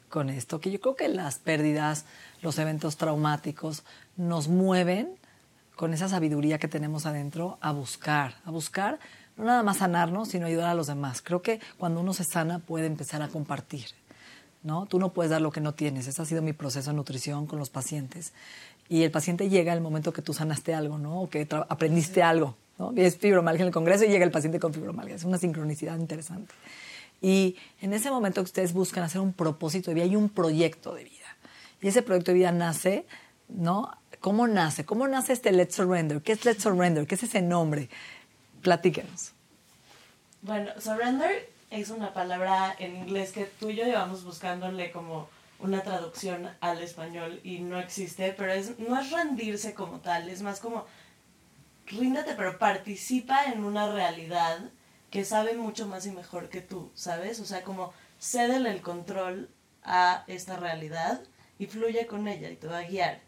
con 0.08 0.30
esto, 0.30 0.60
que 0.60 0.70
yo 0.70 0.80
creo 0.80 0.96
que 0.96 1.08
las 1.08 1.38
pérdidas, 1.38 2.04
los 2.40 2.58
eventos 2.58 2.96
traumáticos 2.96 3.82
nos 4.16 4.48
mueven 4.48 5.08
con 5.74 5.92
esa 5.92 6.08
sabiduría 6.08 6.58
que 6.58 6.68
tenemos 6.68 7.06
adentro 7.06 7.58
a 7.60 7.72
buscar, 7.72 8.36
a 8.44 8.50
buscar 8.50 9.00
no 9.36 9.44
nada 9.44 9.62
más 9.62 9.78
sanarnos, 9.78 10.28
sino 10.28 10.46
ayudar 10.46 10.68
a 10.68 10.74
los 10.74 10.86
demás. 10.86 11.22
Creo 11.22 11.42
que 11.42 11.60
cuando 11.78 12.00
uno 12.00 12.12
se 12.14 12.24
sana 12.24 12.60
puede 12.60 12.86
empezar 12.86 13.22
a 13.22 13.28
compartir. 13.28 13.86
¿no? 14.64 14.86
Tú 14.86 14.98
no 14.98 15.12
puedes 15.12 15.30
dar 15.30 15.42
lo 15.42 15.52
que 15.52 15.60
no 15.60 15.74
tienes. 15.74 16.08
Ese 16.08 16.20
ha 16.20 16.24
sido 16.24 16.42
mi 16.42 16.52
proceso 16.52 16.90
de 16.90 16.96
nutrición 16.96 17.46
con 17.46 17.58
los 17.58 17.70
pacientes. 17.70 18.32
Y 18.88 19.02
el 19.02 19.10
paciente 19.10 19.48
llega 19.48 19.72
el 19.72 19.80
momento 19.80 20.12
que 20.12 20.22
tú 20.22 20.32
sanaste 20.34 20.74
algo, 20.74 20.98
¿no? 20.98 21.22
O 21.22 21.30
que 21.30 21.46
aprendiste 21.68 22.22
algo, 22.22 22.56
¿no? 22.78 22.92
Es 22.96 23.16
fibromialgia 23.16 23.62
en 23.62 23.68
el 23.68 23.72
congreso 23.72 24.04
y 24.04 24.08
llega 24.08 24.24
el 24.24 24.30
paciente 24.30 24.58
con 24.58 24.74
fibromialgia. 24.74 25.16
Es 25.16 25.24
una 25.24 25.38
sincronicidad 25.38 25.98
interesante. 25.98 26.54
Y 27.20 27.56
en 27.80 27.92
ese 27.92 28.10
momento 28.10 28.40
que 28.40 28.46
ustedes 28.46 28.72
buscan 28.72 29.04
hacer 29.04 29.20
un 29.20 29.32
propósito 29.32 29.90
de 29.90 29.94
vida 29.94 30.06
y 30.06 30.16
un 30.16 30.28
proyecto 30.28 30.94
de 30.94 31.04
vida. 31.04 31.36
Y 31.80 31.88
ese 31.88 32.02
proyecto 32.02 32.32
de 32.32 32.38
vida 32.38 32.52
nace, 32.52 33.06
¿no? 33.48 33.90
¿Cómo 34.20 34.46
nace? 34.46 34.86
¿Cómo 34.86 35.06
nace 35.06 35.34
este 35.34 35.52
Let's 35.52 35.74
Surrender? 35.74 36.22
¿Qué 36.22 36.32
es 36.32 36.44
Let's 36.46 36.62
Surrender? 36.62 37.06
¿Qué 37.06 37.14
es 37.14 37.22
ese 37.22 37.42
nombre? 37.42 37.90
Platíquenos. 38.64 39.32
Bueno, 40.40 40.72
surrender 40.80 41.50
es 41.70 41.90
una 41.90 42.14
palabra 42.14 42.74
en 42.78 42.96
inglés 42.96 43.30
que 43.30 43.44
tú 43.44 43.68
y 43.68 43.76
yo 43.76 43.84
llevamos 43.84 44.24
buscándole 44.24 44.90
como 44.90 45.28
una 45.58 45.82
traducción 45.82 46.50
al 46.60 46.82
español 46.82 47.40
y 47.44 47.58
no 47.58 47.78
existe, 47.78 48.34
pero 48.36 48.52
es, 48.52 48.78
no 48.78 48.98
es 48.98 49.10
rendirse 49.10 49.74
como 49.74 50.00
tal, 50.00 50.30
es 50.30 50.40
más 50.40 50.60
como 50.60 50.86
ríndete, 51.86 52.34
pero 52.34 52.58
participa 52.58 53.44
en 53.52 53.64
una 53.64 53.92
realidad 53.92 54.58
que 55.10 55.26
sabe 55.26 55.54
mucho 55.54 55.86
más 55.86 56.06
y 56.06 56.10
mejor 56.10 56.48
que 56.48 56.62
tú, 56.62 56.90
¿sabes? 56.94 57.40
O 57.40 57.44
sea, 57.44 57.62
como 57.62 57.92
cédele 58.18 58.70
el 58.70 58.80
control 58.80 59.50
a 59.82 60.24
esta 60.26 60.56
realidad 60.56 61.20
y 61.58 61.66
fluye 61.66 62.06
con 62.06 62.28
ella 62.28 62.48
y 62.50 62.56
te 62.56 62.66
va 62.66 62.78
a 62.78 62.88
guiar. 62.88 63.20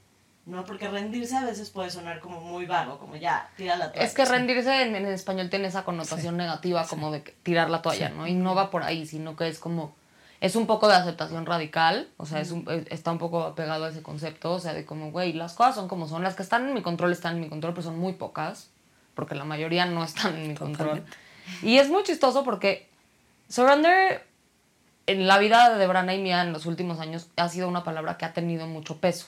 ¿No? 0.47 0.65
Porque 0.65 0.89
rendirse 0.89 1.37
a 1.37 1.45
veces 1.45 1.71
puede 1.71 1.91
sonar 1.91 2.21
como 2.21 2.41
muy 2.41 2.67
vago, 2.67 2.99
como 2.99 3.17
ya, 3.17 3.51
tira 3.57 3.77
la 3.77 3.91
toalla. 3.91 4.07
Es 4.07 4.15
que 4.15 4.25
rendirse 4.25 4.83
en, 4.83 4.95
en 4.95 5.07
español 5.07 5.51
tiene 5.51 5.67
esa 5.69 5.85
connotación 5.85 6.37
negativa 6.37 6.87
como 6.87 7.11
de 7.11 7.23
que 7.25 7.33
tirar 7.43 7.69
la 7.69 7.83
toalla, 7.83 8.11
¿no? 8.11 8.27
Y 8.29 8.35
no 8.35 8.55
va 8.55 8.71
por 8.71 8.85
ahí, 8.85 9.07
sino 9.07 9.37
que 9.37 9.49
es 9.49 9.59
como 9.59 9.95
es 10.41 10.55
un 10.55 10.67
poco 10.67 10.87
de 10.87 10.95
aceptación 10.95 11.47
radical, 11.47 12.09
o 12.19 12.27
sea, 12.27 12.41
es 12.41 12.51
un- 12.53 12.65
está 12.91 13.11
un 13.11 13.19
poco 13.19 13.43
apegado 13.43 13.87
a 13.87 13.89
ese 13.89 14.03
concepto, 14.03 14.53
o 14.53 14.61
sea, 14.61 14.73
de 14.75 14.85
como, 14.85 15.11
güey, 15.11 15.33
las 15.33 15.55
cosas 15.55 15.75
son 15.75 15.89
como 15.89 16.07
son, 16.07 16.23
las 16.23 16.37
que 16.37 16.43
están 16.43 16.69
en 16.69 16.75
mi 16.75 16.83
control 16.83 17.11
están 17.11 17.37
en 17.37 17.41
mi 17.41 17.49
control, 17.49 17.73
pero 17.73 17.83
son 17.85 17.99
muy 17.99 18.13
pocas, 18.13 18.69
porque 19.15 19.35
la 19.35 19.45
mayoría 19.45 19.87
no 19.87 20.05
están 20.05 20.37
en 20.37 20.49
mi 20.49 20.55
control. 20.55 21.05
Y 21.63 21.79
es 21.79 21.89
muy 21.89 22.03
chistoso 22.05 22.45
porque 22.45 22.89
surrender 23.49 24.25
en 25.07 25.27
la 25.27 25.39
vida 25.39 25.77
de 25.77 25.87
Brana 25.87 26.15
y 26.15 26.21
mía 26.23 26.43
en 26.43 26.53
los 26.53 26.67
últimos 26.67 27.01
años 27.01 27.29
ha 27.37 27.49
sido 27.49 27.69
una 27.69 27.83
palabra 27.85 28.17
que 28.19 28.25
ha 28.25 28.33
tenido 28.33 28.67
mucho 28.67 28.99
peso. 28.99 29.27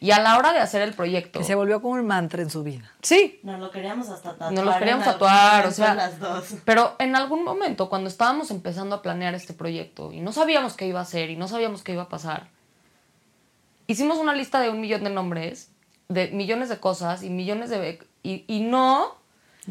Y 0.00 0.10
a 0.10 0.20
la 0.20 0.36
hora 0.38 0.52
de 0.52 0.58
hacer 0.60 0.82
el 0.82 0.92
proyecto... 0.94 1.38
Que 1.38 1.44
se 1.44 1.54
volvió 1.54 1.80
como 1.82 1.94
un 1.94 2.06
mantra 2.06 2.42
en 2.42 2.50
su 2.50 2.62
vida. 2.62 2.90
Sí, 3.02 3.40
Nos 3.42 3.60
lo 3.60 3.70
queríamos 3.70 4.08
hasta 4.08 4.30
tatuar. 4.32 4.52
nos 4.52 4.64
los 4.64 4.76
queríamos 4.76 5.04
tatuar, 5.04 5.66
o 5.66 5.70
sea, 5.70 5.94
Las 5.94 6.18
dos. 6.18 6.54
pero 6.64 6.96
en 6.98 7.16
algún 7.16 7.44
momento 7.44 7.88
cuando 7.88 8.08
estábamos 8.08 8.50
empezando 8.50 8.96
a 8.96 9.02
planear 9.02 9.34
este 9.34 9.52
proyecto 9.54 10.12
y 10.12 10.20
no 10.20 10.32
sabíamos 10.32 10.74
qué 10.74 10.86
iba 10.86 10.98
a 11.00 11.02
hacer 11.02 11.30
y 11.30 11.36
no 11.36 11.48
sabíamos 11.48 11.82
qué 11.82 11.92
iba 11.92 12.02
a 12.02 12.08
pasar, 12.08 12.48
hicimos 13.86 14.18
una 14.18 14.34
lista 14.34 14.60
de 14.60 14.70
un 14.70 14.80
millón 14.80 15.04
de 15.04 15.10
nombres, 15.10 15.70
de 16.08 16.28
millones 16.28 16.68
de 16.68 16.78
cosas 16.78 17.22
y 17.22 17.30
millones 17.30 17.70
de... 17.70 17.98
y, 18.22 18.44
y 18.46 18.60
no, 18.60 19.18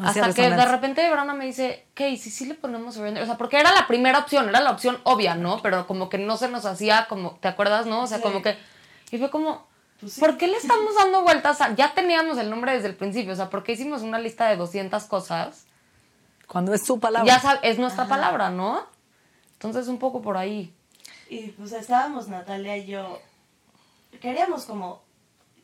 hasta 0.04 0.34
que 0.34 0.50
de 0.50 0.66
repente 0.66 1.10
Brana 1.10 1.34
me 1.34 1.46
dice, 1.46 1.86
¿qué? 1.94 2.10
¿Y 2.10 2.18
si 2.18 2.30
sí 2.30 2.46
le 2.46 2.54
ponemos 2.56 2.96
surrender? 2.96 3.24
O 3.24 3.26
sea, 3.26 3.38
porque 3.38 3.60
era 3.60 3.74
la 3.74 3.88
primera 3.88 4.20
opción, 4.20 4.48
era 4.48 4.62
la 4.62 4.72
opción 4.72 5.00
obvia, 5.04 5.36
¿no? 5.36 5.62
Pero 5.62 5.88
como 5.88 6.10
que 6.10 6.18
no 6.18 6.38
se 6.38 6.48
nos 6.48 6.66
hacía 6.66 7.08
como, 7.10 7.32
¿te 7.42 7.48
acuerdas, 7.48 7.86
no? 7.86 8.04
O 8.04 8.08
sea, 8.08 8.18
Sí. 8.18 8.24
como 8.24 8.42
que... 8.42 8.56
Y 9.12 9.18
fue 9.18 9.30
como... 9.30 9.68
Pues 10.00 10.14
sí. 10.14 10.20
¿Por 10.22 10.38
qué 10.38 10.48
le 10.48 10.58
estamos 10.58 10.96
dando 10.96 11.24
vueltas 11.24 11.60
a.? 11.62 11.76
Ya 11.76 11.94
teníamos 11.94 12.38
el 12.38 12.50
nombre 12.50 12.74
desde 12.74 12.88
el 12.88 12.96
principio, 12.96 13.34
o 13.34 13.36
sea, 13.36 13.50
¿por 13.50 13.64
qué 13.64 13.74
hicimos 13.74 14.02
una 14.02 14.20
lista 14.20 14.48
de 14.50 14.56
200 14.58 15.04
cosas? 15.06 15.66
Cuando 16.48 16.74
es 16.74 16.86
su 16.86 17.00
palabra. 17.00 17.28
Ya 17.28 17.42
sab- 17.42 17.60
es 17.64 17.78
nuestra 17.78 18.08
palabra, 18.08 18.50
¿no? 18.50 18.86
Entonces, 19.54 19.88
un 19.88 20.00
poco 20.00 20.22
por 20.22 20.38
ahí. 20.38 20.74
Y 21.30 21.50
pues 21.50 21.74
estábamos 21.74 22.28
Natalia 22.28 22.78
y 22.78 22.86
yo, 22.88 23.22
queríamos 24.22 24.66
como, 24.66 25.04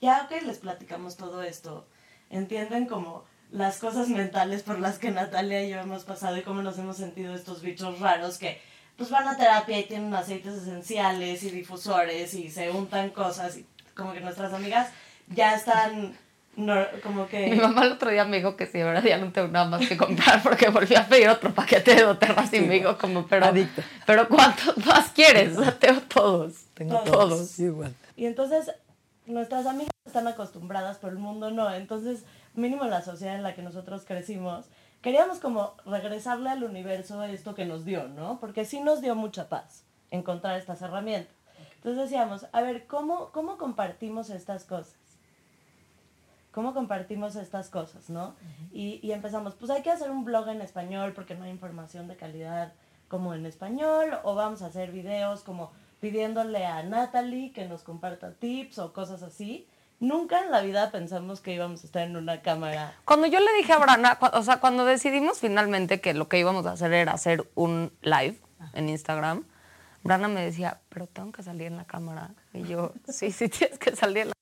ya 0.02 0.28
que 0.28 0.42
les 0.42 0.60
platicamos 0.60 1.16
todo 1.18 1.42
esto, 1.42 1.88
entienden 2.30 2.86
como 2.88 3.24
las 3.52 3.78
cosas 3.80 4.10
mentales 4.10 4.64
por 4.64 4.80
las 4.80 5.00
que 5.00 5.12
Natalia 5.12 5.64
y 5.64 5.70
yo 5.70 5.80
hemos 5.80 6.04
pasado 6.04 6.38
y 6.38 6.42
cómo 6.44 6.62
nos 6.62 6.78
hemos 6.78 6.98
sentido 6.98 7.34
estos 7.34 7.62
bichos 7.62 8.00
raros 8.00 8.38
que 8.38 8.62
pues 8.98 9.10
van 9.10 9.28
a 9.28 9.38
terapia 9.38 9.80
y 9.80 9.86
tienen 9.86 10.14
aceites 10.14 10.54
esenciales 10.54 11.44
y 11.44 11.52
difusores 11.52 12.34
y 12.34 12.50
se 12.50 12.70
untan 12.72 13.10
cosas 13.12 13.58
y 13.58 13.66
como 13.96 14.14
que 14.14 14.20
nuestras 14.22 14.54
amigas 14.54 14.90
ya 15.28 15.56
están 15.56 16.16
no, 16.56 16.74
como 17.04 17.28
que... 17.28 17.50
Mi 17.50 17.58
mamá 17.58 17.84
el 17.86 17.94
otro 17.94 18.10
día 18.10 18.24
me 18.24 18.38
dijo 18.38 18.56
que 18.56 18.66
sí, 18.66 18.80
ahora 18.80 19.02
ya 19.02 19.18
no 19.18 19.32
tengo 19.32 19.50
nada 19.50 19.66
más 19.66 19.88
que 19.88 19.98
comprar 19.98 20.42
porque 20.42 20.70
volví 20.70 20.96
a 20.96 21.06
pedir 21.06 21.28
otro 21.28 21.54
paquete 21.54 21.96
de 21.96 22.04
doterras 22.04 22.54
y 22.54 22.62
me 22.62 22.76
dijo 22.76 22.98
como, 22.98 23.28
pero, 23.28 23.48
Adicta. 23.48 23.84
pero 24.06 24.28
¿cuántos 24.30 24.78
más 24.86 25.10
quieres? 25.10 25.58
O 25.58 25.64
sea, 25.64 25.78
tengo 25.78 26.02
todos. 26.02 26.54
Tengo 26.74 27.00
Todos. 27.00 27.30
todos. 27.30 27.60
Igual. 27.60 27.94
Y 28.16 28.26
entonces 28.26 28.72
nuestras 29.26 29.66
amigas 29.66 29.92
están 30.06 30.28
acostumbradas, 30.28 30.98
pero 31.00 31.12
el 31.12 31.20
mundo 31.20 31.52
no. 31.52 31.74
Entonces, 31.74 32.24
mínimo 32.54 32.86
la 32.86 33.02
sociedad 33.02 33.36
en 33.36 33.44
la 33.44 33.54
que 33.54 33.62
nosotros 33.62 34.04
crecimos, 34.06 34.66
queríamos 35.02 35.40
como 35.40 35.76
regresarle 35.86 36.50
al 36.50 36.64
universo 36.64 37.22
esto 37.24 37.54
que 37.54 37.66
nos 37.66 37.84
dio, 37.84 38.08
¿no? 38.08 38.40
Porque 38.40 38.64
sí 38.66 38.80
nos 38.80 39.02
dio 39.02 39.16
mucha 39.16 39.50
paz 39.50 39.84
encontrar 40.10 40.58
estas 40.58 40.82
herramientas. 40.82 41.35
Entonces 41.86 42.10
decíamos, 42.10 42.48
a 42.52 42.62
ver, 42.62 42.88
¿cómo, 42.88 43.30
cómo 43.32 43.60
compartimos 43.60 44.32
estas 44.32 44.64
cosas? 44.64 44.96
¿Cómo 46.50 46.74
compartimos 46.74 47.36
estas 47.36 47.70
cosas, 47.70 48.10
no? 48.10 48.34
y, 48.74 49.00
y 49.04 49.12
empezamos, 49.12 49.54
pues 49.54 49.70
hay 49.70 49.84
que 49.84 49.92
hacer 49.92 50.10
un 50.10 50.26
blog 50.26 50.50
en 50.50 50.62
español 50.62 51.14
porque 51.14 51.36
no 51.36 51.44
hay 51.44 51.52
información 51.52 52.08
de 52.08 52.16
calidad 52.16 52.74
como 53.08 53.36
en 53.36 53.46
español, 53.46 54.18
o 54.24 54.34
vamos 54.34 54.64
a 54.64 54.66
hacer 54.66 54.92
videos 54.92 55.44
como 55.44 55.74
pidiéndole 56.00 56.66
a 56.66 56.82
Natalie 56.82 57.54
que 57.54 57.68
nos 57.68 57.84
comparta 57.84 58.34
tips 58.34 58.80
o 58.80 58.92
cosas 58.92 59.22
así. 59.22 59.68
Nunca 60.00 60.44
en 60.44 60.50
la 60.50 60.62
vida 60.62 60.90
pensamos 60.90 61.40
que 61.40 61.54
íbamos 61.54 61.84
a 61.84 61.86
estar 61.86 62.02
en 62.02 62.18
una 62.18 62.42
cámara. 62.42 62.96
Cuando 63.06 63.28
yo 63.28 63.40
le 63.40 63.54
dije 63.58 63.74
a 63.74 63.78
Brana, 63.78 64.18
o 64.34 64.42
sea, 64.42 64.60
cuando 64.60 64.86
decidimos 64.86 65.40
finalmente 65.40 66.02
que 66.02 66.16
lo 66.16 66.30
que 66.30 66.40
íbamos 66.40 66.66
a 66.66 66.72
hacer 66.72 66.94
era 66.94 67.12
hacer 67.12 67.48
un 67.54 67.94
live 68.02 68.42
en 68.74 68.90
Instagram, 68.90 69.46
Brana 70.06 70.28
me 70.28 70.46
decía, 70.46 70.80
pero 70.90 71.08
tengo 71.08 71.32
que 71.32 71.42
salir 71.42 71.66
en 71.66 71.78
la 71.78 71.86
cámara. 71.86 72.30
Y 72.54 72.64
yo, 72.64 72.94
sí, 73.10 73.32
sí, 73.32 73.50
tienes 73.50 73.80
que 73.80 73.96
salir 73.96 74.20
en 74.20 74.28
la 74.30 74.34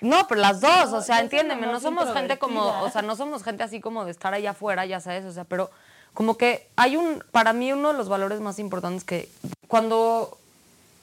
No, 0.00 0.26
pero 0.26 0.40
las 0.40 0.62
dos, 0.62 0.90
o 0.94 1.02
sea, 1.02 1.20
entiéndeme, 1.20 1.66
no 1.66 1.78
somos 1.80 2.10
gente 2.14 2.38
como, 2.38 2.80
o 2.82 2.90
sea, 2.90 3.02
no 3.02 3.14
somos 3.14 3.44
gente 3.44 3.62
así 3.62 3.80
como 3.80 4.06
de 4.06 4.10
estar 4.10 4.32
allá 4.32 4.52
afuera, 4.52 4.86
ya 4.86 5.00
sabes, 5.00 5.26
o 5.26 5.32
sea, 5.32 5.44
pero 5.44 5.70
como 6.14 6.38
que 6.38 6.66
hay 6.76 6.96
un, 6.96 7.22
para 7.30 7.52
mí 7.52 7.74
uno 7.74 7.92
de 7.92 7.98
los 7.98 8.08
valores 8.08 8.40
más 8.40 8.58
importantes 8.58 9.04
que 9.04 9.28
cuando, 9.68 10.38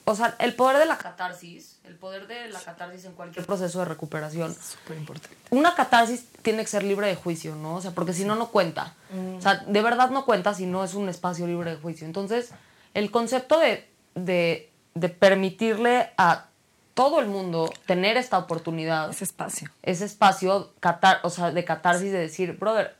o 0.05 0.15
sea, 0.15 0.35
el 0.39 0.55
poder 0.55 0.79
de 0.79 0.87
la 0.87 0.97
catarsis, 0.97 1.77
el 1.83 1.95
poder 1.97 2.25
de 2.25 2.47
la 2.49 2.61
catarsis 2.61 3.05
en 3.05 3.11
cualquier 3.11 3.45
proceso 3.45 3.77
de 3.77 3.85
recuperación, 3.85 4.55
Súper 4.55 4.97
importante. 4.97 5.37
una 5.51 5.75
catarsis 5.75 6.25
tiene 6.41 6.63
que 6.63 6.67
ser 6.67 6.81
libre 6.81 7.05
de 7.05 7.15
juicio, 7.15 7.55
¿no? 7.55 7.75
O 7.75 7.81
sea, 7.81 7.91
porque 7.91 8.13
si 8.13 8.25
no, 8.25 8.35
no 8.35 8.47
cuenta. 8.47 8.95
O 9.37 9.41
sea, 9.41 9.57
de 9.67 9.81
verdad 9.83 10.09
no 10.09 10.25
cuenta 10.25 10.55
si 10.55 10.65
no 10.65 10.83
es 10.83 10.95
un 10.95 11.09
espacio 11.09 11.45
libre 11.45 11.69
de 11.75 11.77
juicio. 11.77 12.07
Entonces, 12.07 12.49
el 12.93 13.11
concepto 13.11 13.59
de, 13.59 13.87
de, 14.15 14.71
de 14.93 15.09
permitirle 15.09 16.11
a 16.17 16.47
todo 16.93 17.19
el 17.19 17.27
mundo 17.27 17.73
tener 17.85 18.17
esta 18.17 18.37
oportunidad, 18.37 19.09
Ese 19.09 19.23
espacio. 19.23 19.69
ese 19.81 20.05
espacio 20.05 20.73
catar, 20.79 21.19
o 21.23 21.29
sea, 21.29 21.51
de 21.51 21.63
catarsis, 21.63 22.11
de 22.11 22.19
decir, 22.19 22.57
brother, 22.57 22.95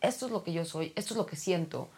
esto 0.00 0.26
es 0.26 0.32
lo 0.32 0.42
que 0.42 0.52
yo 0.52 0.64
soy, 0.64 0.92
esto 0.96 1.14
es 1.14 1.18
lo 1.18 1.26
que 1.26 1.36
siento. 1.36 1.88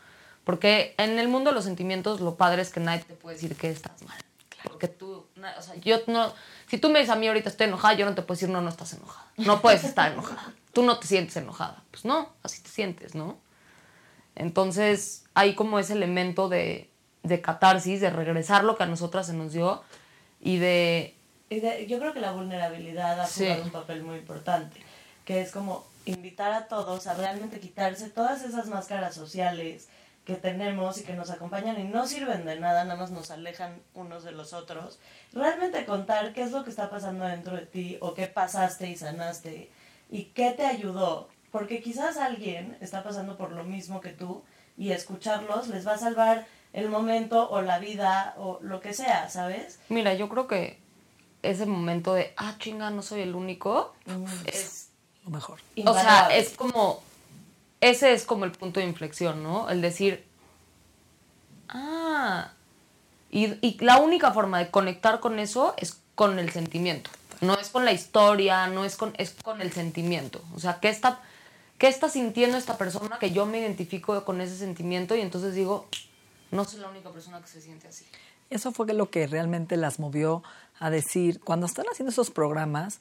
Porque 0.45 0.95
en 0.99 1.19
el 1.19 1.29
mundo 1.29 1.51
de 1.51 1.55
los 1.55 1.65
sentimientos, 1.65 2.21
lo 2.21 2.35
padre 2.35 2.61
es 2.63 2.71
que 2.71 2.81
nadie 2.81 3.03
te 3.03 3.15
puede 3.15 3.37
decir 3.37 3.57
que 3.57 3.71
estás 3.71 4.03
mal. 4.03 4.19
Porque 4.65 4.89
tú, 4.89 5.27
o 5.59 5.63
sea, 5.63 5.75
yo 5.77 6.01
no, 6.07 6.33
si 6.69 6.79
tú 6.79 6.89
me 6.91 6.99
dices 6.99 7.15
a 7.15 7.17
mí 7.17 7.29
ahorita 7.29 7.49
estoy 7.49 7.67
enojada, 7.69 7.95
yo 7.95 8.07
no 8.07 8.15
te 8.15 8.23
puedo 8.23 8.37
decir, 8.37 8.49
no, 8.49 8.61
no 8.61 8.69
estás 8.69 8.93
enojada. 8.95 9.27
No 9.37 9.61
puedes 9.63 9.85
estar 9.85 10.13
enojada. 10.13 10.53
Tú 10.73 10.83
no 10.83 10.99
te 10.99 11.07
sientes 11.07 11.37
enojada. 11.37 11.83
Pues 11.91 12.05
no, 12.05 12.31
así 12.43 12.63
te 12.63 12.69
sientes, 12.69 13.15
¿no? 13.15 13.39
Entonces, 14.35 15.25
hay 15.35 15.55
como 15.55 15.79
ese 15.79 15.93
elemento 15.93 16.49
de, 16.49 16.91
de 17.25 17.41
catarsis, 17.41 18.01
de 18.01 18.11
regresar 18.11 18.63
lo 18.63 18.77
que 18.77 18.85
a 18.85 18.87
nosotras 18.87 19.27
se 19.27 19.33
nos 19.33 19.53
dio 19.53 19.83
y 20.41 20.59
de 20.59 21.17
Y 21.51 21.61
de- 21.61 21.87
yo 21.87 21.99
creo 21.99 22.13
que 22.15 22.21
la 22.21 22.33
vulnerabilidad 22.33 23.21
ha 23.21 23.27
Sí. 23.27 23.45
jugado 23.45 23.65
un 23.65 23.71
papel 23.71 24.03
muy 24.03 24.19
importante, 24.19 24.81
que 25.25 25.41
es 25.41 25.51
como 25.53 25.85
invitar 26.07 26.53
a 26.53 26.69
todos 26.69 27.07
a 27.07 27.15
realmente 27.15 27.61
quitarse 27.61 28.09
todas 28.11 28.43
esas 28.45 28.67
máscaras 28.69 29.15
sociales 29.15 29.89
que 30.27 30.35
tenemos 30.37 30.99
y 30.99 31.03
que 31.05 31.13
nos 31.13 31.31
acompañan 31.31 31.79
y 31.79 31.85
no 31.85 32.07
sirven 32.07 32.47
de 32.47 32.59
nada, 32.59 32.85
nada 32.85 32.99
más 32.99 33.11
nos 33.11 33.31
alejan 33.31 33.79
unos 33.95 34.25
de 34.25 34.33
los 34.33 34.53
otros. 34.55 34.99
Realmente 35.33 35.85
contar 35.85 36.33
qué 36.33 36.43
es 36.43 36.51
lo 36.51 36.65
que 36.65 36.71
está 36.71 36.89
pasando 36.91 37.25
dentro 37.27 37.57
de 37.57 37.67
ti 37.67 37.99
o 38.01 38.15
qué 38.15 38.27
pasaste 38.27 38.89
y 38.89 38.97
sanaste 38.97 39.71
y 40.11 40.25
qué 40.35 40.51
te 40.53 40.65
ayudó, 40.65 41.29
porque 41.53 41.83
quizás 41.83 42.17
alguien 42.17 42.77
está 42.81 43.03
pasando 43.03 43.37
por 43.37 43.53
lo 43.53 43.65
mismo 43.65 44.01
que 44.01 44.11
tú 44.11 44.43
y 44.79 44.93
escucharlos 44.93 45.69
les 45.69 45.87
va 45.87 45.93
a 45.93 45.99
salvar 45.99 46.47
el 46.75 46.91
momento 46.91 47.49
o 47.51 47.63
la 47.63 47.79
vida 47.79 48.35
o 48.37 48.59
lo 48.61 48.81
que 48.81 48.93
sea, 48.93 49.31
¿sabes? 49.31 49.79
Mira, 49.89 50.13
yo 50.15 50.29
creo 50.29 50.49
que 50.49 50.79
ese 51.43 51.67
momento 51.67 52.15
de, 52.15 52.35
ah, 52.37 52.57
chinga, 52.59 52.91
no 52.91 53.01
soy 53.03 53.21
el 53.21 53.35
único, 53.35 53.95
es, 54.45 54.89
Lo 55.25 55.31
mejor. 55.31 55.61
o 55.87 55.95
sea, 55.95 56.29
es 56.35 56.51
como, 56.51 57.01
ese 57.81 58.13
es 58.13 58.25
como 58.25 58.45
el 58.45 58.51
punto 58.51 58.81
de 58.81 58.87
inflexión, 58.87 59.43
¿no? 59.43 59.71
El 59.71 59.81
decir, 59.83 60.27
ah, 61.69 62.51
y, 63.31 63.55
y 63.67 63.79
la 63.81 63.99
única 63.99 64.33
forma 64.33 64.59
de 64.59 64.71
conectar 64.71 65.21
con 65.21 65.39
eso 65.39 65.75
es 65.77 66.01
con 66.17 66.41
el 66.41 66.51
sentimiento. 66.51 67.09
No 67.41 67.55
es 67.55 67.69
con 67.69 67.85
la 67.85 67.93
historia, 67.93 68.67
no 68.67 68.85
es 68.85 68.97
con, 68.97 69.15
es 69.17 69.31
con 69.31 69.61
el 69.61 69.73
sentimiento. 69.73 70.41
O 70.57 70.59
sea, 70.59 70.81
¿qué 70.81 70.89
está, 70.89 71.21
¿qué 71.79 71.87
está 71.87 72.09
sintiendo 72.09 72.57
esta 72.57 72.77
persona 72.79 73.19
que 73.21 73.31
yo 73.31 73.47
me 73.47 73.61
identifico 73.61 74.25
con 74.25 74.41
ese 74.41 74.57
sentimiento? 74.57 75.15
Y 75.15 75.21
entonces 75.21 75.55
digo, 75.55 75.87
no 76.51 76.65
soy 76.65 76.81
la 76.81 76.89
única 76.89 77.11
persona 77.11 77.41
que 77.41 77.49
se 77.49 77.61
siente 77.61 77.89
así. 77.89 78.05
Eso 78.51 78.73
fue 78.73 78.93
lo 78.93 79.11
que 79.11 79.27
realmente 79.27 79.77
las 79.77 79.99
movió 79.99 80.43
a 80.79 80.91
decir, 80.91 81.41
cuando 81.41 81.67
están 81.67 81.87
haciendo 81.91 82.11
esos 82.11 82.31
programas, 82.31 83.01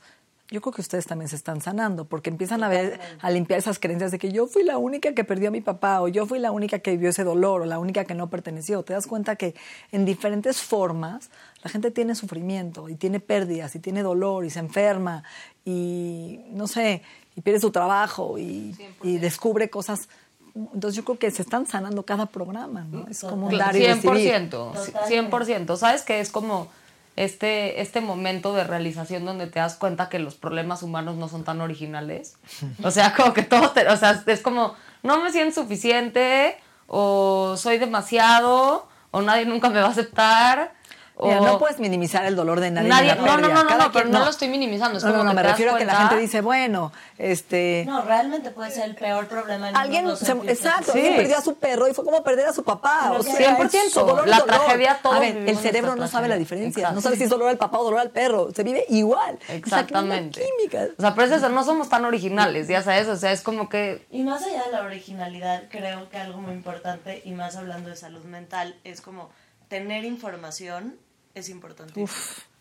yo 0.49 0.62
creo 0.62 0.73
que 0.73 0.82
ustedes 0.82 1.08
también 1.08 1.29
se 1.29 1.36
están 1.36 1.62
sanando, 1.62 2.06
porque 2.06 2.29
empiezan 2.29 2.63
a 2.63 2.69
ver, 2.69 2.99
a 3.19 3.32
limpiar 3.32 3.58
esas 3.58 3.79
creencias 3.79 4.12
de 4.12 4.19
que 4.19 4.32
yo 4.32 4.45
fui 4.45 4.63
la 4.63 4.77
única 4.77 5.13
que 5.13 5.23
perdió 5.23 5.47
a 5.47 5.51
mi 5.51 5.62
papá, 5.62 6.01
o 6.01 6.08
yo 6.08 6.27
fui 6.27 6.38
la 6.38 6.51
única 6.51 6.79
que 6.79 6.91
vivió 6.91 7.10
ese 7.10 7.23
dolor, 7.23 7.62
o 7.62 7.65
la 7.65 7.79
única 7.79 8.06
que 8.06 8.13
no 8.13 8.29
perteneció. 8.29 8.84
Te 8.84 8.93
das 8.93 9.08
cuenta 9.08 9.36
que 9.36 9.56
en 9.91 10.06
diferentes 10.06 10.62
formas 10.62 11.32
la 11.63 11.71
gente 11.71 11.91
tiene 11.91 12.13
sufrimiento, 12.13 12.88
y 12.88 12.95
tiene 12.95 13.19
pérdidas, 13.19 13.73
y 13.75 13.79
tiene 13.79 14.03
dolor, 14.03 14.45
y 14.45 14.49
se 14.51 14.60
enferma, 14.60 15.23
y 15.65 16.41
no 16.49 16.67
sé, 16.67 17.01
y 17.36 17.41
pierde 17.41 17.60
su 17.60 17.71
trabajo, 17.71 18.38
y, 18.38 18.77
y 19.01 19.17
descubre 19.17 19.69
cosas. 19.69 20.08
Entonces 20.56 20.96
yo 20.96 21.04
creo 21.04 21.18
que 21.18 21.32
se 21.32 21.42
están 21.42 21.66
sanando 21.66 22.04
cada 22.04 22.28
programa, 22.28 22.82
¿no? 22.89 23.08
Es 23.10 23.22
como 23.22 23.48
un 23.48 23.58
dar 23.58 23.76
y 23.76 23.88
recibir. 23.88 24.32
100%, 24.34 24.50
Totalmente. 24.50 25.36
100%. 25.70 25.78
¿Sabes 25.78 26.04
que 26.04 26.20
es 26.20 26.32
como 26.32 26.68
este, 27.16 27.82
este 27.82 28.02
momento 28.02 28.54
de 28.54 28.63
realización 28.63 29.26
donde 29.26 29.48
te 29.48 29.60
das 29.60 29.76
cuenta 29.76 30.10
que 30.10 30.20
los 30.20 30.36
problemas 30.36 30.84
humanos 30.84 31.16
no 31.16 31.28
son 31.28 31.44
tan 31.44 31.60
originales? 31.62 32.36
O 32.84 32.92
sea, 32.92 33.13
como 33.16 33.34
que 33.34 33.42
todo, 33.44 33.72
te- 33.72 33.88
o 33.88 33.98
sea, 33.98 34.24
es 34.26 34.42
como, 34.42 34.76
no 35.02 35.22
me 35.24 35.32
siento 35.32 35.62
suficiente, 35.62 36.56
o 36.88 37.56
soy 37.58 37.78
demasiado, 37.80 38.88
o 39.12 39.22
nadie 39.22 39.46
nunca 39.46 39.70
me 39.70 39.80
va 39.80 39.88
a 39.88 39.92
aceptar. 39.92 40.74
O 41.15 41.28
Mira, 41.28 41.41
no 41.41 41.60
puedes 41.60 41.80
minimizar 41.80 42.26
el 42.26 42.36
dolor 42.36 42.60
de 42.60 42.71
nadie. 42.71 42.89
Nadie- 42.89 43.15
no, 43.15 43.38
no, 43.38 43.47
no, 43.47 43.63
no, 43.63 43.67
Cada 43.69 43.86
no, 43.86 43.91
pero 43.91 44.10
no 44.10 44.19
lo 44.26 44.30
estoy 44.32 44.47
minimizando, 44.47 44.97
es 44.97 45.04
no, 45.04 45.12
no, 45.12 45.17
como 45.19 45.23
no, 45.26 45.30
que 45.30 45.36
me 45.36 45.43
refiero 45.43 45.76
a 45.76 45.78
que 45.78 45.86
la 45.86 45.95
gente 45.95 46.17
dice, 46.17 46.41
bueno, 46.41 46.91
este... 47.19 47.84
No, 47.86 48.02
realmente 48.02 48.49
puede 48.49 48.71
ser 48.71 48.86
el 48.86 48.95
peor 48.95 49.28
problema 49.28 49.67
del 49.67 49.76
Alguien, 49.76 50.06
mundo. 50.06 50.19
no 50.19 50.43
se- 50.43 50.52
exacto, 50.52 50.91
alguien 50.93 51.15
perdió 51.15 51.38
a 51.38 51.41
su 51.41 51.56
perro 51.56 51.88
y 51.88 51.93
fue 51.93 52.04
como 52.04 52.23
perder 52.23 52.47
a 52.47 52.54
su 52.54 52.63
papá. 52.63 53.12
O 53.17 53.21
sea, 53.21 53.56
100%, 53.58 53.73
es 53.73 53.93
dolor, 53.93 54.28
la 54.28 54.39
dolor. 54.39 54.56
tragedia, 54.56 54.99
todos 55.04 55.15
A 55.17 55.19
ver, 55.19 55.38
el 55.38 55.58
cerebro 55.58 55.95
no 55.95 56.08
sabe 56.08 56.28
la 56.28 56.36
diferencia. 56.38 56.82
Exacto. 56.82 56.95
No 56.95 57.02
sabe 57.02 57.15
si 57.15 57.23
es 57.26 57.30
dolor 57.30 57.49
al 57.49 57.58
papá 57.58 57.78
o 57.78 57.84
dolor 57.84 57.99
al 57.99 58.10
perro. 58.10 58.49
Se 58.56 58.63
vive 58.63 58.86
igual. 58.89 59.38
Exactamente. 59.49 60.41
Es 60.43 60.49
química. 60.58 60.88
O 60.97 61.02
sea, 61.02 61.13
pero 61.13 61.28
es 61.28 61.34
eso, 61.34 61.49
no 61.49 61.63
somos 61.63 61.89
tan 61.89 62.06
originales, 62.06 62.67
ya 62.67 62.82
sabes, 62.82 63.08
o 63.08 63.15
sea, 63.17 63.32
es 63.32 63.41
como 63.41 63.69
que 63.69 64.06
Y 64.10 64.23
más 64.23 64.41
allá 64.43 64.63
de 64.65 64.71
la 64.71 64.82
originalidad, 64.82 65.63
creo 65.69 66.10
que 66.10 66.17
algo 66.17 66.39
muy 66.39 66.54
importante, 66.54 67.21
y 67.23 67.32
más 67.34 67.56
hablando 67.56 67.89
de 67.89 67.95
salud 67.95 68.23
mental, 68.23 68.76
es 68.84 69.02
como 69.02 69.30
tener 69.67 70.04
información 70.06 70.95
es 71.34 71.50
importante. 71.50 72.06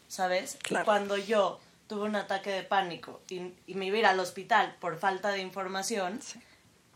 ¿Sabes? 0.09 0.59
claro. 0.63 0.85
Cuando 0.85 1.17
yo 1.17 1.59
tuve 1.87 2.05
un 2.05 2.17
ataque 2.17 2.51
de 2.51 2.63
pánico 2.63 3.21
y, 3.31 3.53
y 3.67 3.75
me 3.75 3.87
iba 3.87 3.97
a 3.97 4.01
ir 4.01 4.07
al 4.07 4.21
hospital 4.21 4.77
por 4.81 4.99
falta 4.99 5.31
de 5.31 5.41
información, 5.41 6.21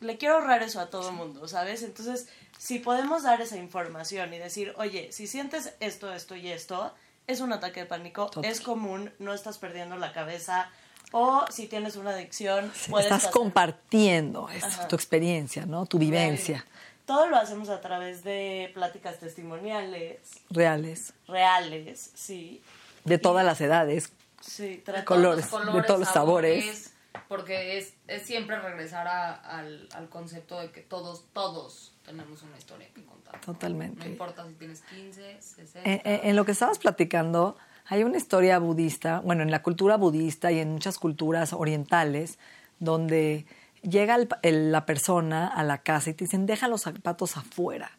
le 0.00 0.18
quiero 0.18 0.36
ahorrar 0.36 0.62
eso 0.62 0.80
a 0.80 0.90
todo 0.90 1.08
el 1.08 1.14
mundo, 1.14 1.48
¿sabes? 1.48 1.82
Entonces, 1.82 2.28
si 2.58 2.78
podemos 2.78 3.22
dar 3.22 3.40
esa 3.40 3.56
información 3.56 4.32
y 4.34 4.38
decir, 4.38 4.74
oye, 4.76 5.10
si 5.12 5.26
sientes 5.26 5.74
esto, 5.80 6.12
esto 6.12 6.36
y 6.36 6.48
esto, 6.48 6.94
es 7.26 7.40
un 7.40 7.52
ataque 7.52 7.80
de 7.80 7.86
pánico, 7.86 8.26
Total. 8.26 8.50
es 8.50 8.60
común, 8.60 9.12
no 9.18 9.34
estás 9.34 9.58
perdiendo 9.58 9.96
la 9.96 10.12
cabeza, 10.12 10.70
o 11.12 11.44
si 11.50 11.66
tienes 11.66 11.96
una 11.96 12.10
adicción, 12.10 12.72
puedes 12.90 13.10
Estás 13.10 13.30
compartiendo 13.30 14.48
tu 14.88 14.96
experiencia, 14.96 15.66
¿no? 15.66 15.86
Tu 15.86 15.98
vivencia. 15.98 16.64
Todo 17.06 17.28
lo 17.28 17.36
hacemos 17.36 17.68
a 17.68 17.80
través 17.80 18.24
de 18.24 18.70
pláticas 18.74 19.18
testimoniales, 19.18 20.18
Reales. 20.50 21.12
reales, 21.28 22.10
sí. 22.14 22.62
De 23.04 23.18
todas 23.18 23.44
las 23.44 23.60
edades. 23.60 24.12
Sí, 24.40 24.82
tratamos- 24.84 25.04
Colores. 25.06 25.44
de 25.74 25.82
todos 25.82 26.00
los 26.00 26.08
sabores. 26.08 26.92
Porque 27.28 27.78
es, 27.78 27.94
es 28.08 28.22
siempre 28.24 28.58
regresar 28.60 29.06
a- 29.08 29.34
al, 29.34 29.88
al 29.94 30.08
concepto 30.08 30.60
de 30.60 30.70
que 30.70 30.80
todos, 30.82 31.24
todos 31.32 31.92
tenemos 32.04 32.42
una 32.42 32.56
historia 32.58 32.88
que 32.94 33.04
contar. 33.04 33.40
Totalmente. 33.40 34.04
No 34.04 34.06
importa 34.10 34.46
si 34.46 34.52
tienes 34.54 34.82
15, 34.82 35.40
60. 35.40 35.80
En, 35.90 36.00
en- 36.04 36.28
en 36.30 36.36
lo 36.36 36.44
que 36.44 36.52
estabas 36.52 36.78
platicando, 36.78 37.56
Hay 37.88 38.02
una 38.02 38.16
historia 38.16 38.58
budista, 38.58 39.20
bueno, 39.20 39.44
en 39.44 39.52
la 39.52 39.62
cultura 39.62 39.96
budista 39.96 40.50
y 40.50 40.58
en 40.58 40.72
muchas 40.72 40.98
culturas 40.98 41.52
orientales, 41.52 42.36
donde 42.80 43.46
llega 43.88 44.18
la 44.42 44.86
persona 44.86 45.46
a 45.46 45.62
la 45.62 45.78
casa 45.78 46.10
y 46.10 46.14
te 46.14 46.24
dicen, 46.24 46.46
deja 46.46 46.68
los 46.68 46.82
zapatos 46.82 47.36
afuera, 47.36 47.90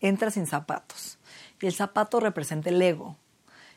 entra 0.00 0.30
sin 0.30 0.46
zapatos. 0.46 1.18
Y 1.60 1.66
el 1.66 1.74
zapato 1.74 2.20
representa 2.20 2.70
el 2.70 2.82
ego. 2.82 3.16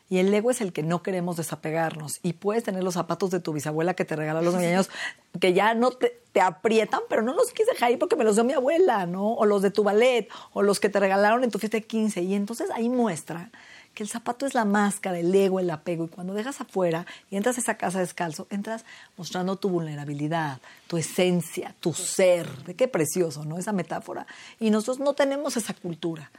Y 0.08 0.18
el 0.18 0.34
ego 0.34 0.50
es 0.50 0.60
el 0.60 0.72
que 0.72 0.82
no 0.82 1.04
queremos 1.04 1.36
desapegarnos. 1.36 2.18
Y 2.24 2.32
puedes 2.32 2.64
tener 2.64 2.82
los 2.82 2.94
zapatos 2.94 3.30
de 3.30 3.38
tu 3.38 3.52
bisabuela 3.52 3.94
que 3.94 4.04
te 4.04 4.16
regaló 4.16 4.40
a 4.40 4.42
los 4.42 4.56
años, 4.56 4.90
que 5.38 5.52
ya 5.52 5.74
no 5.74 5.92
te, 5.92 6.20
aprietan, 6.40 7.00
pero 7.08 7.22
no 7.22 7.32
los 7.32 7.52
quise 7.52 7.70
dejar 7.70 7.90
ahí 7.90 7.96
porque 7.96 8.16
me 8.16 8.24
los 8.24 8.34
dio 8.34 8.42
mi 8.42 8.52
abuela, 8.52 9.06
¿no? 9.06 9.34
O 9.34 9.46
los 9.46 9.62
de 9.62 9.70
tu 9.70 9.84
ballet, 9.84 10.28
o 10.52 10.62
los 10.62 10.80
que 10.80 10.88
te 10.88 10.98
regalaron 10.98 11.44
en 11.44 11.52
tu 11.52 11.60
fiesta 11.60 11.76
de 11.76 11.84
15. 11.84 12.22
Y 12.22 12.34
entonces 12.34 12.70
ahí 12.72 12.88
muestra 12.88 13.52
que 13.94 14.02
el 14.02 14.08
zapato 14.08 14.46
es 14.46 14.54
la 14.54 14.64
máscara, 14.64 15.18
el 15.18 15.34
ego, 15.34 15.60
el 15.60 15.70
apego. 15.70 16.04
Y 16.04 16.08
cuando 16.08 16.34
dejas 16.34 16.60
afuera 16.60 17.06
y 17.30 17.36
entras 17.36 17.58
a 17.58 17.60
esa 17.60 17.76
casa 17.76 18.00
descalzo, 18.00 18.46
entras 18.50 18.84
mostrando 19.16 19.56
tu 19.56 19.68
vulnerabilidad, 19.68 20.60
tu 20.86 20.96
esencia, 20.96 21.74
tu 21.80 21.92
ser. 21.92 22.48
De 22.64 22.74
qué 22.74 22.88
precioso, 22.88 23.44
¿no? 23.44 23.58
Esa 23.58 23.72
metáfora. 23.72 24.26
Y 24.58 24.70
nosotros 24.70 25.00
no 25.00 25.14
tenemos 25.14 25.56
esa 25.56 25.74
cultura 25.74 26.30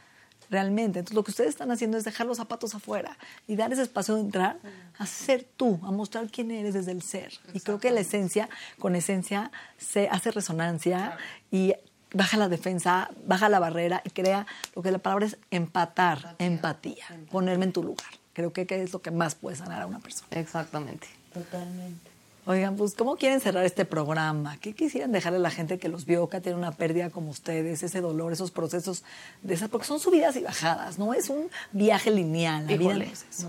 realmente. 0.52 1.00
Entonces 1.00 1.16
lo 1.16 1.24
que 1.24 1.30
ustedes 1.32 1.50
están 1.50 1.70
haciendo 1.72 1.96
es 1.96 2.04
dejar 2.04 2.26
los 2.26 2.36
zapatos 2.36 2.74
afuera 2.74 3.16
y 3.48 3.56
dar 3.56 3.72
ese 3.72 3.82
espacio 3.82 4.14
de 4.14 4.20
entrar 4.20 4.58
a 4.98 5.06
ser 5.06 5.44
tú, 5.56 5.80
a 5.82 5.90
mostrar 5.90 6.30
quién 6.30 6.50
eres 6.50 6.74
desde 6.74 6.92
el 6.92 7.02
ser. 7.02 7.32
Y 7.54 7.60
creo 7.60 7.80
que 7.80 7.90
la 7.90 8.00
esencia, 8.00 8.48
con 8.78 8.94
esencia, 8.94 9.50
se 9.78 10.08
hace 10.08 10.30
resonancia 10.30 11.16
y 11.50 11.74
baja 12.12 12.36
la 12.36 12.48
defensa, 12.48 13.10
baja 13.26 13.48
la 13.48 13.58
barrera 13.58 14.02
y 14.04 14.10
crea 14.10 14.46
lo 14.74 14.82
que 14.82 14.90
la 14.90 14.98
palabra 14.98 15.26
es 15.26 15.36
empatar, 15.50 16.36
empatía, 16.38 17.04
ponerme 17.30 17.66
en 17.66 17.72
tu 17.72 17.82
lugar. 17.82 18.08
Creo 18.32 18.52
que 18.52 18.66
es 18.68 18.92
lo 18.92 19.02
que 19.02 19.10
más 19.10 19.34
puede 19.34 19.56
sanar 19.56 19.82
a 19.82 19.86
una 19.86 19.98
persona. 19.98 20.28
Exactamente. 20.30 21.06
Totalmente. 21.32 22.12
Oigan, 22.44 22.74
pues, 22.74 22.94
¿cómo 22.94 23.16
quieren 23.16 23.40
cerrar 23.40 23.64
este 23.64 23.84
programa? 23.84 24.56
¿Qué 24.60 24.74
quisieran 24.74 25.12
dejarle 25.12 25.38
a 25.38 25.42
la 25.42 25.50
gente 25.50 25.78
que 25.78 25.88
los 25.88 26.06
vio, 26.06 26.28
que 26.28 26.40
tiene 26.40 26.58
una 26.58 26.72
pérdida 26.72 27.08
como 27.10 27.30
ustedes, 27.30 27.84
ese 27.84 28.00
dolor, 28.00 28.32
esos 28.32 28.50
procesos 28.50 29.04
de 29.42 29.54
esas? 29.54 29.68
Porque 29.68 29.86
son 29.86 30.00
subidas 30.00 30.34
y 30.34 30.40
bajadas, 30.40 30.98
no 30.98 31.14
es 31.14 31.28
un 31.30 31.50
viaje 31.70 32.10
lineal. 32.10 32.66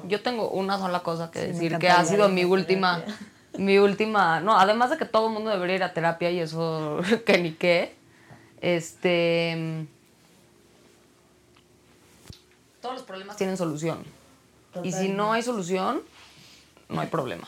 Yo 0.08 0.22
tengo 0.22 0.52
una 0.52 0.78
sola 0.78 1.00
cosa 1.00 1.32
que 1.32 1.40
decir, 1.40 1.80
que 1.80 1.90
ha 1.90 2.06
sido 2.06 2.30
mi 2.30 2.44
última, 2.44 3.04
mi 3.58 3.80
última, 3.80 4.40
no, 4.42 4.60
además 4.60 4.92
de 4.92 4.98
que 4.98 5.06
todo 5.06 5.28
el 5.28 5.34
mundo 5.34 5.50
debería 5.50 5.78
ir 5.78 5.84
a 5.84 5.94
terapia 5.94 6.30
y 6.30 6.40
eso 6.40 7.00
que 7.26 7.40
ni 7.40 7.54
qué, 7.54 7.96
este, 8.64 9.86
todos 12.82 12.96
los 12.96 13.04
problemas 13.04 13.38
tienen 13.38 13.58
solución. 13.58 14.04
Y 14.84 14.92
si 14.92 15.10
no 15.10 15.34
hay 15.34 15.44
solución, 15.44 16.02
no 16.90 17.02
hay 17.02 17.08
problema 17.08 17.48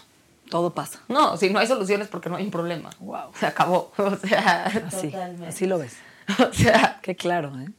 todo 0.50 0.74
pasa. 0.74 1.00
No, 1.08 1.38
si 1.38 1.50
no 1.50 1.60
hay 1.60 1.68
soluciones 1.68 2.08
porque 2.08 2.30
no 2.30 2.36
hay 2.36 2.46
un 2.46 2.52
problema. 2.52 2.90
Wow. 3.00 3.32
Se 3.40 3.46
acabó. 3.46 3.92
O 3.98 4.16
sea, 4.16 4.66
así, 4.66 5.14
así 5.48 5.66
lo 5.66 5.78
ves. 5.78 5.98
O 6.40 6.54
sea, 6.54 7.00
qué 7.02 7.16
claro, 7.16 7.52
¿eh? 7.60 7.70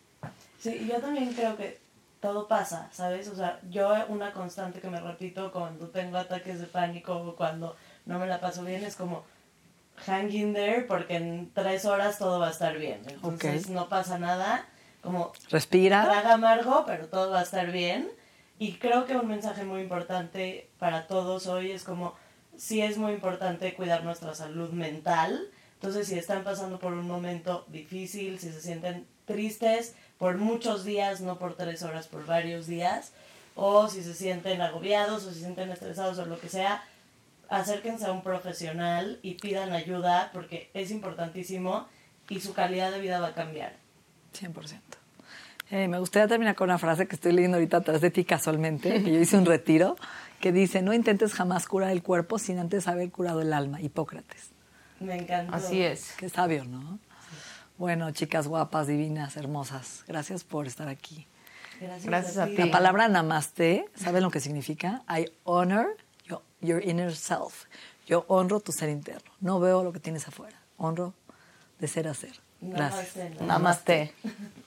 Sí, 0.59 0.89
yo 0.89 1.01
también 1.01 1.33
creo 1.33 1.57
que 1.57 1.81
todo 2.21 2.47
pasa, 2.47 2.89
¿sabes? 2.93 3.29
O 3.29 3.35
sea, 3.35 3.61
yo 3.71 3.93
una 4.09 4.33
constante 4.33 4.81
que 4.81 4.89
me 4.89 5.01
repito 5.01 5.51
cuando 5.53 5.89
tengo 5.89 6.17
ataques 6.19 6.61
de 6.61 6.67
pánico 6.67 7.15
o 7.15 7.37
cuando 7.37 7.77
no 8.05 8.19
me 8.19 8.27
la 8.27 8.41
paso 8.41 8.63
bien 8.65 8.85
es 8.85 8.95
como 8.95 9.25
hang 10.07 10.31
in 10.33 10.55
there 10.55 10.83
porque 10.83 11.17
en 11.17 11.51
tres 11.53 11.85
horas 11.85 12.19
todo 12.19 12.39
va 12.39 12.49
a 12.49 12.51
estar 12.51 12.79
bien. 12.79 13.01
Entonces 13.09 13.71
no 13.71 13.89
pasa 13.89 14.19
nada. 14.19 14.67
Como 15.01 15.33
respira. 15.51 16.05
Traga 16.05 16.35
amargo, 16.35 16.85
pero 16.87 17.07
todo 17.09 17.31
va 17.31 17.41
a 17.41 17.43
estar 17.43 17.71
bien. 17.71 18.11
Y 18.59 18.75
creo 18.75 19.07
que 19.07 19.17
un 19.17 19.29
mensaje 19.29 19.65
muy 19.65 19.83
importante 19.83 20.69
para 20.79 21.07
todos 21.07 21.47
hoy 21.47 21.71
es 21.71 21.85
como 21.85 22.15
sí 22.57 22.81
es 22.81 22.99
muy 22.99 23.13
importante 23.13 23.75
cuidar 23.75 24.05
nuestra 24.05 24.35
salud 24.35 24.71
mental. 24.71 25.49
Entonces, 25.75 26.09
si 26.09 26.19
están 26.19 26.43
pasando 26.43 26.79
por 26.79 26.93
un 26.95 27.07
momento 27.07 27.65
difícil, 27.69 28.39
si 28.39 28.51
se 28.51 28.61
sienten 28.61 29.07
tristes 29.27 29.95
por 30.19 30.39
muchos 30.39 30.85
días, 30.85 31.21
no 31.21 31.39
por 31.39 31.55
tres 31.55 31.83
horas, 31.83 32.09
por 32.09 32.25
varios 32.25 32.67
días, 32.67 33.13
o 33.55 33.89
si 33.89 34.03
se 34.03 34.15
sienten 34.15 34.61
agobiados 34.61 35.25
o 35.25 35.29
si 35.29 35.35
se 35.35 35.41
sienten 35.41 35.71
estresados 35.71 36.19
o 36.19 36.27
lo 36.27 36.41
que 36.41 36.49
sea, 36.49 36.83
acérquense 37.49 38.07
a 38.07 38.13
un 38.13 38.23
profesional 38.23 39.19
y 39.23 39.35
pidan 39.35 39.73
ayuda 39.73 40.31
porque 40.33 40.71
es 40.75 40.91
importantísimo 40.91 41.87
y 42.29 42.41
su 42.41 42.55
calidad 42.55 42.91
de 42.91 43.01
vida 43.01 43.21
va 43.21 43.29
a 43.29 43.35
cambiar. 43.35 43.77
100%. 44.39 44.81
Eh, 45.71 45.89
me 45.89 45.99
gustaría 45.99 46.29
terminar 46.29 46.55
con 46.55 46.71
una 46.71 46.79
frase 46.79 47.09
que 47.09 47.17
estoy 47.17 47.33
leyendo 47.33 47.57
ahorita 47.57 47.79
atrás 47.79 48.01
de 48.01 48.11
ti 48.11 48.25
casualmente, 48.25 49.03
que 49.03 49.13
yo 49.13 49.19
hice 49.19 49.37
un 49.37 49.47
retiro 49.47 49.97
que 50.41 50.53
dice, 50.53 50.81
no 50.83 50.93
intentes 50.93 51.35
jamás 51.35 51.67
curar 51.67 51.91
el 51.91 52.03
cuerpo 52.03 52.39
sin 52.39 52.59
antes 52.59 52.87
haber 52.87 53.11
curado 53.11 53.41
el 53.41 53.53
alma, 53.53 53.81
Hipócrates. 53.81 54.51
Me 55.01 55.17
encanta. 55.17 55.57
Así 55.57 55.83
es. 55.83 56.13
Qué 56.17 56.29
sabio, 56.29 56.65
¿no? 56.65 56.99
Bueno, 57.79 58.11
chicas 58.13 58.47
guapas, 58.47 58.87
divinas, 58.87 59.37
hermosas, 59.37 60.05
gracias 60.07 60.45
por 60.45 60.67
estar 60.67 60.89
aquí. 60.89 61.27
Gracias, 61.81 62.39
a, 62.39 62.47
ti. 62.47 62.57
La 62.57 62.71
palabra 62.71 63.07
namaste, 63.09 63.87
¿saben 63.95 64.23
lo 64.23 64.31
que 64.31 64.41
significa? 64.41 65.03
I 65.11 65.31
honor 65.45 65.89
your 66.67 66.81
inner 66.83 67.15
self. 67.15 67.67
Yo 68.07 68.25
honro 68.29 68.61
tu 68.61 68.73
ser 68.73 68.89
interno. 68.89 69.31
No 69.41 69.59
veo 69.61 69.83
lo 69.83 69.93
que 69.93 70.01
tienes 70.01 70.27
afuera. 70.29 70.57
Honro 70.79 71.15
de 71.79 71.89
ser 71.89 72.09
a 72.09 72.15
ser. 72.15 72.41
Gracias. 72.61 73.41
namaste. 73.41 74.13